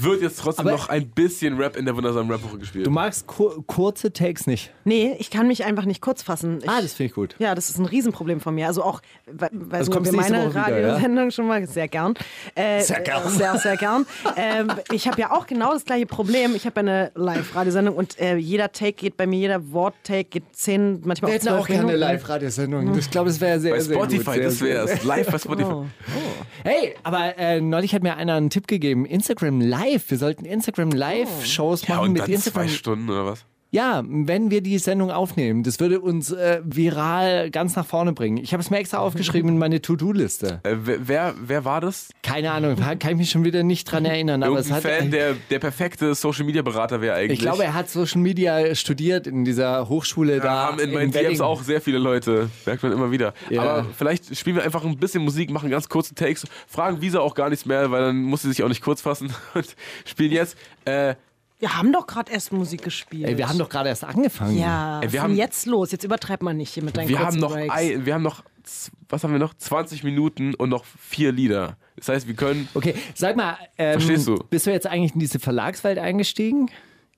[0.01, 2.87] wird jetzt trotzdem Aber- noch ein bisschen Rap in der wundersamen Rap-Woche gespielt.
[2.87, 4.73] Du magst kur kurze Takes nicht.
[4.85, 6.59] Nee, ich kann mich einfach nicht kurz fassen.
[6.63, 7.35] Ich, Ah, das finde ich gut.
[7.39, 8.69] Ja, das ist ein Riesenproblem von mir.
[8.69, 10.93] Also auch, weil, Also so wir meine wieder, ja?
[10.93, 12.15] Radiosendung schon mal sehr gern.
[12.55, 13.27] Äh, Sehr gern.
[13.27, 14.07] äh, Sehr, sehr gern.
[14.37, 16.55] ähm, ich habe ja auch genau das gleiche Problem.
[16.55, 20.45] Ich habe ja eine Live-Radiosendung und äh, jeder Take geht bei mir, jeder Wort-Take geht
[20.53, 22.01] zehn, manchmal Wir auch hätten auch zwölf gerne Minuten.
[22.01, 22.99] Live-Radiosendung.
[22.99, 24.45] Ich glaube, es wäre sehr, bei sehr Spotify, gut.
[24.45, 25.05] Das sehr- wär's.
[25.05, 25.71] Live bei Spotify.
[25.73, 25.87] Oh.
[26.63, 29.05] Hey, aber äh, neulich hat mir einer einen Tipp gegeben.
[29.07, 30.11] Instagram Live.
[30.11, 32.69] Wir sollten Instagram Live-Shows Ja, machen und mit dann Instagram.
[32.69, 33.45] zwei Stunden oder was?
[33.75, 38.37] Ja, wenn wir die Sendung aufnehmen, das würde uns äh, viral ganz nach vorne bringen.
[38.37, 40.61] Ich habe es mir extra aufgeschrieben in meine To-Do-Liste.
[40.63, 42.11] Äh, wer, wer, war das?
[42.23, 44.45] Keine Ahnung, kann ich mich schon wieder nicht dran erinnern.
[44.45, 47.41] Aber es hat, Fan, der der perfekte Social-Media-Berater wäre eigentlich.
[47.41, 50.45] ich glaube, er hat Social Media studiert in dieser Hochschule da.
[50.45, 51.11] Da haben in meinen.
[51.11, 52.51] DMs auch sehr viele Leute.
[52.67, 53.35] Merkt man immer wieder.
[53.51, 53.61] Ja.
[53.61, 57.35] Aber vielleicht spielen wir einfach ein bisschen Musik, machen ganz kurze Takes, fragen Visa auch
[57.35, 59.75] gar nichts mehr, weil dann muss sie sich auch nicht kurz fassen und
[60.05, 60.57] spielen jetzt.
[60.85, 61.17] Äh,
[61.61, 63.27] Wir haben doch gerade erst Musik gespielt.
[63.29, 64.59] Ey, wir haben doch gerade erst angefangen.
[64.59, 65.93] Ja, Ey, wir haben- jetzt los.
[65.93, 67.73] Jetzt übertreibt man nicht hier mit deinen wir, haben noch Breaks.
[67.75, 68.43] ein, wir haben noch,
[69.09, 69.55] was haben wir noch?
[69.55, 71.77] 20 Minuten und noch vier Lieder.
[71.97, 72.69] Das heißt, wir können.
[72.75, 74.37] Okay, sag mal, ähm, Verstehst du?
[74.51, 76.71] bist du jetzt eigentlich in diese Verlagswelt eingestiegen?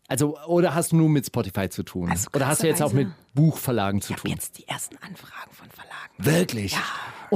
[0.09, 2.11] Also, oder hast du nur mit Spotify zu tun?
[2.11, 4.31] Also oder hast du jetzt auch mit Buchverlagen zu Ich habe tun?
[4.37, 6.13] jetzt die ersten Anfragen von Verlagen.
[6.19, 6.77] Wirklich?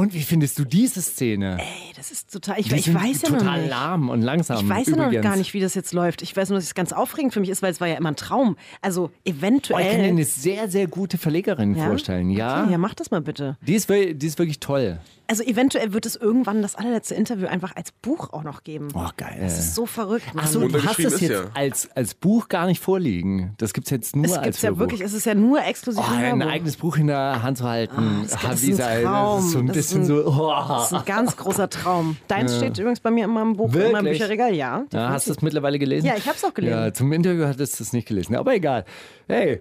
[0.01, 1.59] Und wie findest du diese Szene?
[1.61, 2.59] Ey, das ist total.
[2.59, 3.71] Ich, ich weiß ja noch total nicht.
[3.71, 4.65] lahm und langsam.
[4.65, 6.23] Ich weiß ja noch gar nicht, wie das jetzt läuft.
[6.23, 8.09] Ich weiß nur, dass es ganz aufregend für mich ist, weil es war ja immer
[8.11, 8.57] ein Traum.
[8.81, 9.91] Also Oh, ich eventuell.
[9.91, 11.87] kann dir eine sehr, sehr gute Verlegerin ja?
[11.87, 12.31] vorstellen.
[12.31, 13.59] Ja, Okay, ja, mach das mal bitte.
[13.61, 15.01] Die, ist, die ist wirklich toll.
[15.31, 18.89] Also eventuell wird es irgendwann das allerletzte Interview einfach als Buch auch noch geben.
[18.95, 19.37] Oh, geil.
[19.41, 20.35] Das ist so verrückt.
[20.35, 20.45] Mann.
[20.45, 21.43] Achso, du hast es jetzt ja.
[21.55, 23.55] als, als Buch gar nicht vorliegen.
[23.59, 24.81] Das gibt es jetzt nur es als gibt's ja Hörbuch.
[24.81, 28.27] wirklich, es ist ja nur exklusiv Oh, ein eigenes Buch in der Hand zu halten.
[28.43, 29.37] das ist ein Traum.
[29.37, 30.27] das ist so ein Das bisschen ein- so.
[30.27, 30.51] Oh.
[30.69, 32.17] Das ist ein ganz großer Traum.
[32.27, 34.19] Deins steht übrigens bei mir in meinem Buch, in meinem Wirklich?
[34.19, 34.85] Bücherregal, ja.
[34.93, 36.07] Ja, hast du es mittlerweile gelesen?
[36.09, 36.77] Ja, ich hab's auch gelesen.
[36.77, 38.35] Ja, zum Interview hattest du es nicht gelesen.
[38.35, 38.85] Aber egal.
[39.29, 39.61] Hey,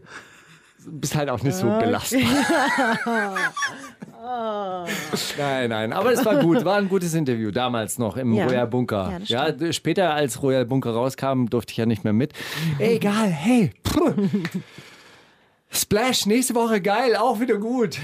[0.83, 2.21] du bist halt auch nicht so belastbar.
[5.38, 5.93] nein, nein.
[5.93, 6.64] Aber es war gut.
[6.65, 8.45] War ein gutes Interview damals noch im Ja.
[8.45, 9.19] Royal Bunker.
[9.26, 12.34] Ja, Ja, später als Royal Bunker rauskam, durfte ich ja nicht mehr mit.
[12.77, 13.72] Egal, hey.
[15.72, 17.97] Splash, nächste Woche geil, auch wieder gut.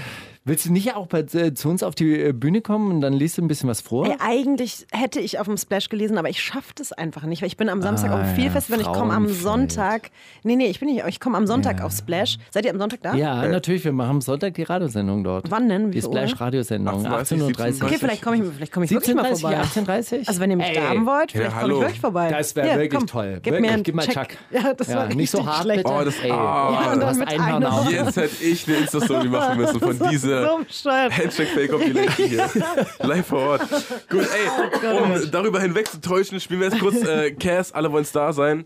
[0.48, 3.12] Willst du nicht auch bei, äh, zu uns auf die äh, Bühne kommen und dann
[3.12, 4.06] liest du ein bisschen was vor?
[4.06, 7.48] Ey, eigentlich hätte ich auf dem Splash gelesen, aber ich schaffe das einfach nicht, weil
[7.48, 9.28] ich bin am Samstag Ah, auf dem ja, Festival und ich komme am.
[9.28, 10.10] Sonntag.
[10.44, 12.38] Nee, nee, ich bin nicht, ich komme am Sonntag auf Splash.
[12.52, 13.14] Seid ihr am Sonntag da?
[13.16, 13.84] ja, natürlich.
[13.84, 15.50] Wir machen am Sonntag die Radiosendung dort.
[15.50, 15.88] Wann denn?
[15.88, 16.02] Wie Die?
[16.02, 17.04] Splash-Radiosendung.
[17.04, 17.86] 18:30, 18.30 Uhr.
[17.88, 19.60] Okay, vielleicht komme ich, vielleicht komm ich wirklich mal 17.30 vorbei.
[19.62, 22.30] 18.30 Also wenn ihr mich Ey, da haben wollt, Ja, vielleicht komme ich wirklich vorbei.
[22.30, 23.40] Das wäre wirklich komm, toll.
[23.42, 24.14] Gib wirklich, mir einen gib mal Check.
[24.14, 24.28] Chuck.
[24.52, 25.82] Ja, das war nicht so hart schlecht.
[25.82, 25.92] bitte.
[26.00, 26.68] Oh, das- Ey, ah.
[26.68, 30.35] oh, Ja, und dann mit einem- Jetzt hätte ich eine Insta-Story machen müssen von dieser
[30.42, 30.58] ist so
[30.88, 31.18] bescheuert.
[31.18, 32.48] Handshake Fake Compilation hier.
[33.06, 33.62] Live vor Ort.
[34.10, 38.04] Gut, ey, um darüber hinweg zu täuschen, spielen wir jetzt kurz äh, Cass, alle wollen
[38.04, 38.60] Star sein.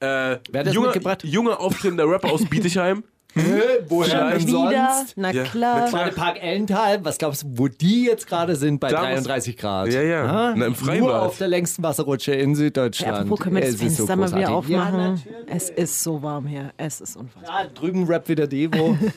[0.00, 1.24] Äh, Wer hat das junger, mitgebracht?
[1.24, 3.04] junger aufstrebender Rapper aus Bietigheim.
[3.88, 4.92] Woher Schon denn wieder?
[4.96, 5.14] sonst?
[5.16, 5.80] Na Ja, klar.
[5.80, 6.04] na klar.
[6.04, 9.92] Badepark Ellental, was glaubst du, wo die jetzt gerade sind bei Da muss- 33 Grad?
[9.92, 10.24] Ja, ja.
[10.24, 11.22] Na, im Nur Freibad.
[11.22, 13.12] auf der längsten Wasserrutsche in Süddeutschland.
[13.12, 14.40] Ja, apropos, können wir das ist so Fenster mal wieder.
[14.40, 14.98] Ja, aufmachen?
[15.14, 15.36] natürlich.
[15.48, 16.70] es ist so warm hier.
[16.76, 17.62] Es ist unfassbar.
[17.64, 18.96] Ja, drüben rappt wieder Devo.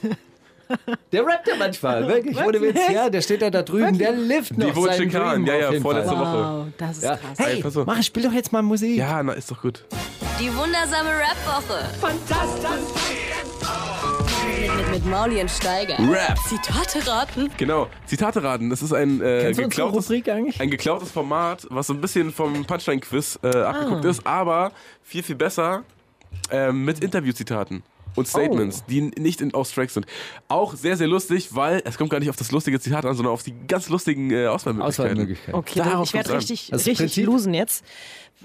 [1.12, 2.80] Der rappt ja manchmal, wirklich, ohne Witz.
[2.92, 6.20] Ja, der steht ja da drüben, der lift noch Chikan, Dream ja, ja, vorletzte Fall.
[6.26, 6.60] Woche.
[6.60, 7.16] Wow, das ist Ja.
[7.18, 7.38] krass.
[7.38, 8.98] Hey, mach, spiel doch jetzt mal Musik.
[8.98, 9.86] Ja, na, ist doch gut.
[10.40, 11.84] Die wundersame Rap-Woche.
[12.00, 13.04] Fantastisch.
[14.60, 15.98] Mit, mit, mit Mauli und Steiger.
[16.00, 16.38] Rap.
[16.48, 17.50] Zitate raten.
[17.58, 18.70] Genau, Zitate raten.
[18.70, 23.48] Das ist ein, äh, geklautes, ein geklautes Format, was so ein bisschen vom Punchline-Quiz äh,
[23.58, 24.10] abgeguckt Ah.
[24.10, 24.72] ist, aber
[25.04, 25.84] viel, viel besser
[26.52, 27.84] äh, mit Interviewzitaten.
[28.18, 28.90] Und Statements, Oh.
[28.90, 30.06] die nicht in, aus Tracks sind.
[30.48, 33.34] Auch sehr, sehr lustig, weil es kommt gar nicht auf das lustige Zitat an, sondern
[33.34, 34.82] auf die ganz lustigen äh, Auswahlmöglichkeiten.
[35.12, 35.54] Auswahlmöglichkeit.
[35.56, 37.26] Okay, dann, Darauf ich werde richtig, ist richtig Prinzip?
[37.26, 37.86] losen jetzt.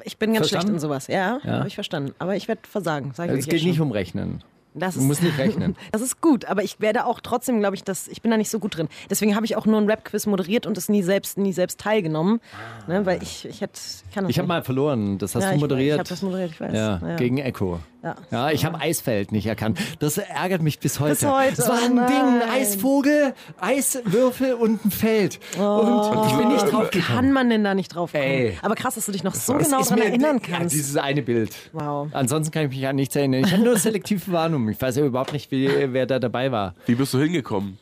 [0.04, 0.68] Ich bin ganz Verstanden?
[0.68, 1.06] schlecht in sowas.
[1.08, 1.58] Ja, Ja.
[1.58, 2.14] habe ich verstanden.
[2.18, 3.12] Aber ich werde versagen.
[3.14, 3.86] Sag ich Es euch geht jetzt nicht schon.
[3.88, 4.42] um Rechnen.
[4.74, 5.76] Das Du musst nicht rechnen.
[5.92, 8.48] Das ist gut, aber ich werde auch trotzdem, glaube ich, dass ich bin da nicht
[8.48, 8.88] so gut drin.
[9.10, 12.40] Deswegen habe ich auch nur ein Rap-Quiz moderiert und es nie selbst, nie selbst teilgenommen,
[12.88, 13.78] ne, weil ich, ich hätte,
[14.08, 15.96] ich kann das Ich habe mal verloren, das hast ja, du ich- moderiert.
[15.96, 16.72] Ich habe das moderiert, ich weiß.
[16.72, 17.16] ja, Ja.
[17.16, 17.80] gegen Echo.
[18.02, 18.16] Ja.
[18.32, 19.78] Ja, ich habe Eisfeld nicht erkannt.
[20.00, 21.12] Das ärgert mich bis heute.
[21.14, 22.50] Bis heute, Das war oh ein Ding, ein.
[22.50, 25.38] Eisvogel, Eiswürfel und ein Feld.
[25.58, 27.16] Und ich bin nicht drauf Wie gekommen.
[27.16, 28.24] kann man denn da nicht drauf kommen?
[28.24, 28.58] Ey.
[28.62, 30.74] Aber krass, dass du dich noch so Das genau daran mir- erinnern Ja, kannst.
[30.74, 31.52] dieses eine Bild.
[31.72, 32.08] Wow.
[32.12, 33.44] Ansonsten kann ich mich an nichts erinnern.
[33.44, 34.68] Ich habe nur selektive Wahrnehmung.
[34.70, 36.74] Ich weiß ja überhaupt nicht, wie, wer da dabei war.
[36.86, 37.78] Wie bist du hingekommen?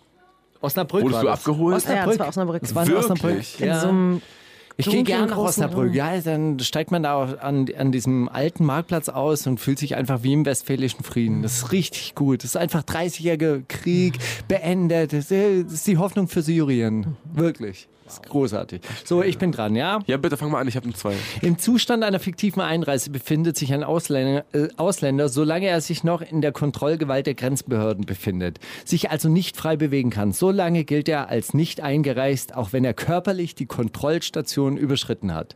[0.60, 1.38] Osnabrück Wurdest war du das.
[1.40, 1.76] abgeholt?
[1.76, 1.96] Osnabrück.
[2.04, 2.60] Ja, das war Osnabrück.
[2.60, 3.04] Das war in Wirklich?
[3.10, 3.60] Osnabrück.
[3.60, 3.80] in Ja.
[3.80, 4.22] so einem
[4.80, 5.88] Ich gehe gerne nach Osnabrück.
[5.88, 5.94] Raum.
[5.94, 9.96] Ja, dann steigt man da auch an, an diesem alten Marktplatz aus und fühlt sich
[9.96, 11.42] einfach wie im Westfälischen Frieden.
[11.42, 12.42] Das ist richtig gut.
[12.42, 15.12] Das ist einfach 30-jähriger Krieg beendet.
[15.12, 17.16] Das ist die Hoffnung für Syrien.
[17.32, 17.88] Wirklich.
[18.10, 18.80] Das ist großartig.
[19.04, 20.00] So, ich bin dran, ja?
[20.06, 21.14] Ja, bitte fang mal an, ich habe eine zwei.
[21.42, 26.20] Im Zustand einer fiktiven Einreise befindet sich ein Ausländer, äh, Ausländer, solange er sich noch
[26.20, 30.32] in der Kontrollgewalt der Grenzbehörden befindet, sich also nicht frei bewegen kann.
[30.32, 35.54] Solange gilt er als nicht eingereist, auch wenn er körperlich die Kontrollstation überschritten hat.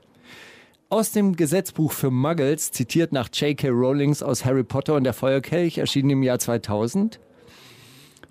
[0.90, 3.68] Aus dem Gesetzbuch für Muggles, zitiert nach J.K.
[3.70, 7.18] Rowlings aus Harry Potter und der Feuerkelch, erschienen im Jahr 2000.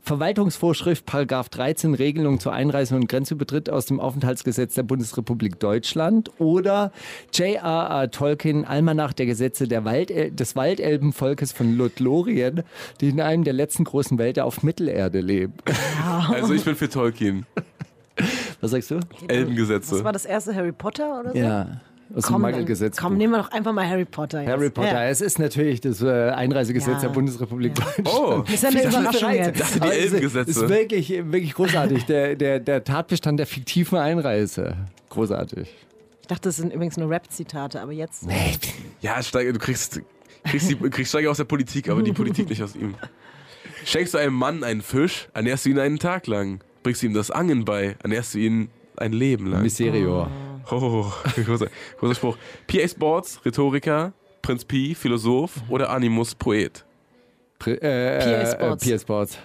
[0.06, 6.92] Verwaltungsvorschrift Paragraph 13 Regelung zur Einreise und Grenzübertritt aus dem Aufenthaltsgesetz der Bundesrepublik Deutschland oder
[7.34, 8.12] J.R.R.
[8.12, 12.64] Tolkien Almanach der Gesetze der Waldel des Waldelbenvolkes von Lothlorien,
[13.00, 15.54] die in einem der letzten großen Wälder auf Mittelerde leben.
[16.30, 17.46] Also ich bin für Tolkien.
[18.60, 19.00] Was sagst du?
[19.30, 19.96] Elbengesetze.
[19.96, 21.38] Das war das erste Harry Potter oder so?
[21.38, 21.82] Ja,
[22.16, 22.98] aus Komm, dem Muggelgesetz.
[22.98, 24.42] komm, nehmen wir doch einfach mal Harry Potter.
[24.42, 24.50] Jetzt.
[24.52, 25.06] Harry Potter, Ja.
[25.10, 27.08] es ist natürlich das äh, Einreisegesetz Ja.
[27.08, 28.08] der Bundesrepublik Deutschland.
[28.12, 29.60] Oh, Ist ja eine Überraschung jetzt.
[29.60, 30.50] dachte, die Aber es Elbengesetze.
[30.52, 32.06] Ist wirklich, wirklich großartig.
[32.06, 34.76] Der, der, der Tatbestand der fiktiven Einreise.
[35.10, 35.68] Großartig.
[36.22, 38.26] Ich dachte, das sind übrigens nur Rap-Zitate, aber jetzt.
[39.02, 40.00] Ja, Steiger, du kriegst,
[40.46, 42.96] kriegst, die, kriegst Steiger aus der Politik, aber die Politik nicht aus ihm.
[43.86, 46.62] Schenkst du einem Mann einen Fisch, ernährst du ihn einen Tag lang.
[46.84, 49.64] Bringst du ihm das Angeln bei, ernährst du ihn ein Leben lang.
[49.64, 50.24] Mysterio.
[50.24, 50.28] Oh,
[51.46, 51.68] großer,
[52.00, 52.38] großer Spruch.
[52.68, 56.86] PA Sports, Rhetoriker, Prinz Pi, Philosoph oder Animus, Poet.
[57.60, 58.88] Pri- Äh, PA äh, Sports.
[58.90, 59.40] PA Sports.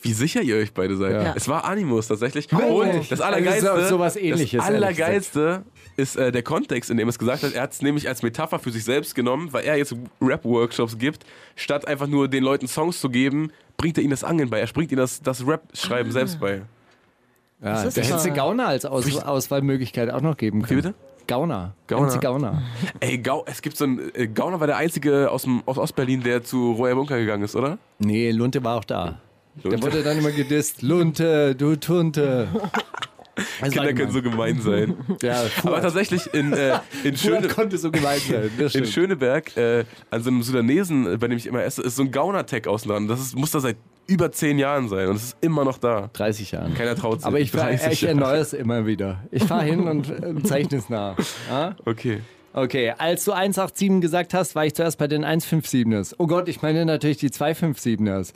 [0.00, 1.12] Wie sicher ihr euch beide seid.
[1.12, 1.34] Ja.
[1.36, 2.50] Es war Animus tatsächlich.
[2.52, 2.70] Wirklich?
[2.70, 5.64] Und das Allergeilste, Also so- sowas Ähnliches, das Allergeilste
[5.96, 7.52] ist äh, der Kontext, in dem es gesagt hat.
[7.54, 11.24] Er hat es nämlich als Metapher für sich selbst genommen, weil er jetzt Rap-Workshops gibt.
[11.56, 14.60] Statt einfach nur den Leuten Songs zu geben, bringt er ihnen das Angeln bei.
[14.60, 16.62] Er bringt ihnen das, das Rap-Schreiben selbst bei.
[17.62, 18.32] Ja, da hättest du.
[18.32, 20.82] Gauner als Aus Auswahlmöglichkeit auch noch geben können.
[20.82, 20.94] bitte?
[21.26, 21.74] Gauner.
[21.88, 22.06] Gauner.
[22.14, 22.62] MC Gauner.
[23.00, 24.14] Ey, Gau, es gibt so einen.
[24.14, 27.54] Äh, Gauner war der einzige aus, dem, aus Ostberlin, der zu Royer Bunker gegangen ist,
[27.54, 27.78] oder?
[27.98, 29.20] Nee, Lunte war auch da.
[29.62, 29.86] Der Lunte.
[29.86, 30.82] wurde dann immer gedisst.
[30.82, 32.48] Lunte, du Tunte.
[33.38, 34.60] Das war Kinder können so gemein.
[34.60, 34.94] sein.
[35.22, 38.50] Ja, Aber tatsächlich in, äh, in, Schöne so gemein sein.
[38.74, 38.86] In.
[38.86, 42.66] Schöneberg, äh, an so einem Sudanesen, bei dem ich immer esse, ist so ein Gauner-Tag
[42.66, 43.08] außen dran.
[43.08, 46.08] Das ist, muss da seit über zehn Jahren sein und es ist immer noch da.
[46.14, 46.74] 30 Jahren.
[46.74, 47.26] Keiner traut sich.
[47.26, 48.14] Aber ich, fahr- 30 ich Jahre.
[48.14, 49.24] erneuere es immer wieder.
[49.30, 51.16] Ich fahre hin und äh, zeichne es nach.
[51.50, 51.76] Ja?
[51.84, 52.20] Okay.
[52.60, 56.16] Okay, als du 187 gesagt hast, war ich zuerst bei den 157ers.
[56.18, 58.32] Oh Gott, ich meine natürlich die 257ers.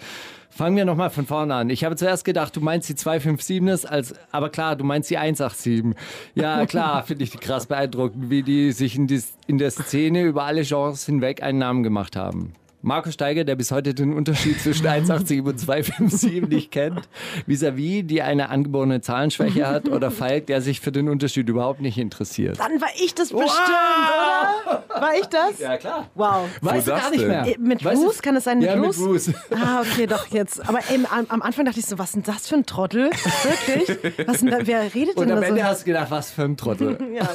[0.49, 1.71] Fangen wir nochmal von vorne an.
[1.71, 5.97] Ich habe zuerst gedacht, du meinst die 257ers, als, aber klar, du meinst die 187.
[6.37, 10.45] Ja, klar, finde ich krass beeindruckend, wie die sich in, die, in der Szene über
[10.45, 12.53] alle Genres hinweg einen Namen gemacht haben.
[12.85, 17.09] Markus Steiger, der bis heute den Unterschied zwischen 187 und 257 nicht kennt,
[17.47, 21.97] vis-à-vis, die eine angeborene Zahlenschwäche hat, oder Falk, der sich für den Unterschied überhaupt nicht
[21.97, 22.59] interessiert.
[22.59, 24.83] Dann war ich das bestimmt, oder?
[25.01, 25.61] War ich das?
[25.61, 26.09] Ja, klar.
[26.17, 26.49] Wow.
[26.61, 27.47] Weißt du das gar nicht mehr.
[27.59, 28.21] Mit Weißt Bruce?
[28.21, 28.99] Kann es sein mit Ja, mit Bruce?
[28.99, 29.31] Bruce.
[29.55, 30.69] Ah, okay, doch jetzt.
[30.69, 33.11] Aber ey, am, am Anfang dachte ich so, was ist denn das für ein Trottel?
[33.13, 34.27] Wirklich?
[34.27, 35.53] Was denn da, wer redet Und denn am da so?
[35.55, 36.99] Ende hast du gedacht, was für ein Trottel.
[37.13, 37.29] Ja.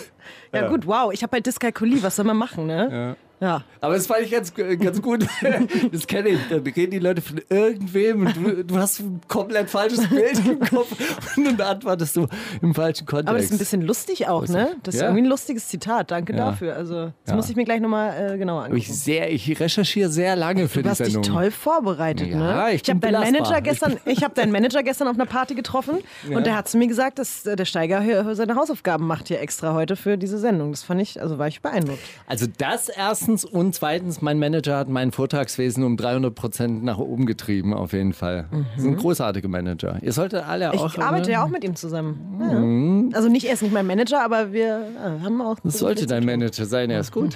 [0.62, 1.14] ja, gut, wow.
[1.14, 2.90] Ich habe bei Dyskalkulie, was soll man machen, ne?
[2.92, 3.27] Ja.
[3.40, 5.26] Aber das fand ich ganz, ganz gut.
[5.92, 6.40] Das kenne ich.
[6.50, 10.60] Dann reden die Leute von irgendwem und du, du hast ein komplett falsches Bild im
[10.60, 10.96] Kopf
[11.38, 12.28] und dann antwortest du
[12.62, 13.30] im falschen Kontext.
[13.30, 14.76] Aber es ist ein bisschen lustig auch, ne?
[14.84, 15.08] Das ist Ja.
[15.08, 16.12] irgendwie ein lustiges Zitat.
[16.12, 16.46] Danke Ja.
[16.46, 16.76] dafür.
[16.76, 17.36] Also, das Ja.
[17.36, 18.94] muss ich mir gleich nochmal äh, genauer ich, angucken.
[18.94, 21.34] sehr, ich recherchiere sehr lange für Du die hast dich Sendung.
[21.34, 22.74] toll vorbereitet, Ja, ne?
[22.74, 23.34] ich bin habe deinen.
[23.34, 26.00] Manager gestern, ich habe deinen Manager gestern auf einer Party getroffen
[26.30, 29.40] und der hat zu mir gesagt, dass äh, der Steiger hier seine Hausaufgaben macht hier
[29.42, 30.72] extra heute für diese Sendung.
[30.72, 32.00] Das fand ich, also war ich beeindruckt.
[32.26, 32.90] Also das
[33.28, 37.92] erstens und zweitens, mein Manager hat mein Vortragswesen um 300 Prozent nach oben getrieben, auf
[37.92, 38.48] jeden Fall.
[38.52, 39.98] Das ist ein großartiger Manager.
[40.02, 40.98] Ihr solltet alle Ich auch...
[40.98, 41.34] arbeite ne?
[41.34, 43.10] ja auch mit ihm zusammen.
[43.12, 43.18] Ja.
[43.18, 45.58] Also nicht, er ist nicht mein Manager, aber wir äh, haben auch.
[45.62, 47.36] Das sollte dein Manager sein, er ist gut.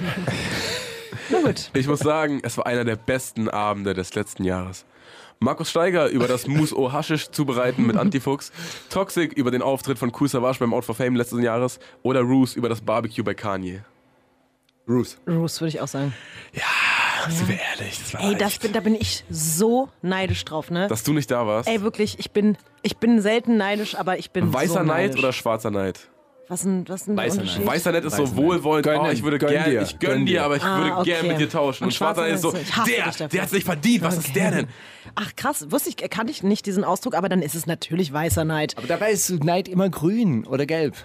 [1.29, 1.71] Na gut.
[1.73, 4.85] Ich muss sagen, es war einer der besten Abende des letzten Jahres.
[5.39, 8.51] Markus Steiger über das Mousse au Haschisch zubereiten mit Antifuchs,
[8.89, 12.55] Toxic über den Auftritt von Cool Savage beim Out for Fame letzten Jahres oder Roos
[12.55, 13.81] über das Barbecue bei Kanye.
[14.85, 15.17] Bruce.
[15.25, 16.13] Bruce würde ich auch sagen.
[17.29, 20.87] Sind wir ehrlich, das war Ey, das bin, da bin ich so neidisch drauf, ne?
[20.87, 21.69] Dass du nicht da warst.
[21.69, 25.31] Ey, wirklich, ich bin, ich bin selten neidisch, aber ich bin Weißer so Neid oder
[25.31, 25.99] schwarzer Neid?
[26.47, 27.59] Was ein, was ein Weißer Unterschied?
[27.59, 27.67] Neid.
[27.75, 28.43] Weißer Neid ist Weißer so Neid.
[28.43, 30.77] wohlwollend, Gönnen, oh, ich würde gönn gern, dir, ich gönn gönn dir, aber ich Ah,
[30.79, 31.27] würde gern okay.
[31.29, 31.83] mit dir tauschen.
[31.83, 33.51] Und, Und schwarzer Neid ist so, Schwarzer Neid ist so, ich hasse der, der hat's
[33.53, 34.67] nicht verdient, was ist der denn?
[35.13, 38.45] Ach krass, wusste ich, kannte ich nicht diesen Ausdruck, aber dann ist es natürlich weißer
[38.45, 38.77] Neid.
[38.79, 40.95] Aber dabei ist Neid immer grün oder gelb.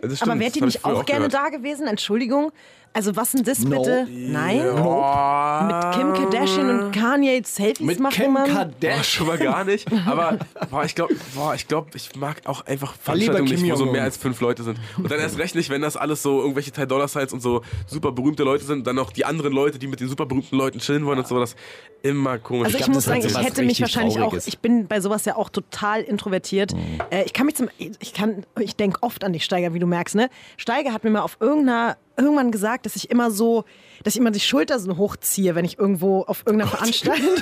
[0.00, 1.34] Das stimmt, aber wärt ihr nicht auch gerne gehört.
[1.34, 1.88] da gewesen?
[1.88, 2.52] Entschuldigung.
[2.92, 3.78] Also was denn das No.
[3.78, 4.06] bitte?
[4.10, 4.60] Nein?
[4.70, 8.34] Oh, Mit Kim Kardashian und Kanye Selfies Mit machen, Kim?
[8.34, 9.04] Boah, Kardashian.
[9.04, 9.86] schon mal gar nicht.
[10.06, 10.38] Aber
[10.70, 11.14] boah, ich glaube,
[11.54, 14.62] ich, glaub, ich mag auch einfach Veranstaltungen Kim nicht, wo so mehr als fünf Leute
[14.62, 14.78] sind.
[14.96, 17.62] Und dann erst recht nicht, wenn das alles so irgendwelche Ty Dollar Signs und so
[17.86, 18.86] super berühmte Leute sind.
[18.86, 21.38] Dann noch die anderen Leute, die mit den super berühmten Leuten chillen wollen und so.
[21.38, 21.54] Das
[22.02, 22.66] immer komisch.
[22.66, 25.36] Also ich, glaub, muss sagen, ich hätte mich wahrscheinlich auch, ich bin bei sowas ja
[25.36, 26.72] auch total introvertiert.
[27.10, 29.86] Äh, ich kann mich zum, ich kann, ich denke oft an dich, Steiger, wie du
[29.86, 30.30] merkst, ne?
[30.56, 33.64] Steiger hat mir mal auf irgendeiner, irgendwann gesagt, dass ich immer so,
[34.04, 37.28] dass ich immer die Schulter so hochziehe, wenn ich irgendwo auf irgendeiner Veranstaltung.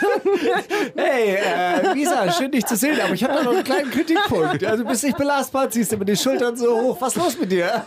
[0.97, 4.65] Hey, äh, Lisa, schön dich zu sehen, aber ich habe da noch einen kleinen Kritikpunkt.
[4.65, 7.01] Also du bist nicht belastbar, ziehst immer die Schultern so hoch.
[7.01, 7.85] Was ist los mit dir?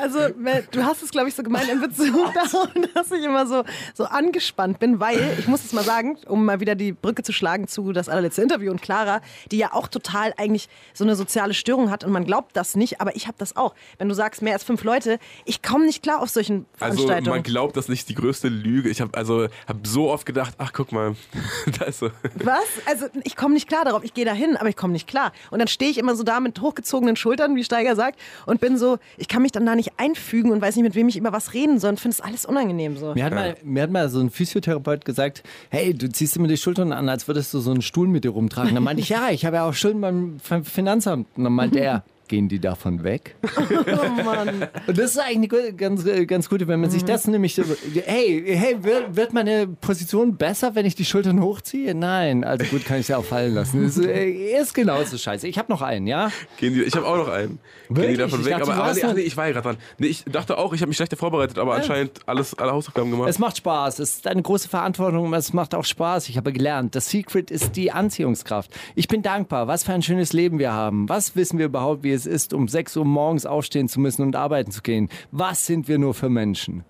[0.00, 3.46] Also, weil du hast es, glaube ich, so gemeint in Bezug darauf, dass ich immer
[3.46, 7.22] so, so angespannt bin, weil, ich muss es mal sagen, um mal wieder die Brücke
[7.22, 9.20] zu schlagen zu das allerletzte Interview und Clara,
[9.50, 13.00] die ja auch total eigentlich so eine soziale Störung hat und man glaubt das nicht,
[13.00, 13.74] aber ich habe das auch.
[13.98, 17.36] Wenn du sagst, mehr als fünf Leute, ich komme nicht klar auf solchen Also Veranstaltungen.
[17.36, 18.88] man glaubt, das ist nicht die größte Lüge.
[18.88, 21.14] Ich habe also hab so oft gedacht, ach guck mal,
[21.78, 22.10] da ist so.
[22.42, 22.64] Was?
[22.86, 24.04] Also ich komme nicht klar darauf.
[24.04, 25.32] Ich gehe da hin, aber ich komme nicht klar.
[25.50, 28.76] Und dann stehe ich immer so da mit hochgezogenen Schultern, wie Steiger sagt, und bin
[28.78, 31.32] so, ich kann mich dann da nicht einfügen und weiß nicht, mit wem ich über
[31.32, 33.14] was reden soll und finde es alles unangenehm so.
[33.14, 36.56] Mir hat, mal, mir hat mal so ein Physiotherapeut gesagt, hey, du ziehst immer die
[36.56, 38.74] Schultern an, als würdest du so einen Stuhl mit dir rumtragen.
[38.74, 41.26] Dann meinte ich, ja, ich habe ja auch Schulden beim Fin- Finanzamt.
[41.36, 43.36] Und dann meinte er, gehen die davon weg?
[43.68, 44.68] Oh Mann.
[44.86, 47.62] Und das ist eigentlich eine ganz, äh, ganz gute, wenn man sich das nämlich, so-
[48.04, 51.94] hey, hey, wird, wird meine Position besser, wenn ich die Schultern hochziehe?
[51.94, 53.84] Nein, also gut, kann ich sie auch fallen lassen.
[53.84, 54.28] Ist, äh,
[54.60, 55.46] ist genauso scheiße.
[55.48, 56.30] Ich habe noch einen, ja?
[56.58, 57.58] Gehen die, ich habe auch noch einen.
[57.88, 58.10] Gehen Wirklich?
[58.12, 58.58] die davon Ich weg?
[58.58, 59.76] dachte, aber ah, hast nee, ach, nee, ich war ja gerade dran.
[59.98, 63.28] Nee, ich dachte auch, ich habe mich schlechter vorbereitet, aber anscheinend alles, alle Hausaufgaben gemacht.
[63.28, 63.98] Es macht Spaß.
[64.00, 65.32] Es ist eine große Verantwortung.
[65.34, 66.28] Es macht auch Spaß.
[66.28, 66.94] Ich habe gelernt.
[66.94, 68.70] Das Secret ist die Anziehungskraft.
[68.94, 69.68] Ich bin dankbar.
[69.68, 71.08] Was für ein schönes Leben wir haben.
[71.08, 74.34] Was wissen wir überhaupt, wie es ist, um 6 Uhr morgens aufstehen zu müssen und
[74.34, 75.08] arbeiten zu gehen?
[75.30, 76.84] Was sind wir nur für Menschen?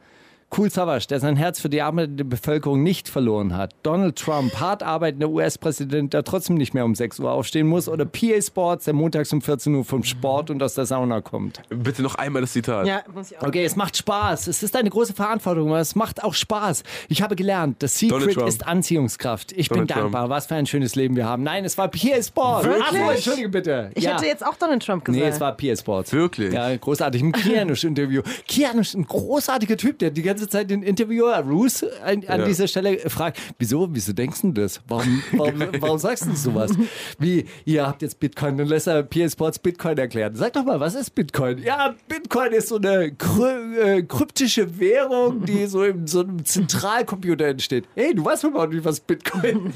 [0.57, 3.75] Cool Savage, der sein Herz für die arbeitende Bevölkerung nicht verloren hat.
[3.83, 7.89] Donald Trump, hart arbeitender US-Präsident, der trotzdem nicht mehr um 6 Uhr aufstehen muss.
[7.89, 11.61] Oder PA Sports, der montags um 14 Uhr vom Sport und aus der Sauna kommt.
[11.69, 12.87] Bitte noch einmal das Zitat.
[12.87, 13.49] Ja, muss ich auch.
[13.49, 14.47] Okay, es macht Spaß.
[14.47, 16.85] Es ist eine große Verantwortung, aber es macht auch Spaß.
[17.09, 18.49] Ich habe gelernt, das Secret Trump.
[18.49, 19.53] ist Anziehungskraft.
[19.53, 20.31] Ich Donald bin dankbar.
[20.31, 21.43] Was für ein schönes Leben wir haben.
[21.43, 22.65] Nein, es war PA Sports.
[22.65, 22.85] Wirklich?
[22.87, 23.91] Ach so, entschuldige bitte.
[23.95, 24.13] Ich ja.
[24.15, 25.23] hätte jetzt auch Donald Trump gesagt.
[25.23, 26.13] Nee, es war PA Sports.
[26.13, 26.53] Wirklich?
[26.55, 27.21] Ja, großartig.
[27.21, 28.23] Im Kianusch-Interview.
[28.47, 32.45] Kianusch, ein großartiger Typ, der die ganze ganze Zeit den Interviewer, Roos, an, an Ja.
[32.45, 34.83] dieser Stelle fragt, wieso, wieso denkst du das?
[34.87, 36.73] Warum, warum, warum sagst du sowas?
[37.19, 40.35] Wie, ihr habt jetzt Bitcoin, dann lässt er PS Sports Bitcoin erklären.
[40.35, 41.63] Sag doch mal, was ist Bitcoin?
[41.63, 47.47] Ja, Bitcoin ist so eine krü äh, kryptische Währung, die so in so einem Zentralcomputer
[47.47, 47.87] entsteht.
[47.95, 49.73] Hey, du weißt überhaupt nicht, was Bitcoin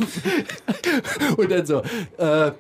[1.38, 1.82] Und dann so,
[2.18, 2.52] äh,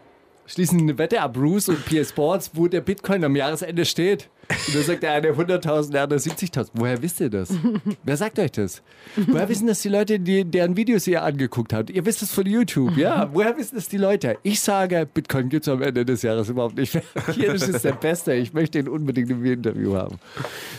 [0.50, 4.28] schließen eine Wette ab, Bruce und PS Sports, wo der Bitcoin am Jahresende steht.
[4.66, 6.70] Und dann sagt der eine 100.000, der andere 70.000.
[6.74, 7.54] Woher wisst ihr das?
[8.02, 8.82] Wer sagt euch das?
[9.28, 11.90] Woher wissen das die Leute, die, deren Videos ihr angeguckt habt?
[11.90, 13.30] Ihr wisst es von YouTube, ja?
[13.32, 14.38] Woher wissen das die Leute?
[14.42, 17.04] Ich sage, Bitcoin gibt es am Ende des Jahres überhaupt nicht mehr.
[17.32, 18.34] Hier, ist der Beste.
[18.34, 20.18] Ich möchte ihn unbedingt im Interview haben.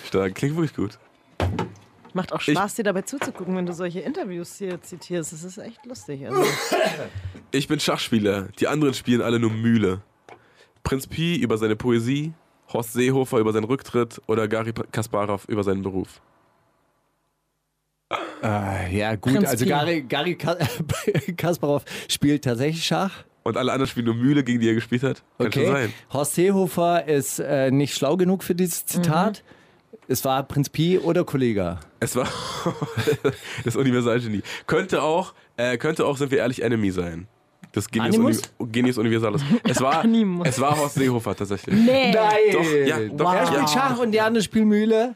[0.06, 1.00] Stark, klingt wirklich gut.
[2.14, 5.34] Macht auch Spaß, dir dabei zuzugucken, wenn du solche Interviews hier zitierst.
[5.34, 6.26] Das ist echt lustig.
[6.28, 6.44] Also.
[7.54, 10.02] Ich bin Schachspieler, die anderen spielen alle nur Mühle.
[10.84, 12.34] Prinz Pi über seine Poesie,
[12.72, 16.22] Horst Seehofer über seinen Rücktritt oder Gary Kasparov über seinen Beruf.
[18.44, 19.34] Äh, ja, gut.
[19.34, 19.70] Prinz also Pi.
[19.70, 20.58] Gary, Gary Ka-
[21.38, 23.24] Kasparov spielt tatsächlich Schach.
[23.44, 25.24] Und alle anderen spielen nur Mühle, gegen die er gespielt hat?
[25.38, 25.94] Kann schon sein.
[26.14, 29.44] Horst Seehofer ist äh, nicht schlau genug für dieses Zitat.
[30.12, 31.80] Es war Prinz Pi oder Kollega.
[32.02, 32.28] Es war
[33.64, 34.42] das Universalgenie.
[34.68, 37.28] Könnte auch, äh, könnte auch, sind wir ehrlich, Enemy sein.
[37.72, 38.42] Das Genius?
[38.58, 39.42] Uni Genius Universalis.
[39.64, 40.50] Es war, Animus.
[40.50, 41.74] es war Horst Seehofer tatsächlich.
[41.74, 42.12] Nee.
[42.12, 42.38] Nein!
[42.52, 43.70] Doch, ja, doch, Er spielt.
[43.70, 45.16] Schach und die andere spielt Mühle.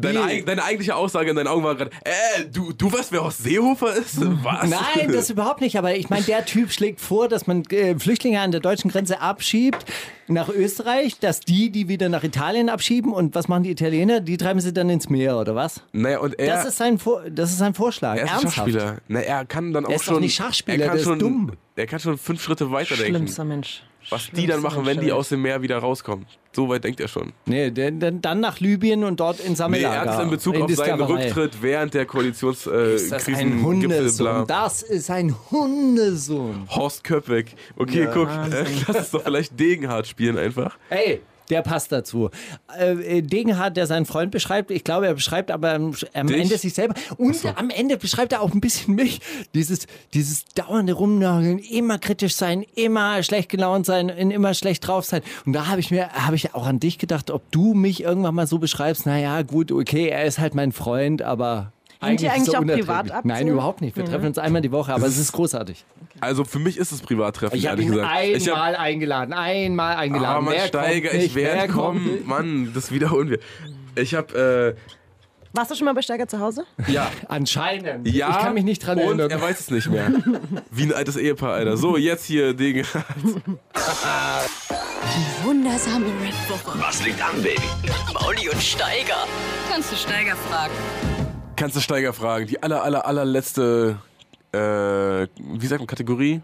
[0.00, 3.22] Deine, eig- deine eigentliche Aussage in deinen Augen war gerade, äh, du, du weißt, wer
[3.24, 4.18] Horst Seehofer ist?
[4.42, 4.68] Was?
[4.70, 5.76] Nein, das überhaupt nicht.
[5.76, 9.20] Aber ich meine, der Typ schlägt vor, dass man äh, Flüchtlinge an der deutschen Grenze
[9.20, 9.84] abschiebt
[10.28, 13.12] nach Österreich, dass die die wieder nach Italien abschieben.
[13.12, 14.20] Und was machen die Italiener?
[14.20, 15.82] Die treiben sie dann ins Meer, oder was?
[15.92, 18.16] Naja, und er, Das ist sein, vor das ist sein Vorschlag.
[18.16, 18.54] er ist Ernsthaft.
[18.56, 18.98] Schachspieler.
[19.08, 20.22] Na, er kann dann auch Er ist doch schon.
[20.22, 21.52] nicht Schachspieler, er kann der ist schon, dumm.
[21.76, 23.14] Er kann schon fünf Schritte weiterdenken.
[23.16, 23.82] Schlimmster Mensch.
[24.10, 26.26] Was die dann machen, wenn die aus dem Meer wieder rauskommen.
[26.52, 27.32] So weit denkt er schon.
[27.46, 29.94] Nee, denn, dann nach Libyen und dort in Nee, Samelager.
[29.94, 31.00] er hat es in Bezug in auf seinen.
[31.02, 32.78] Rücktritt während der Koalitionskrisen.
[32.78, 34.46] Äh, Ist das ein Hundesohn?
[34.46, 36.66] Das ist ein Hundesohn.
[36.70, 37.54] Horst Köppeck.
[37.76, 40.76] Okay, guck, äh, lass uns doch vielleicht Degenhardt spielen einfach.
[40.90, 42.30] Ey, der passt dazu.
[42.78, 46.28] Äh, Degenhardt, der seinen Freund beschreibt, ich glaube, er beschreibt aber am, am?
[46.28, 46.94] Ende sich selber.
[47.16, 49.20] Und am Ende beschreibt er auch ein bisschen mich.
[49.54, 55.22] Dieses, dieses dauernde Rumnageln, immer kritisch sein, immer schlecht gelaunt sein, immer schlecht drauf sein.
[55.46, 58.34] Und da habe ich mir, habe ich auch an dich gedacht, ob du mich irgendwann
[58.34, 61.72] mal so beschreibst, naja, gut, okay, er ist halt mein Freund, aber.
[62.00, 63.96] Hängt ihr eigentlich auch privat ab, Nein, überhaupt nicht.
[63.96, 65.84] Wir treffen uns einmal die Woche, aber es ist großartig.
[66.20, 68.24] Also für mich ist es Privattreffen, Ich habe ehrlich ihn gesagt.
[68.24, 70.36] Ich hab- einmal eingeladen, einmal eingeladen.
[70.36, 72.20] Ah, Mann, Wer Steiger, ich werde kommen.
[72.24, 73.38] Mann, das wiederholen wir.
[73.96, 74.76] Ich habe,
[75.54, 76.64] Warst du schon mal bei Steiger zu Hause?
[76.86, 78.06] äh, ja, Anscheinend.
[78.06, 78.30] ja.
[78.30, 79.30] Ich kann mich nicht dran und erinnern.
[79.30, 80.12] er weiß es nicht mehr.
[80.70, 81.76] Wie ein altes Ehepaar, Alter.
[81.76, 83.06] So, jetzt hier, Degenhardt.
[85.42, 86.78] Wundersame Red Woche.
[86.80, 87.60] Was liegt an, Baby?
[88.12, 89.26] Mauli und Steiger.
[89.70, 90.72] Kannst du Steiger fragen?
[91.58, 92.46] Kannst du Steiger fragen.
[92.46, 93.98] Die aller, aller, allerletzte,
[94.52, 96.40] äh, wie sagt man, Kategorie?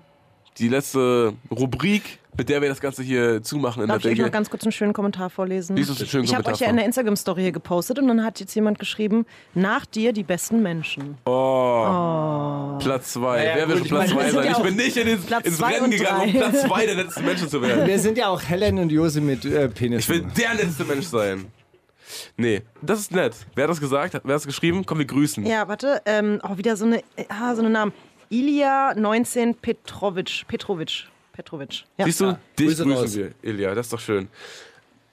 [0.59, 4.19] Die letzte Rubrik, mit der wir das Ganze hier zumachen in Darf ich der euch
[4.19, 5.77] noch ganz kurz einen schönen Kommentar vorlesen?
[5.77, 8.24] Lies uns einen schönen ich habe euch ja in der Instagram-Story hier gepostet und dann
[8.24, 9.24] hat jetzt jemand geschrieben,
[9.55, 11.16] nach dir die besten Menschen.
[11.27, 12.78] Oh.
[12.81, 13.39] Platz zwei.
[13.39, 14.45] Naja, Wer will schon Platz meine, zwei sein?
[14.47, 16.32] ja Ich bin nicht in den, Platz ins zwei Rennen gegangen, um.
[16.32, 17.86] Platz zwei der letzten Menschen zu werden.
[17.86, 20.05] Wir sind ja auch Helen und Jose mit äh, Penis.
[20.05, 21.47] Ich will der letzte Mensch sein.
[22.36, 23.35] Nee, das ist nett.
[23.55, 24.15] Wer hat das gesagt?
[24.15, 24.85] Wer hat das geschrieben?
[24.86, 25.45] Komm, wir grüßen.
[25.47, 27.93] Ja, warte, ähm, auch wieder so eine, äh, ah, so eine Namen.
[28.31, 30.45] Ilja 19 Petrovic.
[30.49, 31.07] Petrovic.
[31.32, 31.85] Petrovic.
[31.99, 32.05] Ja.
[32.05, 32.39] Siehst du?
[32.59, 33.16] Dich Grüße grüßen raus.
[33.16, 33.74] wir, Ilja.
[33.74, 34.28] Das ist doch schön.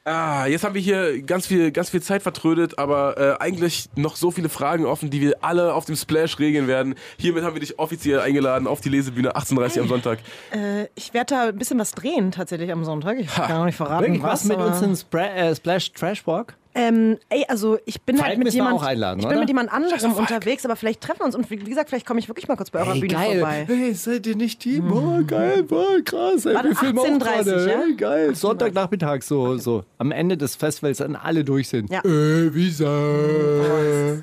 [0.04, 4.16] Ah, jetzt haben wir hier ganz viel, ganz viel Zeit vertrödet, aber äh, eigentlich noch
[4.16, 6.96] so viele Fragen offen, die wir alle auf dem Splash regeln werden.
[7.18, 10.20] Hiermit haben wir dich offiziell eingeladen auf die Lesebühne 18.30 Uhr am Sonntag.
[10.52, 13.20] Äh, ich werde da ein bisschen was drehen tatsächlich am Sonntag.
[13.20, 16.56] Ich kann auch nicht verraten, Wirklich, was mit uns in Spra äh, Splash Trash Walk?
[16.74, 19.34] Ähm, ey, also ich bin Falk halt mit jemand, auch einladen, ich oder?
[19.34, 22.20] bin mit jemand anderem unterwegs, aber vielleicht treffen wir uns und wie gesagt, vielleicht komme
[22.20, 23.40] ich wirklich mal kurz bei eurer Ey, Bühne geil.
[23.40, 23.66] vorbei.
[23.68, 24.92] Hey, seid ihr nicht Team?
[24.92, 26.46] Oh, geil, boah, krass.
[26.46, 27.70] Ey, wir filmen auch 18.30 gerade.
[27.70, 27.80] ja?
[27.82, 28.36] Hey, geil.
[28.36, 29.84] Sonntagnachmittag, so, so.
[29.98, 31.90] Am Ende des Festivals, wenn alle durch sind.
[31.92, 32.00] Ja.
[32.06, 32.88] Äh, Visa.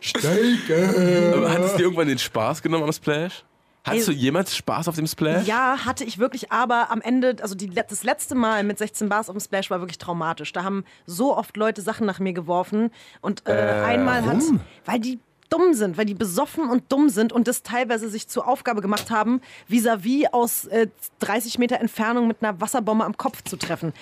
[0.00, 1.34] Steiger.
[1.36, 3.44] Aber hat es dir irgendwann den Spaß genommen am Splash?
[3.86, 5.46] Hattest du jemals Spaß auf dem Splash?
[5.46, 9.28] Ja, hatte ich wirklich, aber am Ende, also die, das letzte Mal mit 16 Bars
[9.28, 10.52] auf dem Splash war wirklich traumatisch.
[10.52, 12.90] Da haben so oft Leute Sachen nach mir geworfen
[13.20, 14.42] und äh, einmal hat,
[14.84, 15.18] weil die
[15.48, 19.10] dumm sind, weil die besoffen und dumm sind und das teilweise sich zur Aufgabe gemacht
[19.12, 20.88] haben, vis-à-vis aus äh,
[21.20, 23.92] 30 Meter Entfernung mit einer Wasserbombe am Kopf zu treffen.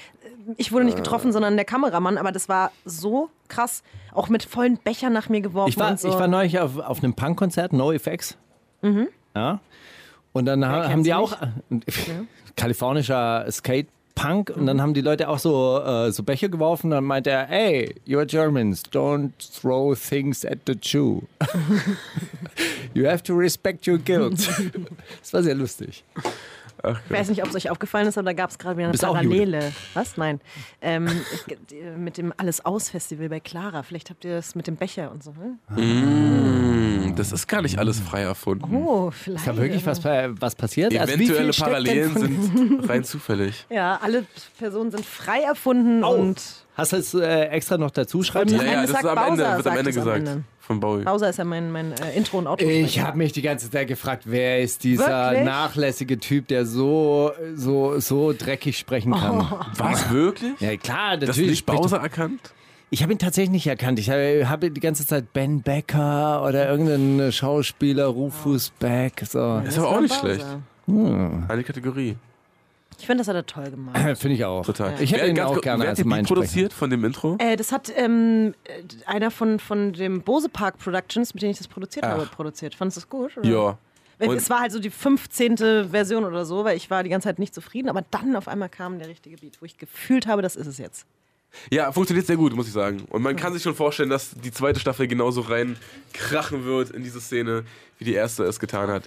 [0.48, 3.82] Äh, Ich wurde nicht getroffen, sondern der Kameramann, aber das war so krass,
[4.15, 6.09] auch mit vollen Bechern nach mir geworfen Ich war, und so.
[6.09, 8.39] ich war neulich auf, auf einem Punkkonzert, No Effects.
[9.35, 9.61] Ja.
[10.32, 11.47] Und dann ha- haben die auch äh,
[12.56, 16.90] kalifornischer Skate Punk und dann haben die Leute auch so, äh, so Becher geworfen.
[16.90, 21.23] Dann meinte er, hey, you're Germans, don't throw things at the Jew.
[22.94, 24.39] you have to respect your guilt.
[25.20, 26.05] Das war sehr lustig.
[27.06, 28.93] Ich weiß nicht, ob es euch aufgefallen ist, aber da gab es gerade wieder eine
[28.93, 29.73] Bist Parallele.
[29.94, 30.16] Was?
[30.19, 30.40] Nein.
[30.82, 31.06] Ähm,
[31.47, 31.56] ich,
[31.97, 33.82] mit dem Alles-Aus-Festival bei Clara.
[33.82, 35.32] Vielleicht habt ihr das mit dem Becher und so.
[35.32, 35.82] Ne?
[35.82, 36.54] Mm,
[37.15, 38.74] das ist gar nicht alles frei erfunden.
[38.86, 39.41] Oh, vielleicht.
[39.41, 40.97] Ist da wirklich was, was passiert?
[40.99, 43.66] Also wie Eventuelle denn Parallelen sind rein zufällig.
[43.70, 44.24] Ja, alle
[44.59, 46.15] Personen sind frei erfunden Oh.
[46.15, 46.41] und
[46.77, 49.57] Hast du es äh, extra noch dazu schreiben Ja, ja, das ist am Ende, Bowser,
[49.59, 50.19] wird am Ende es am gesagt.
[50.28, 50.45] Ende.
[50.59, 51.05] Von Bowie.
[51.05, 53.86] Bowser ist ja mein, mein äh, Intro- und outro Ich habe mich die ganze Zeit
[53.86, 55.45] gefragt, wer ist dieser Wirklich?
[55.45, 59.47] nachlässige Typ, der so, so, so dreckig sprechen kann.
[59.77, 60.59] Was, wirklich?
[60.61, 61.51] Ja klar, Das natürlich.
[61.51, 62.41] nicht spricht- Bowser erkannt?
[62.95, 63.99] Ich habe ihn tatsächlich nicht erkannt.
[63.99, 69.21] Ich habe habe die ganze Zeit Ben Becker oder irgendeinen Schauspieler, Rufus Beck.
[69.29, 69.59] So.
[69.66, 70.47] Ist aber auch nicht schlecht.
[70.87, 72.16] Eine Kategorie.
[72.97, 73.99] Ich finde, das hat er toll gemacht.
[74.16, 74.65] Finde ich auch.
[74.65, 74.95] Total.
[75.03, 76.35] Ich hätte ihn ganz auch gerne Wer hat als Beat Sprecher.
[76.35, 77.37] produziert von dem Intro?
[77.41, 81.59] Äh, das hat ähm, äh, einer von, von dem Bose Park Productions, mit dem ich
[81.59, 82.77] das produziert habe, produziert.
[82.77, 83.37] Fandest du das gut?
[83.39, 83.49] Oder?
[83.49, 83.79] Ja.
[84.21, 85.57] Und- Es war halt so die 15.
[85.91, 88.69] Version oder so, weil ich war die ganze Zeit nicht zufrieden, aber dann auf einmal
[88.69, 91.07] kam der richtige Beat, wo ich gefühlt habe, das ist es jetzt.
[91.71, 93.05] Ja, funktioniert sehr gut, muss ich sagen.
[93.11, 95.77] Und man kann sich schon vorstellen, dass die zweite Staffel genauso rein
[96.13, 97.65] krachen wird in diese Szene,
[97.99, 99.05] wie die erste es getan hat.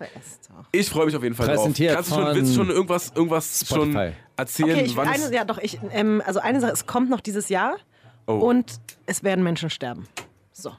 [0.72, 1.58] Ich freue mich auf jeden Fall drauf.
[1.58, 4.14] Präsentiert Kannst du schon, willst du schon irgendwas, irgendwas schon Spotify.
[4.36, 4.72] erzählen?
[4.72, 7.50] Okay, ich, wann eine, ja doch, ich, ähm, also eine Sache, es kommt noch dieses
[7.50, 7.78] Jahr
[8.26, 10.08] oh, und es werden Menschen sterben.
[10.52, 10.72] So.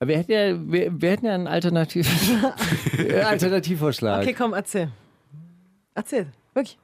[0.00, 2.08] Wir hätten ja, wir, wir hätten ja einen Alternativ
[3.24, 4.22] Alternativvorschlag.
[4.22, 4.92] Okay, komm, erzähl.
[5.94, 6.78] Erzähl, wirklich.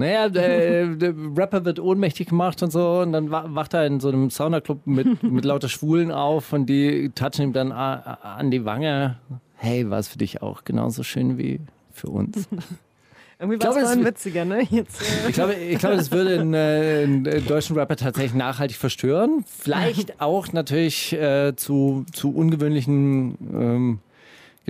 [0.00, 4.00] Naja, der, der Rapper wird ohnmächtig gemacht und so und dann wa- wacht er in
[4.00, 8.64] so einem Saunaclub mit, mit lauter Schwulen auf und die touchen ihm dann an die
[8.64, 9.18] Wange.
[9.56, 11.60] Hey, war es für dich auch genauso schön wie
[11.92, 12.48] für uns?
[13.38, 14.62] Irgendwie war es vorhin witziger, ne?
[14.70, 18.34] Jetzt, äh, Ich glaube, ich glaube das würde einen, äh, einen äh, deutschen Rapper tatsächlich
[18.34, 19.44] nachhaltig verstören.
[19.46, 23.98] Vielleicht auch natürlich äh, zu, zu ungewöhnlichen ähm,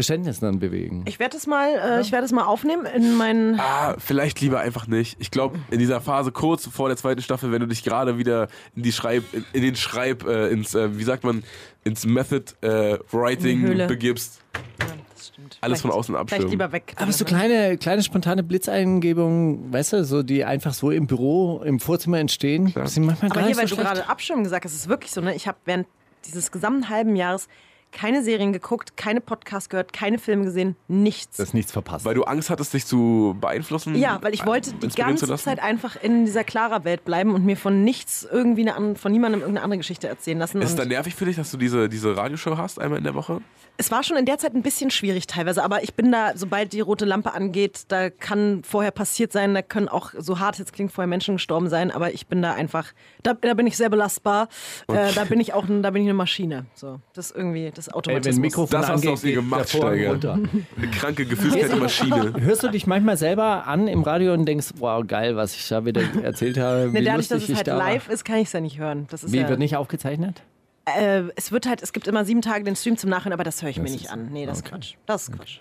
[0.00, 1.04] Geständnissen dann bewegen.
[1.06, 3.58] ich werde es mal, äh, ich werde es mal aufnehmen in meinen.
[3.60, 5.16] ah, vielleicht lieber einfach nicht.
[5.20, 8.48] Ich glaube, in dieser Phase kurz vor der zweiten Staffel, wenn du dich gerade wieder
[8.74, 11.44] in die Schreib, in, in den Schreib, äh, ins, äh, wie sagt man,
[11.84, 14.40] ins Method äh, Writing begibst,
[14.80, 15.58] Ja, das stimmt.
[15.60, 16.50] alles von Vielleicht- außen Vielleicht abschirmen.
[16.50, 16.94] lieber weg.
[16.96, 21.80] Aber so kleine, kleine spontane Blitzeingebungen, weißt du, so die einfach so im Büro, im
[21.80, 23.94] Vorzimmer entstehen, sind manchmal Aber gar hier, weil nicht so du schlecht.
[23.96, 25.34] gerade Abschirmen gesagt hast, ist es wirklich so, ne?
[25.34, 25.86] Ich habe während
[26.26, 27.48] dieses gesamten halben Jahres
[27.92, 31.36] keine Serien geguckt, keine Podcasts gehört, keine Filme gesehen, nichts.
[31.38, 32.04] Das ist nichts verpasst.
[32.04, 33.94] Weil du Angst hattest, dich zu beeinflussen?
[33.96, 35.26] ja, weil ich wollte die ganze?
[35.36, 39.40] Zeit einfach in dieser Clara-Welt bleiben und mir von nichts irgendwie eine, an- von niemandem
[39.40, 40.62] irgendeine andere Geschichte erzählen lassen.
[40.62, 43.40] Ist dann nervig für dich, dass du diese, diese Radioshow hast, einmal in der Woche?
[43.80, 46.74] Es war schon in der Zeit ein bisschen schwierig teilweise, aber ich bin da, sobald
[46.74, 50.58] die rote Lampe angeht, da kann vorher passiert sein, da können auch, so hart es
[50.58, 52.88] jetzt klingt, vorher Menschen gestorben sein, aber ich bin da einfach,
[53.22, 54.48] da, da bin ich sehr belastbar,
[54.88, 56.66] äh, da bin ich auch, da bin ich eine Maschine.
[56.74, 58.36] So, das ist irgendwie, das Ey, Automatismus.
[58.36, 60.10] wenn Mikrofon Das hast du angeht, dir geht gemacht, Steiger.
[60.10, 60.32] runter.
[60.34, 62.32] Eine kranke, gefühlskalte Maschine.
[62.40, 65.86] Hörst du dich manchmal selber an im Radio und denkst, wow, geil, was ich da
[65.86, 68.14] wieder erzählt habe, Ne, wie dadurch, dass lustig es ich halt da live war.
[68.14, 69.06] ist, kann ich es ja nicht hören.
[69.10, 70.42] Das ist Wie, ja, wird nicht aufgezeichnet?
[70.86, 73.62] Äh, es wird halt, es gibt immer sieben Tage den Stream zum Nachhören, aber das
[73.62, 74.28] höre ich mir nicht an.
[74.32, 74.94] Nee, das ist Quatsch.
[75.06, 75.58] Das ist Quatsch.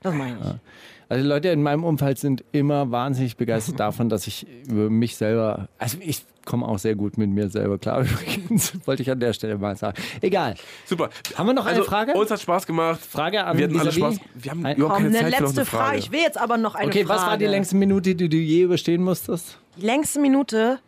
[0.00, 0.54] Das mache ich nicht.
[1.08, 5.14] Also die Leute in meinem Umfeld sind immer wahnsinnig begeistert davon, dass ich über mich
[5.16, 9.20] selber, also ich komme auch sehr gut mit mir selber klar übrigens, wollte ich an
[9.20, 10.00] der Stelle mal sagen.
[10.22, 10.54] Egal.
[10.86, 11.10] Super.
[11.36, 12.14] Haben wir noch eine also, Frage?
[12.14, 12.98] Uns hat Spaß gemacht.
[13.00, 13.92] Frage an Wir hatten alle.
[13.92, 14.16] Spaß.
[14.34, 15.84] Wir haben Ein- überhaupt Komm, keine eine Zeit für noch letzte eine Frage.
[15.84, 15.98] Frage.
[15.98, 17.20] Ich will jetzt aber noch eine Okay, Frage.
[17.20, 19.58] was war die längste Minute, die du je überstehen musstest?
[19.76, 20.78] Die längste Minute?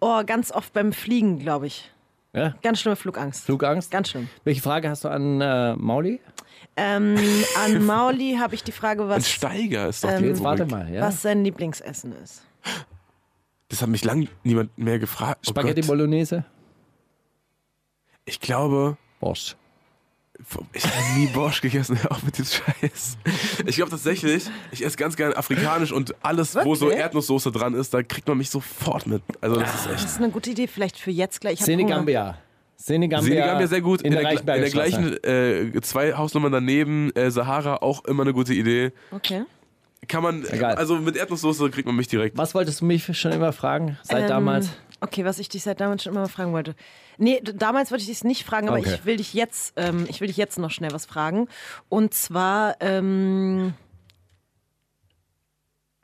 [0.00, 1.90] Oh, ganz oft beim Fliegen, glaube ich.
[2.34, 2.54] Ja?
[2.62, 3.44] Ganz schlimme Flugangst.
[3.44, 3.90] Flugangst?
[3.90, 4.28] Ganz schlimm.
[4.44, 6.20] Welche Frage hast du an äh, Mauli?
[6.76, 7.16] Ähm,
[7.64, 10.66] an Mauli habe ich die Frage, Ein was, Steiger ist doch Ähm, die Jetzt warte
[10.66, 11.00] mal, ja?
[11.02, 12.42] was sein Lieblingsessen ist.
[13.68, 15.44] Das hat mich lang niemand mehr gefragt.
[15.46, 15.88] Oh Spaghetti Gott.
[15.88, 16.44] Bolognese?
[18.24, 19.56] Ich glaube, Bosch.
[20.72, 23.18] Ich habe nie Borsch gegessen, auf mit dem Scheiß.
[23.66, 27.00] Ich glaube tatsächlich, ich esse ganz gerne afrikanisch und alles, wo so Wirklich?
[27.02, 29.22] Erdnusssoße dran ist, da kriegt man mich sofort mit.
[29.40, 30.04] Also das ist echt.
[30.04, 31.60] Das ist eine gute Idee, vielleicht für jetzt gleich.
[31.60, 32.38] Senegambia.
[32.76, 33.28] Senegambia.
[33.34, 34.02] Senegambia sehr gut.
[34.02, 38.22] In, In, der, der, in der gleichen äh, zwei Hausnummern daneben, äh, Sahara, auch immer
[38.22, 38.92] eine gute Idee.
[39.10, 39.42] Okay.
[40.06, 40.76] Kann man, Egal.
[40.76, 42.38] also mit Erdnusssoße kriegt man mich direkt.
[42.38, 44.70] Was wolltest du mich schon immer fragen, seit Ähm, damals?
[45.00, 46.74] Okay, was ich dich seit damals schon immer mal fragen wollte.
[47.18, 48.94] Nee, damals wollte ich dich nicht fragen, aber Okay.
[48.94, 51.48] ich will dich jetzt, ähm, ich will dich jetzt noch schnell was fragen.
[51.88, 53.74] Und zwar, ähm,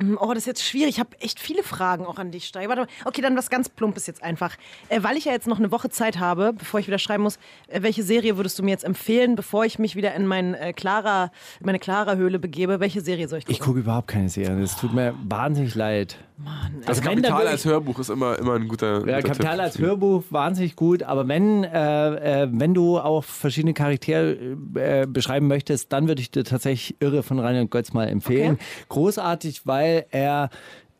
[0.00, 0.90] mm, oh, das ist jetzt schwierig.
[0.94, 2.68] Ich habe echt viele Fragen auch an dich, Steiger.
[2.68, 2.88] Warte mal.
[3.04, 4.56] Okay, dann was ganz Plumpes jetzt einfach.
[4.88, 7.38] Äh, weil ich ja jetzt noch eine Woche Zeit habe, bevor ich wieder schreiben muss,
[7.68, 10.72] äh, welche Serie würdest du mir jetzt empfehlen, bevor ich mich wieder in mein, äh,
[10.72, 11.30] Clara,
[11.60, 12.80] meine Clara-Höhle begebe?
[12.80, 13.54] Welche Serie soll ich gucken?
[13.54, 14.62] Ich gucke überhaupt keine Serien.
[14.62, 16.18] Es tut mir wahnsinnig leid.
[16.86, 19.54] Also wenn, dann Kapital würde als Hörbuch ist immer, immer ein guter, Ja, guter Kapital
[19.56, 19.62] Tipp.
[19.64, 25.46] als Hörbuch wahnsinnig gut, aber wenn, äh, äh, wenn du auch verschiedene Charaktere äh, beschreiben
[25.46, 28.58] möchtest, dann würde ich dir tatsächlich Irre von Reinhard Götz mal empfehlen.
[28.88, 30.50] Großartig, weil er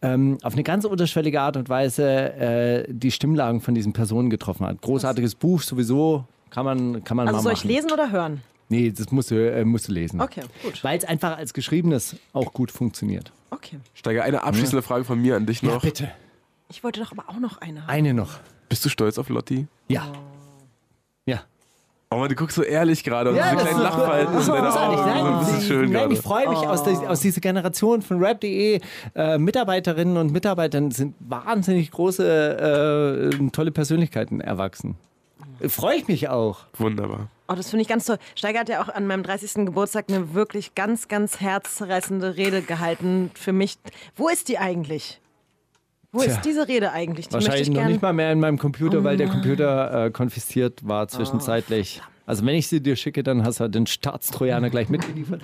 [0.02, 4.66] ähm, auf eine ganz unterschwellige Art und Weise äh, die Stimmlagen von diesen Personen getroffen
[4.66, 4.81] hat.
[4.82, 7.69] Großartiges Buch sowieso, kann man, kann man Also mal soll machen.
[7.70, 8.40] ich lesen oder hören?
[8.69, 10.20] Nee, das musst du, äh, musst du lesen.
[10.20, 10.82] Okay, gut.
[10.82, 13.32] Weil es einfach als Geschriebenes auch gut funktioniert.
[13.51, 13.78] Okay.
[13.95, 15.82] Steiger, eine abschließende Frage von mir an dich noch.
[15.82, 16.11] bitte.
[16.70, 17.89] Ich wollte doch aber auch noch eine haben.
[17.91, 18.41] Eine noch.
[18.69, 19.66] Bist du stolz auf Lotti?
[19.89, 20.07] Ja.
[21.27, 21.43] Ja.
[22.11, 24.49] Oh man, du guckst so ehrlich gerade und Ja, diese das kleinen ist- Lachfalten Das
[24.49, 24.99] in großartig.
[24.99, 25.11] Augen.
[25.24, 26.15] Nein, das ist schön nein gerade.
[26.15, 28.81] ich freue mich aus, der, aus dieser Generation von Rap.de.
[29.15, 34.97] Äh, Mitarbeiterinnen und Mitarbeitern sind wahnsinnig große, äh, tolle Persönlichkeiten erwachsen.
[35.61, 36.61] Äh, Freue ich mich auch.
[36.78, 37.28] Wunderbar.
[37.47, 38.19] Oh, das finde ich ganz toll.
[38.35, 39.66] Steiger hat ja auch an meinem 30.
[39.66, 43.77] Geburtstag eine wirklich ganz, ganz herzzerreißende Rede gehalten für mich.
[44.16, 45.21] Wo ist die eigentlich?
[46.11, 46.33] Wo Tja.
[46.33, 47.29] ist diese Rede eigentlich?
[47.29, 51.09] Die Wahrscheinlich noch nicht mal mehr in meinem Computer, weil der Computer äh, konfisziert war
[51.09, 52.01] zwischenzeitlich.
[52.25, 55.43] Also wenn ich sie dir schicke, dann hast du halt den Staatstrojaner gleich mitgeliefert.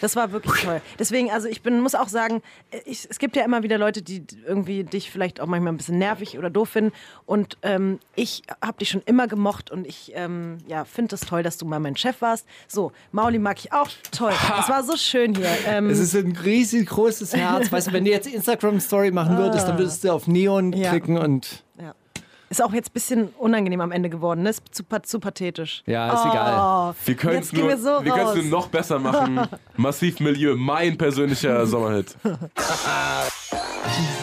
[0.00, 0.80] Das war wirklich toll.
[0.98, 2.42] Deswegen, also ich bin, muss auch sagen,
[2.84, 5.98] ich, es gibt ja immer wieder Leute, die irgendwie dich vielleicht auch manchmal ein bisschen
[5.98, 6.92] nervig oder doof finden.
[7.26, 11.42] Und ähm, ich habe dich schon immer gemocht und ich ähm, ja, finde es toll,
[11.42, 12.46] dass du mal mein Chef warst.
[12.68, 14.32] So, Mauli mag ich auch toll.
[14.56, 15.48] Das war so schön hier.
[15.66, 17.70] Ähm, Es ist ein riesig großes Herz.
[17.70, 20.90] Weißt du, wenn du jetzt Instagram-Story machen würdest, dann würdest du auf Neon Ja.
[20.90, 21.94] klicken und ja.
[22.50, 24.42] Ist auch jetzt ein bisschen unangenehm am Ende geworden.
[24.42, 24.50] Ne?
[24.50, 25.82] Ist zu, zu pathetisch.
[25.86, 26.94] Ja, ist egal.
[27.04, 28.36] Wir können es nur, wir so wir raus.
[28.44, 29.40] noch besser machen.
[29.76, 32.16] Massiv Milieu, mein persönlicher Sommerhit.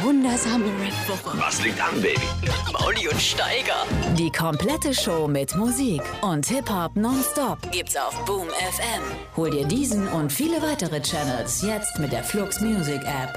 [0.02, 1.38] Wundersame Rap-Woche.
[1.40, 2.20] Was liegt an, Baby?
[2.74, 3.86] Mauli und Steiger.
[4.18, 9.04] Die komplette Show mit Musik und Hip-Hop nonstop gibt's auf Boom FM.
[9.38, 13.34] Hol dir diesen und viele weitere Channels jetzt mit der Flux Music App.